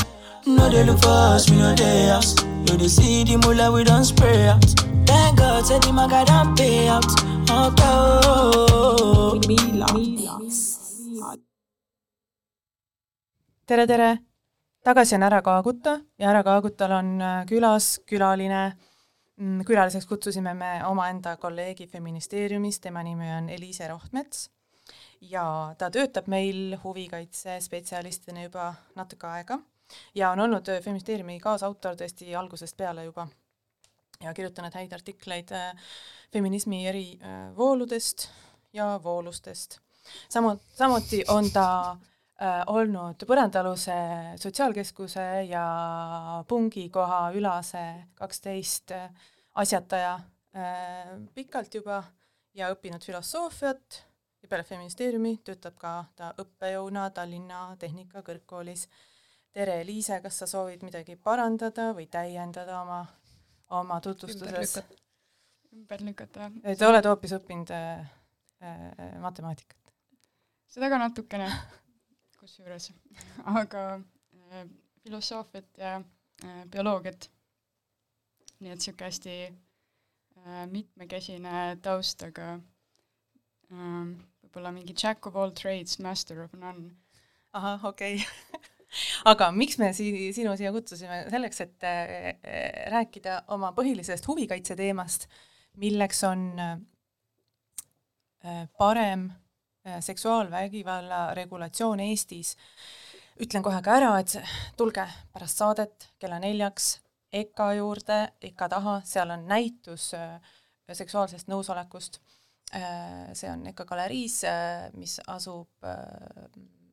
No 0.47 0.69
they 0.71 0.85
look 0.85 0.99
for 1.01 1.09
us, 1.09 1.51
we 1.51 1.57
know 1.57 1.75
they 1.75 2.07
house. 2.09 2.35
So 2.67 2.77
they 2.77 2.89
see 2.89 3.25
the 3.25 3.37
mullah, 3.37 3.73
we 3.73 3.85
don't 3.85 4.05
spray 4.05 4.49
out. 4.49 4.65
Thank 5.07 5.39
God, 5.39 5.67
said 5.67 5.83
the 5.83 5.93
maga 5.93 6.25
don't 6.25 6.57
pay 6.57 6.89
out. 6.89 7.05
Okay, 7.49 7.85
oh. 7.85 9.41
tere, 13.67 13.87
tere! 13.87 14.19
tagasi 14.87 15.15
on 15.15 15.23
Ära 15.23 15.43
Kaaguta 15.43 16.01
ja 16.19 16.31
Ära 16.31 16.43
Kaagutal 16.43 16.93
on 16.93 17.21
äh, 17.21 17.47
külas 17.47 18.01
külaline. 18.07 18.77
Mm, 19.37 19.65
külaliseks 19.65 20.07
kutsusime 20.07 20.55
me 20.55 20.81
omaenda 20.87 21.37
kolleegi 21.37 21.87
Feministeeriumist, 21.87 22.81
tema 22.83 23.03
nimi 23.03 23.29
on 23.39 23.49
Eliise 23.49 23.89
Rohtmets. 23.89 24.51
Ja 25.21 25.75
ta 25.79 25.91
töötab 25.91 26.29
meil 26.33 26.77
huvikaitsespetsialistina 26.85 28.47
juba 28.47 28.75
natuke 28.95 29.27
aega. 29.27 29.59
Ja 30.15 30.31
on 30.31 30.41
olnud 30.41 30.69
äh, 30.69 30.81
Feministeeriumi 30.83 31.37
kaasautor 31.41 31.99
tõesti 32.01 32.33
algusest 32.37 32.77
peale 32.77 33.05
juba. 33.05 33.29
Ja 34.25 34.33
kirjutanud 34.35 34.75
häid 34.75 34.93
artikleid 34.97 35.53
äh, 35.53 35.93
feminismi 36.33 36.87
eri 36.89 37.19
äh, 37.21 37.53
ja 38.73 39.01
voolustest. 39.05 39.79
samu-, 40.29 40.59
samuti 40.75 41.25
on 41.29 41.51
ta 41.51 41.91
äh, 41.91 42.16
olnud 42.67 43.23
Põrandaaluse 43.27 43.95
Sotsiaalkeskuse 44.37 45.25
ja 45.49 45.65
Pungikoha 46.49 47.31
Ülase 47.33 47.85
kaksteist 48.15 48.93
äh, 48.93 49.09
asjataja 49.55 50.19
äh, 50.57 51.15
pikalt 51.35 51.75
juba 51.75 52.03
ja 52.57 52.69
õppinud 52.75 53.05
filosoofiat 53.05 54.03
ja 54.43 54.49
peale 54.49 54.65
Feministeeriumi 54.65 55.39
töötab 55.45 55.79
ka 55.81 55.93
ta 56.17 56.33
õppejõuna 56.43 57.09
Tallinna 57.11 57.77
Tehnikakõrgkoolis. 57.81 58.87
tere, 59.53 59.81
Liise, 59.87 60.21
kas 60.21 60.39
sa 60.39 60.47
soovid 60.47 60.85
midagi 60.85 61.17
parandada 61.17 61.93
või 61.97 62.07
täiendada 62.07 62.81
oma, 62.83 63.07
oma 63.71 64.01
tutvustuses? 64.01 64.79
ümber 65.77 66.01
lükata, 66.01 66.51
sa 66.77 66.89
oled 66.89 67.05
hoopis 67.05 67.33
õppinud 67.37 67.73
äh, 67.75 68.05
äh, 68.63 69.19
matemaatikat? 69.21 69.79
seda 70.69 70.89
ka 70.93 71.01
natukene, 71.01 71.49
kusjuures, 72.47 72.93
aga 73.61 73.83
äh, 73.97 74.67
filosoofiat 75.03 75.81
ja 75.83 75.97
äh, 75.99 76.63
bioloogiat. 76.71 77.31
nii 78.57 78.71
et 78.73 78.79
niisugune 78.81 79.09
hästi 79.11 79.33
äh, 79.47 80.63
mitmekesine 80.71 81.77
taust, 81.83 82.23
aga 82.25 82.55
äh, 82.55 84.07
võib-olla 84.47 84.73
mingi 84.73 84.95
jack 84.97 85.27
of 85.27 85.37
all 85.37 85.51
trades, 85.51 85.99
master 85.99 86.45
of 86.45 86.55
none. 86.55 86.95
ahah, 87.53 87.85
okei 87.91 88.23
okay. 88.23 88.63
aga 89.33 89.51
miks 89.53 89.79
me 89.83 89.91
si-, 89.97 90.33
sinu 90.37 90.55
siia 90.57 90.73
kutsusime, 90.73 91.25
selleks, 91.33 91.61
et 91.67 91.89
äh, 91.89 92.39
rääkida 92.95 93.43
oma 93.57 93.73
põhilisest 93.77 94.29
huvikaitse 94.31 94.79
teemast, 94.79 95.27
milleks 95.83 96.23
on 96.31 96.47
äh, 96.63 96.79
parem 98.79 99.29
äh, 99.33 99.46
seksuaalvägivalla 100.01 101.35
regulatsioon 101.35 102.01
Eestis. 102.01 102.57
ütlen 103.41 103.63
kohe 103.63 103.83
ka 103.85 103.97
ära, 103.99 104.15
et 104.19 104.39
tulge 104.77 105.05
pärast 105.33 105.59
saadet 105.61 106.09
kella 106.19 106.39
neljaks 106.41 107.01
EKA 107.33 107.73
juurde, 107.77 108.17
EKA 108.43 108.69
taha, 108.69 109.01
seal 109.05 109.31
on 109.31 109.45
näitus 109.49 110.15
äh, 110.15 110.41
seksuaalsest 110.93 111.51
nõusolekust. 111.53 112.21
Äh, 112.75 113.35
see 113.37 113.51
on 113.51 113.67
EKA 113.73 113.85
galeriis, 113.85 114.41
mis 114.97 115.19
asub, 115.27 115.69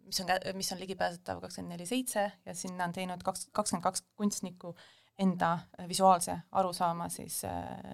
mis 0.06 0.20
on, 0.22 0.34
mis 0.58 0.72
on 0.74 0.82
ligipääsetav 0.84 1.40
kakskümmend 1.42 1.78
neli 1.78 1.88
seitse 1.90 2.28
ja 2.46 2.56
sinna 2.56 2.90
on 2.90 2.94
teinud 2.94 3.24
kaks, 3.24 3.48
kakskümmend 3.52 3.88
kaks 3.88 4.04
kunstnikku 4.20 4.76
enda 5.20 5.58
visuaalse 5.88 6.36
arusaama 6.52 7.08
siis 7.10 7.44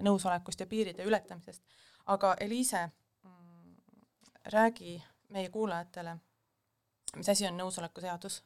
nõusolekust 0.02 0.60
ja 0.64 0.68
piiride 0.68 1.04
ületamisest. 1.04 1.64
aga 2.06 2.36
Eliise 2.40 2.90
räägi 4.46 4.98
meie 5.30 5.50
kuulajatele, 5.50 6.18
mis 7.16 7.30
asi 7.30 7.48
on 7.48 7.58
nõusoleku 7.58 8.02
seadus? 8.02 8.42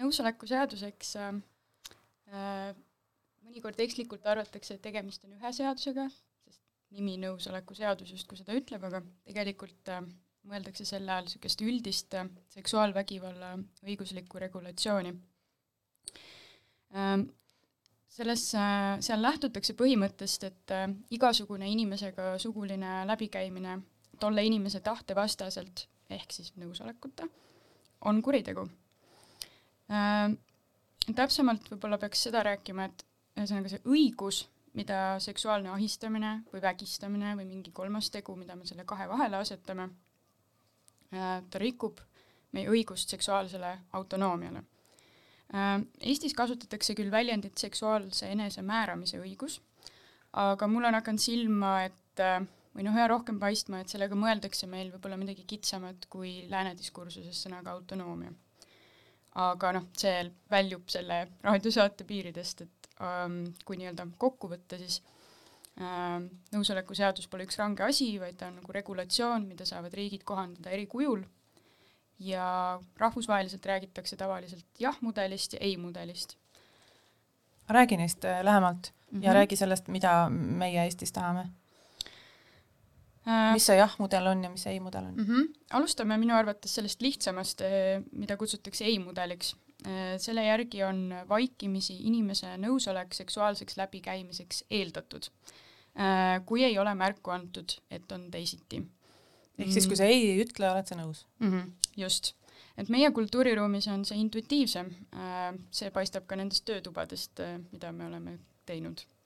nõusoleku 0.00 0.46
seaduseks 0.46 1.16
äh, 1.18 1.34
äh, 2.30 2.74
mõnikord 3.46 3.80
ekslikult 3.82 4.26
arvatakse, 4.30 4.76
et 4.76 4.84
tegemist 4.84 5.24
on 5.26 5.34
ühe 5.34 5.52
seadusega, 5.56 6.06
sest 6.46 6.60
nimi 6.94 7.16
nõusoleku 7.20 7.74
seadus 7.78 8.12
justkui 8.14 8.38
seda 8.38 8.54
ütleb, 8.56 8.84
aga 8.86 9.02
tegelikult 9.26 9.90
äh, 9.92 10.04
mõeldakse 10.50 10.86
selle 10.88 11.12
all 11.14 11.26
niisugust 11.26 11.64
üldist 11.66 12.14
äh, 12.18 12.30
seksuaalvägivalla 12.54 13.52
õiguslikku 13.86 14.40
regulatsiooni 14.46 15.12
äh,. 16.94 17.20
selles 18.10 18.42
seal 18.50 19.22
lähtutakse 19.22 19.74
põhimõttest, 19.78 20.46
et 20.48 20.74
äh, 20.74 20.86
igasugune 21.14 21.68
inimesega 21.70 22.36
suguline 22.42 23.00
läbikäimine 23.10 23.80
tolle 24.20 24.44
inimese 24.46 24.80
tahte 24.84 25.16
vastaselt 25.16 25.86
ehk 26.10 26.32
siis 26.34 26.52
nõusolekuta, 26.58 27.28
on 28.08 28.22
kuritegu 28.22 28.66
äh,. 29.90 30.32
täpsemalt 31.14 31.70
võib-olla 31.72 31.98
peaks 31.98 32.26
seda 32.28 32.42
rääkima, 32.46 32.88
et 32.90 33.04
ühesõnaga 33.38 33.72
see 33.72 33.82
õigus, 33.86 34.44
mida 34.78 35.18
seksuaalne 35.22 35.72
ahistamine 35.74 36.34
või 36.52 36.62
vägistamine 36.62 37.34
või 37.38 37.46
mingi 37.48 37.72
kolmas 37.74 38.10
tegu, 38.10 38.36
mida 38.38 38.56
me 38.56 38.68
selle 38.68 38.84
kahe 38.86 39.08
vahele 39.10 39.40
asetame 39.40 39.88
äh,, 39.88 41.40
ta 41.50 41.62
rikub 41.62 42.02
meie 42.52 42.70
õigust 42.70 43.10
seksuaalsele 43.14 43.76
autonoomiale 43.98 44.64
äh,. 45.54 45.74
Eestis 46.00 46.34
kasutatakse 46.34 46.94
küll 46.98 47.10
väljendit 47.10 47.58
seksuaalse 47.58 48.30
enesemääramise 48.34 49.22
õigus, 49.22 49.60
aga 50.32 50.66
mul 50.70 50.86
on 50.90 50.98
hakanud 50.98 51.22
silma, 51.22 51.74
et 51.88 52.22
äh, 52.22 52.42
või 52.74 52.86
noh, 52.86 52.94
üha 52.94 53.06
rohkem 53.10 53.40
paistma, 53.42 53.80
et 53.82 53.92
sellega 53.92 54.16
mõeldakse 54.18 54.68
meil 54.70 54.92
võib-olla 54.92 55.18
midagi 55.20 55.46
kitsamat 55.48 56.06
kui 56.12 56.46
lääne 56.50 56.76
diskursuses 56.78 57.42
sõnaga 57.46 57.74
autonoomia. 57.74 58.32
aga 59.40 59.72
noh, 59.76 59.86
see 59.94 60.24
väljub 60.50 60.88
selle 60.90 61.20
raadiosaate 61.42 62.04
piiridest, 62.04 62.62
et 62.66 62.88
ähm, 63.02 63.42
kui 63.64 63.78
nii-öelda 63.78 64.06
kokku 64.18 64.50
võtta, 64.50 64.78
siis 64.78 65.00
ähm, 65.78 66.26
nõusoleku 66.54 66.96
seadus 66.98 67.28
pole 67.30 67.46
üks 67.46 67.58
range 67.58 67.84
asi, 67.86 68.12
vaid 68.18 68.38
ta 68.38 68.48
on 68.50 68.58
nagu 68.58 68.74
regulatsioon, 68.74 69.46
mida 69.46 69.66
saavad 69.66 69.94
riigid 69.94 70.26
kohandada 70.26 70.74
eri 70.74 70.88
kujul 70.90 71.22
ja 72.20 72.80
rahvusvaheliselt 72.98 73.66
räägitakse 73.66 74.16
tavaliselt 74.16 74.66
jah-mudelist 74.78 75.54
ja 75.56 75.62
ei-mudelist. 75.62 76.36
räägi 77.68 77.96
neist 77.96 78.24
äh, 78.24 78.44
lähemalt 78.44 78.92
mm 78.92 79.18
-hmm. 79.18 79.24
ja 79.24 79.30
mhm. 79.30 79.36
räägi 79.36 79.56
sellest, 79.56 79.88
mida 79.88 80.30
meie 80.30 80.84
Eestis 80.84 81.12
tahame 81.12 81.50
mis 83.28 83.66
see 83.68 83.76
jah-mudel 83.76 84.30
on 84.30 84.44
ja 84.46 84.50
mis 84.52 84.62
see 84.64 84.76
ei-mudel 84.76 85.10
on 85.10 85.16
mm? 85.16 85.26
-hmm. 85.26 85.48
alustame 85.76 86.16
minu 86.18 86.34
arvates 86.34 86.74
sellest 86.74 87.02
lihtsamast, 87.02 87.60
äh, 87.60 88.02
mida 88.12 88.36
kutsutakse 88.36 88.84
ei-mudeliks. 88.84 89.54
Äh, 89.86 90.16
selle 90.18 90.44
järgi 90.44 90.82
on 90.84 91.14
vaikimisi 91.28 91.96
inimese 92.08 92.56
nõusolek 92.56 93.14
seksuaalseks 93.16 93.76
läbikäimiseks 93.76 94.64
eeldatud, 94.70 95.30
kui 96.46 96.64
ei 96.64 96.78
ole 96.78 96.94
märku 96.94 97.30
antud, 97.30 97.72
et 97.90 98.12
on 98.12 98.30
teisiti. 98.30 98.82
ehk 99.58 99.72
siis, 99.72 99.86
kui 99.86 99.96
sa 99.96 100.04
ei 100.04 100.30
ei 100.30 100.44
ütle, 100.44 100.70
oled 100.70 100.86
sa 100.86 100.96
nõus 100.96 101.26
mm? 101.38 101.50
-hmm. 101.50 101.72
just. 101.96 102.34
et 102.78 102.88
meie 102.88 103.10
kultuuriruumis 103.10 103.88
on 103.88 104.04
see 104.04 104.18
intuitiivsem, 104.18 104.94
see 105.70 105.90
paistab 105.90 106.26
ka 106.26 106.36
nendest 106.36 106.64
töötubadest, 106.64 107.40
mida 107.72 107.92
me 107.92 108.06
oleme 108.06 108.38
teinud 108.66 109.02
Äh, 109.02 109.19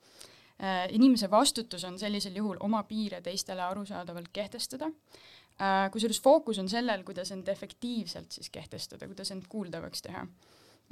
inimese 0.95 1.27
vastutus 1.31 1.83
on 1.83 1.97
sellisel 1.99 2.35
juhul 2.39 2.57
oma 2.63 2.83
piire 2.87 3.21
teistele 3.21 3.63
arusaadavalt 3.65 4.29
kehtestada, 4.33 4.87
äh, 5.59 5.89
kusjuures 5.91 6.21
fookus 6.23 6.59
on 6.59 6.69
sellel, 6.71 7.03
kuidas 7.03 7.31
end 7.35 7.47
efektiivselt 7.51 8.31
siis 8.31 8.49
kehtestada, 8.49 9.07
kuidas 9.07 9.31
end 9.35 9.49
kuuldavaks 9.51 10.05
teha. 10.05 10.23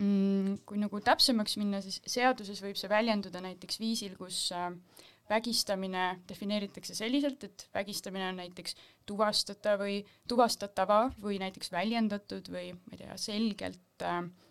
Mm, 0.01 0.57
kui 0.65 0.79
nagu 0.81 0.99
täpsemaks 1.05 1.55
minna, 1.61 1.79
siis 1.85 2.01
seaduses 2.09 2.59
võib 2.65 2.75
see 2.79 2.89
väljenduda 2.89 3.43
näiteks 3.45 3.79
viisil, 3.79 4.17
kus 4.19 4.47
äh, 4.51 4.71
vägistamine 5.29 6.07
defineeritakse 6.27 6.95
selliselt, 6.97 7.43
et 7.47 7.67
vägistamine 7.73 8.27
on 8.33 8.41
näiteks 8.41 8.75
tuvastatav 9.07 9.79
või 9.85 10.01
tuvastatava 10.27 11.05
või 11.23 11.37
näiteks 11.39 11.71
väljendatud 11.71 12.49
või 12.51 12.73
ma 12.73 12.97
ei 12.97 13.05
tea, 13.05 13.15
selgelt 13.21 14.07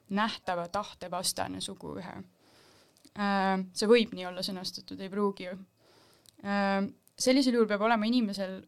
nähtava 0.09 0.65
tahte 0.73 1.11
vastane 1.13 1.61
suguühe 1.61 2.15
Äh, 2.17 2.41
see 3.13 3.89
võib 3.91 4.15
nii 4.17 4.27
olla 4.31 4.45
sõnastatud, 4.45 5.01
ei 5.01 5.11
pruugi 5.13 5.49
ju. 5.49 5.57
Äh, 6.49 6.81
sellisel 7.19 7.59
juhul 7.59 7.69
peab 7.71 7.85
olema 7.87 8.09
inimesel, 8.09 8.59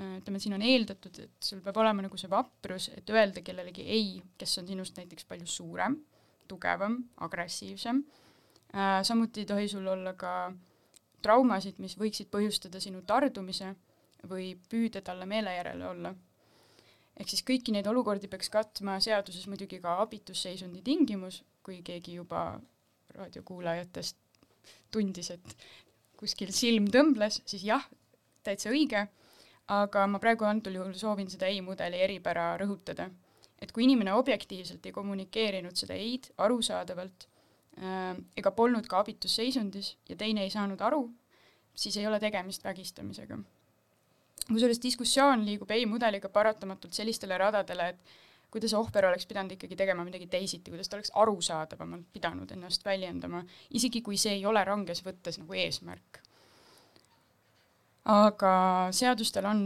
äh, 0.00 0.16
ütleme, 0.20 0.40
siin 0.40 0.56
on 0.56 0.64
eeldatud, 0.64 1.20
et 1.26 1.48
sul 1.48 1.60
peab 1.64 1.78
olema 1.82 2.04
nagu 2.06 2.18
see 2.20 2.30
vaprus, 2.32 2.90
et 2.96 3.10
öelda 3.12 3.44
kellelegi 3.44 3.84
ei, 3.84 4.18
kes 4.40 4.58
on 4.62 4.68
sinust 4.70 4.96
näiteks 5.00 5.28
palju 5.28 5.46
suurem, 5.46 5.98
tugevam, 6.48 7.00
agressiivsem. 7.24 8.04
samuti 9.02 9.40
ei 9.40 9.46
tohi 9.46 9.68
sul 9.68 9.86
olla 9.86 10.12
ka 10.18 10.52
traumasid, 11.22 11.78
mis 11.78 11.94
võiksid 11.96 12.26
põhjustada 12.28 12.80
sinu 12.82 13.04
tardumise 13.06 13.70
või 14.28 14.56
püüde 14.68 15.00
talle 15.00 15.28
meele 15.30 15.54
järele 15.54 15.86
olla 15.88 16.10
ehk 17.20 17.30
siis 17.30 17.44
kõiki 17.46 17.74
neid 17.74 17.86
olukordi 17.86 18.28
peaks 18.30 18.50
katma 18.50 18.98
seaduses 19.02 19.46
muidugi 19.50 19.80
ka 19.82 19.98
abitusseisundi 20.02 20.82
tingimus, 20.82 21.42
kui 21.62 21.80
keegi 21.86 22.18
juba 22.18 22.60
raadiokuulajatest 23.14 24.16
tundis, 24.94 25.30
et 25.34 25.56
kuskil 26.18 26.52
silm 26.54 26.88
tõmbles, 26.92 27.40
siis 27.48 27.64
jah, 27.66 27.84
täitsa 28.46 28.72
õige, 28.72 29.06
aga 29.74 30.06
ma 30.10 30.20
praegu 30.22 30.46
antud 30.48 30.74
juhul 30.76 30.94
soovin 30.98 31.30
seda 31.32 31.48
ei-mudeli 31.50 32.02
eripära 32.04 32.54
rõhutada. 32.60 33.10
et 33.62 33.70
kui 33.72 33.84
inimene 33.84 34.12
objektiivselt 34.12 34.84
ei 34.86 34.92
kommunikeerinud 34.92 35.76
seda 35.78 35.94
ei-d 35.96 36.34
arusaadavalt 36.42 37.24
äh, 37.78 38.16
ega 38.36 38.50
polnud 38.50 38.86
ka 38.86 38.98
abitusseisundis 39.00 39.94
ja 40.08 40.16
teine 40.16 40.42
ei 40.42 40.50
saanud 40.50 40.80
aru, 40.80 41.06
siis 41.74 41.96
ei 41.96 42.06
ole 42.06 42.20
tegemist 42.20 42.64
vägistamisega. 42.64 43.38
kusjuures 44.48 44.82
diskussioon 44.82 45.46
liigub 45.46 45.70
ei-mudeliga 45.70 46.28
paratamatult 46.28 46.92
sellistele 46.92 47.38
radadele, 47.38 47.88
et 47.88 47.98
kuidas 48.54 48.74
ohver 48.78 49.08
oleks 49.08 49.26
pidanud 49.26 49.56
ikkagi 49.56 49.76
tegema 49.76 50.04
midagi 50.06 50.28
teisiti, 50.30 50.70
kuidas 50.70 50.88
ta 50.88 50.96
oleks 50.98 51.10
arusaadavamalt 51.18 52.06
pidanud 52.14 52.52
ennast 52.54 52.84
väljendama, 52.86 53.42
isegi 53.74 54.02
kui 54.06 54.18
see 54.20 54.36
ei 54.38 54.46
ole 54.46 54.62
ranges 54.64 55.02
võttes 55.06 55.40
nagu 55.42 55.58
eesmärk. 55.58 56.20
aga 58.14 58.54
seadustel 58.92 59.46
on 59.48 59.60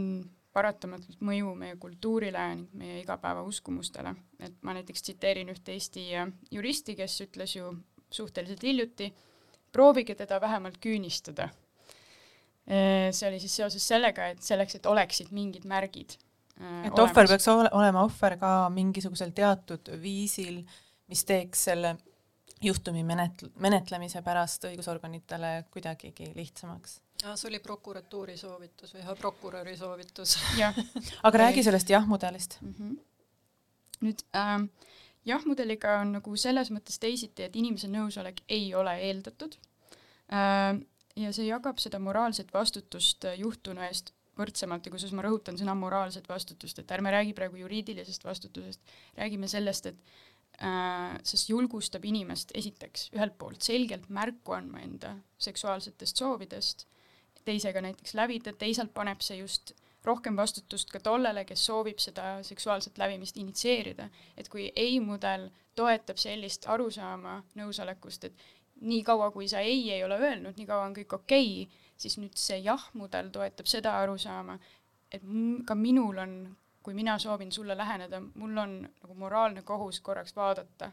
paratamatult 0.55 1.19
mõju 1.27 1.51
meie 1.59 1.75
kultuurile 1.77 2.45
ning 2.55 2.77
meie 2.81 3.01
igapäevauskumustele, 3.03 4.13
et 4.39 4.55
ma 4.65 4.73
näiteks 4.77 5.03
tsiteerin 5.05 5.51
ühte 5.53 5.75
Eesti 5.75 6.05
juristi, 6.51 6.95
kes 6.95 7.19
ütles 7.27 7.55
ju 7.57 7.73
suhteliselt 8.09 8.63
hiljuti, 8.63 9.11
proovige 9.71 10.15
teda 10.15 10.39
vähemalt 10.41 10.79
küünistada. 10.81 11.49
see 13.11 13.27
oli 13.27 13.39
siis 13.39 13.55
seoses 13.55 13.87
sellega, 13.87 14.27
et 14.33 14.41
selleks, 14.41 14.75
et 14.75 14.85
oleksid 14.85 15.31
mingid 15.31 15.65
märgid 15.65 16.17
Äh, 16.59 16.87
et 16.87 16.99
ohver 16.99 17.27
peaks 17.27 17.47
ole, 17.47 17.69
olema 17.71 18.03
ohver 18.03 18.35
ka 18.39 18.53
mingisugusel 18.73 19.31
teatud 19.35 19.91
viisil, 20.01 20.61
mis 21.07 21.23
teeks 21.25 21.63
selle 21.69 21.95
juhtumi 22.61 23.03
menet-, 23.07 23.45
menetlemise 23.63 24.21
pärast 24.25 24.67
õigusorganitele 24.67 25.53
kuidagigi 25.71 26.33
lihtsamaks. 26.35 26.99
aa, 27.23 27.35
see 27.35 27.49
oli 27.51 27.61
prokuratuuri 27.63 28.35
soovitus 28.37 28.93
või 28.95 29.05
ühe 29.05 29.15
prokuröri 29.21 29.77
soovitus. 29.79 30.35
aga 31.27 31.43
räägi 31.45 31.63
sellest 31.63 31.89
jah-mudelist. 31.95 32.59
mm. 32.61 32.75
-hmm. 32.79 32.99
nüüd 34.03 34.27
ähm, 34.35 34.69
jah-mudeliga 35.25 35.99
on 36.03 36.13
nagu 36.19 36.35
selles 36.35 36.71
mõttes 36.75 36.99
teisiti, 36.99 37.43
et 37.43 37.55
inimese 37.55 37.87
nõusolek 37.87 38.43
ei 38.49 38.73
ole 38.75 38.97
eeldatud 39.07 39.55
ähm, 40.33 40.83
ja 41.15 41.33
see 41.33 41.47
jagab 41.47 41.79
seda 41.79 41.99
moraalset 41.99 42.53
vastutust 42.53 43.25
juhtunu 43.37 43.81
eest 43.87 44.13
võrdsemalt 44.39 44.87
ja 44.87 44.93
kusjuures 44.93 45.15
ma 45.17 45.25
rõhutan 45.25 45.59
sõna 45.59 45.75
moraalset 45.77 46.29
vastutust, 46.29 46.79
et 46.79 46.91
ärme 46.95 47.11
räägi 47.13 47.35
praegu 47.37 47.59
juriidilisest 47.61 48.25
vastutusest, 48.25 48.95
räägime 49.19 49.49
sellest, 49.51 49.91
et 49.91 49.99
äh, 50.63 51.17
sest 51.23 51.51
julgustab 51.51 52.05
inimest 52.09 52.55
esiteks 52.57 53.09
ühelt 53.15 53.37
poolt 53.37 53.65
selgelt 53.65 54.09
märku 54.09 54.55
andma 54.57 54.83
enda 54.85 55.15
seksuaalsetest 55.37 56.23
soovidest, 56.23 56.87
teisega 57.45 57.81
näiteks 57.81 58.15
lävida, 58.17 58.53
teisalt 58.53 58.93
paneb 58.93 59.21
see 59.25 59.39
just 59.39 59.73
rohkem 60.05 60.37
vastutust 60.39 60.91
ka 60.91 61.01
tollele, 61.03 61.43
kes 61.45 61.65
soovib 61.65 61.99
seda 61.99 62.39
seksuaalset 62.43 62.97
lävimist 62.97 63.37
initsieerida. 63.37 64.09
et 64.37 64.49
kui 64.49 64.71
ei-mudel 64.75 65.49
toetab 65.75 66.17
sellist 66.17 66.67
arusaama 66.67 67.43
nõusolekust, 67.59 68.23
et 68.23 68.47
nii 68.81 69.03
kaua, 69.03 69.31
kui 69.31 69.47
sa 69.47 69.59
ei 69.59 69.91
ei 69.91 70.03
ole 70.03 70.17
öelnud, 70.19 70.57
nii 70.57 70.67
kaua 70.67 70.87
on 70.87 70.95
kõik 70.95 71.15
okei 71.15 71.63
okay,, 71.63 71.88
siis 71.99 72.17
nüüd 72.17 72.37
see 72.39 72.61
jah-mudel 72.63 73.29
toetab 73.35 73.67
seda 73.67 73.97
arusaama, 73.99 74.55
et 75.11 75.23
ka 75.67 75.75
minul 75.75 76.21
on, 76.23 76.33
kui 76.83 76.95
mina 76.95 77.17
soovin 77.19 77.51
sulle 77.51 77.75
läheneda, 77.77 78.21
mul 78.39 78.57
on 78.57 78.75
nagu 78.87 79.15
moraalne 79.19 79.61
kohus 79.67 79.99
korraks 80.05 80.35
vaadata, 80.35 80.91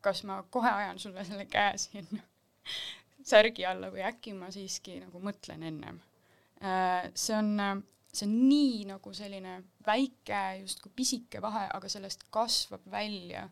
kas 0.00 0.24
ma 0.24 0.42
kohe 0.50 0.70
ajan 0.70 0.98
sulle 0.98 1.24
selle 1.24 1.46
käe 1.46 1.76
siin 1.78 2.08
särgi 3.32 3.66
alla 3.66 3.90
või 3.92 4.04
äkki 4.06 4.34
ma 4.34 4.50
siiski 4.54 4.98
nagu 5.02 5.20
mõtlen 5.22 5.62
ennem. 5.68 6.00
see 7.14 7.36
on, 7.36 7.82
see 8.12 8.26
on 8.26 8.34
nii 8.48 8.84
nagu 8.92 9.12
selline 9.14 9.56
väike 9.86 10.40
justkui 10.60 10.92
pisike 10.96 11.42
vahe, 11.42 11.66
aga 11.74 11.90
sellest 11.90 12.26
kasvab 12.30 12.84
välja 12.90 13.48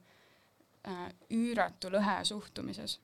äh, 0.87 1.07
üüratu 1.31 1.91
lõhe 1.91 2.19
suhtumises. 2.25 2.99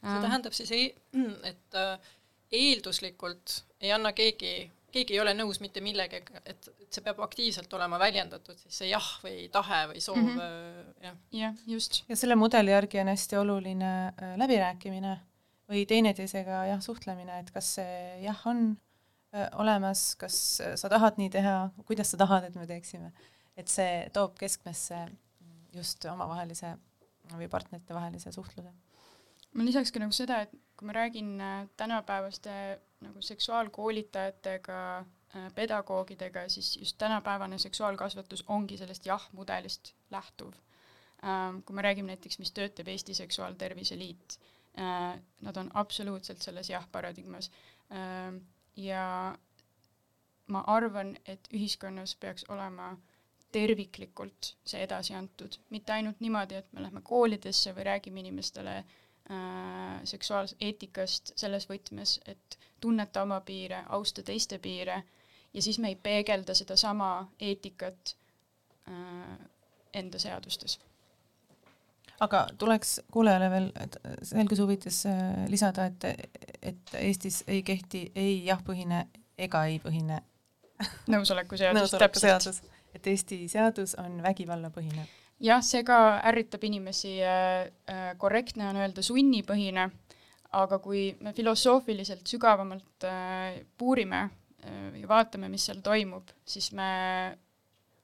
see 0.00 0.20
tähendab 0.26 0.56
siis, 0.56 0.72
et 1.50 1.80
äh, 1.80 2.12
eelduslikult 2.52 3.62
ei 3.82 3.92
anna 3.92 4.12
keegi, 4.16 4.52
keegi 4.92 5.16
ei 5.16 5.20
ole 5.22 5.34
nõus 5.34 5.60
mitte 5.62 5.82
millegagi, 5.84 6.42
et, 6.44 6.68
et 6.84 6.94
see 6.94 7.04
peab 7.04 7.20
aktiivselt 7.24 7.72
olema 7.74 7.98
väljendatud, 8.02 8.58
siis 8.60 8.82
see 8.82 8.90
jah 8.92 9.08
või 9.24 9.48
tahe 9.52 9.82
või 9.90 10.04
soov 10.04 10.20
mm. 10.20 10.38
-hmm. 10.38 10.94
jah. 11.06 11.18
jah, 11.40 11.58
just. 11.66 12.02
ja 12.08 12.18
selle 12.18 12.36
mudeli 12.38 12.74
järgi 12.74 13.02
on 13.02 13.12
hästi 13.12 13.40
oluline 13.40 13.92
äh, 14.12 14.36
läbirääkimine 14.40 15.16
või 15.72 15.84
teineteisega 15.88 16.64
jah, 16.70 16.80
suhtlemine, 16.84 17.40
et 17.40 17.50
kas 17.50 17.74
see 17.78 17.98
jah 18.26 18.46
on 18.46 18.64
äh, 19.34 19.48
olemas, 19.62 20.12
kas 20.20 20.38
sa 20.76 20.92
tahad 20.92 21.18
nii 21.20 21.30
teha, 21.32 21.56
kuidas 21.88 22.12
sa 22.12 22.20
tahad, 22.20 22.48
et 22.48 22.58
me 22.58 22.66
teeksime. 22.68 23.12
et 23.56 23.68
see 23.68 24.08
toob 24.12 24.38
keskmesse 24.40 25.06
just 25.76 26.04
omavahelise 26.08 26.76
või 27.36 27.48
partnerite 27.48 27.94
vahelise 27.94 28.32
suhtluse. 28.32 28.72
ma 29.52 29.64
lisaks 29.64 29.92
ka 29.92 30.00
nagu 30.00 30.12
seda, 30.12 30.42
et 30.46 30.52
kui 30.82 30.86
ma 30.86 30.92
räägin 30.92 31.40
äh, 31.40 31.68
tänapäevaste 31.76 32.80
nagu 33.00 33.20
seksuaalkoolitajatega 33.22 34.98
äh, 34.98 35.52
pedagoogidega, 35.54 36.48
siis 36.48 36.76
just 36.76 36.98
tänapäevane 36.98 37.58
seksuaalkasvatus 37.58 38.44
ongi 38.48 38.76
sellest 38.76 39.06
jah-mudelist 39.06 39.94
lähtuv. 40.10 40.52
kui 41.64 41.74
me 41.74 41.82
räägime 41.82 42.06
näiteks, 42.06 42.38
mis 42.38 42.50
töötab 42.52 42.88
Eesti 42.88 43.14
Seksuaaltervise 43.14 43.98
Liit, 43.98 44.40
nad 45.40 45.56
on 45.56 45.70
absoluutselt 45.74 46.42
selles 46.42 46.70
jah-paradigmas 46.70 47.50
ja 48.76 49.04
ma 50.46 50.64
arvan, 50.66 51.16
et 51.26 51.48
ühiskonnas 51.54 52.16
peaks 52.16 52.44
olema 52.48 52.96
terviklikult 53.52 54.56
see 54.64 54.82
edasi 54.82 55.14
antud, 55.14 55.60
mitte 55.70 55.92
ainult 55.92 56.20
niimoodi, 56.20 56.54
et 56.54 56.72
me 56.72 56.82
lähme 56.82 57.04
koolidesse 57.06 57.74
või 57.76 57.86
räägime 57.92 58.20
inimestele 58.26 58.76
äh, 58.78 58.98
seksuaaleetikast 60.04 61.32
selles 61.38 61.68
võtmes, 61.70 62.16
et 62.26 62.58
tunneta 62.80 63.22
oma 63.22 63.40
piire, 63.40 63.84
austa 63.88 64.22
teiste 64.26 64.58
piire 64.58 65.02
ja 65.54 65.62
siis 65.62 65.78
me 65.78 65.88
ei 65.88 65.96
peegelda 65.96 66.54
sedasama 66.54 67.28
eetikat 67.40 68.16
äh, 68.88 69.38
enda 69.94 70.18
seadustes. 70.18 70.80
aga 72.20 72.46
tuleks 72.58 73.00
kuulajale 73.12 73.50
veel 73.50 73.70
et 73.80 73.96
selguse 74.22 74.62
huvides 74.62 75.06
äh, 75.06 75.46
lisada, 75.48 75.86
et, 75.86 76.04
et 76.62 76.94
Eestis 76.98 77.44
ei 77.46 77.62
kehti 77.62 78.12
ei 78.14 78.44
jah-põhine 78.46 79.06
ega 79.38 79.64
ei-põhine 79.64 80.22
nõusoleku 81.14 81.56
seadus, 81.56 81.90
täpselt. 81.98 82.64
et 82.94 83.06
Eesti 83.06 83.44
seadus 83.48 83.94
on 83.98 84.22
vägivallapõhine. 84.22 85.06
jah, 85.42 85.62
see 85.64 85.82
ka 85.86 85.98
ärritab 86.30 86.64
inimesi 86.68 87.16
äh,, 87.24 87.70
äh, 87.90 88.12
korrektne 88.18 88.68
on 88.70 88.80
öelda 88.82 89.04
sunnipõhine, 89.04 89.88
aga 90.58 90.78
kui 90.84 91.08
me 91.24 91.32
filosoofiliselt 91.36 92.28
sügavamalt 92.28 93.08
äh, 93.08 93.62
puurime 93.78 94.28
ja 94.62 95.08
vaatame, 95.10 95.48
mis 95.50 95.64
seal 95.66 95.80
toimub, 95.82 96.28
siis 96.46 96.68
me 96.78 96.90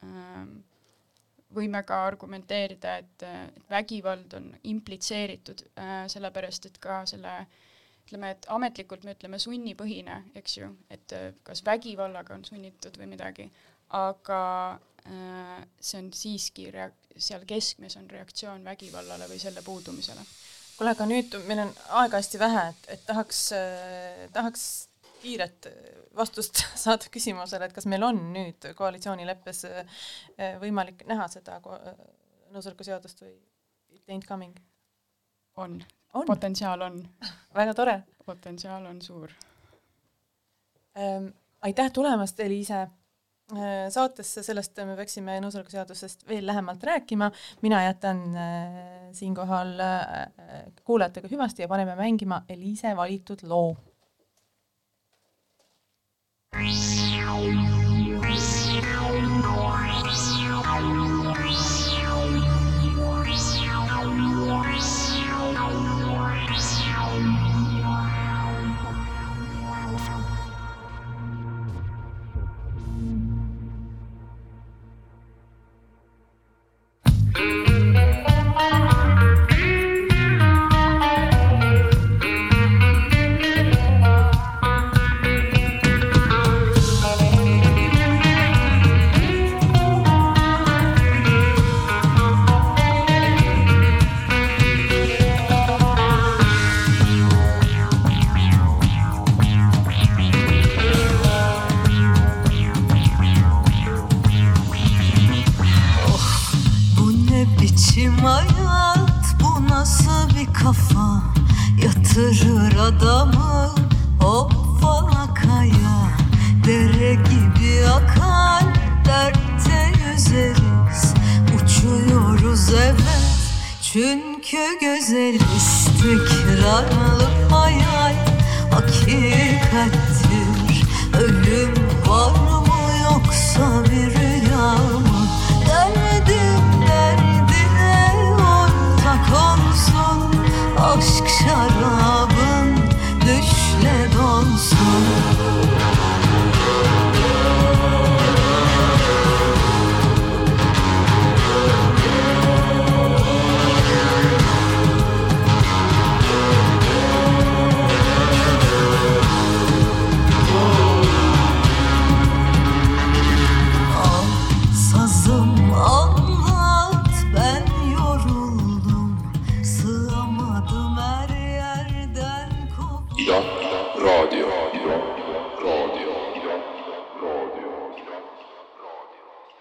äh, 0.03 0.41
võime 1.55 1.84
ka 1.86 2.01
argumenteerida, 2.09 2.97
et, 2.99 3.22
vägivald 3.70 4.34
on 4.34 4.49
implitseeritud 4.68 5.62
sellepärast 6.11 6.66
et 6.66 6.80
ka 6.82 6.99
selle 7.07 7.36
ütleme, 8.03 8.32
et 8.34 8.49
ametlikult 8.53 9.07
me 9.07 9.14
ütleme 9.14 9.39
sunnipõhine, 9.41 10.18
eks 10.36 10.59
ju, 10.59 10.72
et 10.91 11.14
kas 11.47 11.62
vägivallaga 11.64 12.34
on 12.34 12.45
sunnitud 12.45 12.99
või 13.01 13.09
midagi, 13.14 13.47
aga 13.97 14.43
see 15.09 15.99
on 16.03 16.13
siiski 16.13 16.69
rea-, 16.75 16.93
seal 17.17 17.45
keskmes 17.49 17.97
on 18.01 18.09
reaktsioon 18.11 18.65
vägivallale 18.65 19.29
või 19.31 19.41
selle 19.43 19.63
puudumisele. 19.65 20.21
kuule, 20.77 20.93
aga 20.95 21.07
nüüd 21.11 21.35
meil 21.49 21.65
on 21.65 21.73
aega 22.03 22.21
hästi 22.21 22.39
vähe, 22.39 22.69
et, 22.73 22.89
et 22.95 23.07
tahaks 23.07 23.41
äh,, 23.57 24.27
tahaks 24.33 24.67
kiiret 25.23 25.69
vastust 26.17 26.63
saada 26.85 27.11
küsimusele, 27.13 27.69
et 27.69 27.77
kas 27.77 27.87
meil 27.91 28.05
on 28.07 28.21
nüüd 28.35 28.71
koalitsioonileppes 28.79 29.65
äh, 29.71 30.01
võimalik 30.63 31.05
näha 31.09 31.29
seda 31.33 31.61
ko- 31.65 31.79
nõusoleku 32.55 32.87
seadust 32.87 33.23
või 33.25 33.35
it 33.95 34.09
ain't 34.09 34.27
coming? 34.29 34.57
on, 35.59 35.81
on, 36.15 36.27
potentsiaal 36.27 36.85
on, 36.87 37.03
väga 37.59 37.75
tore 37.75 37.99
potentsiaal 38.27 38.87
on 38.87 39.03
suur. 39.03 39.33
ähm,. 40.99 41.33
aitäh 41.63 41.91
tulemast, 41.93 42.41
Eliise 42.41 42.83
äh, 42.83 42.97
saatesse, 43.90 44.42
sellest 44.44 44.76
me 44.84 44.96
peaksime 44.99 45.38
nõusoleku 45.40 45.72
seadusest 45.72 46.26
veel 46.28 46.44
lähemalt 46.46 46.82
rääkima, 46.84 47.30
mina 47.64 47.80
jätan 47.86 48.22
äh, 48.36 48.78
siinkohal 49.16 49.74
äh, 49.80 50.26
kuulajatega 50.84 51.32
hüvasti 51.32 51.64
ja 51.64 51.68
paneme 51.68 51.96
mängima 51.96 52.42
Eliise 52.49 52.96
valitud 52.96 53.46
loo 53.49 53.76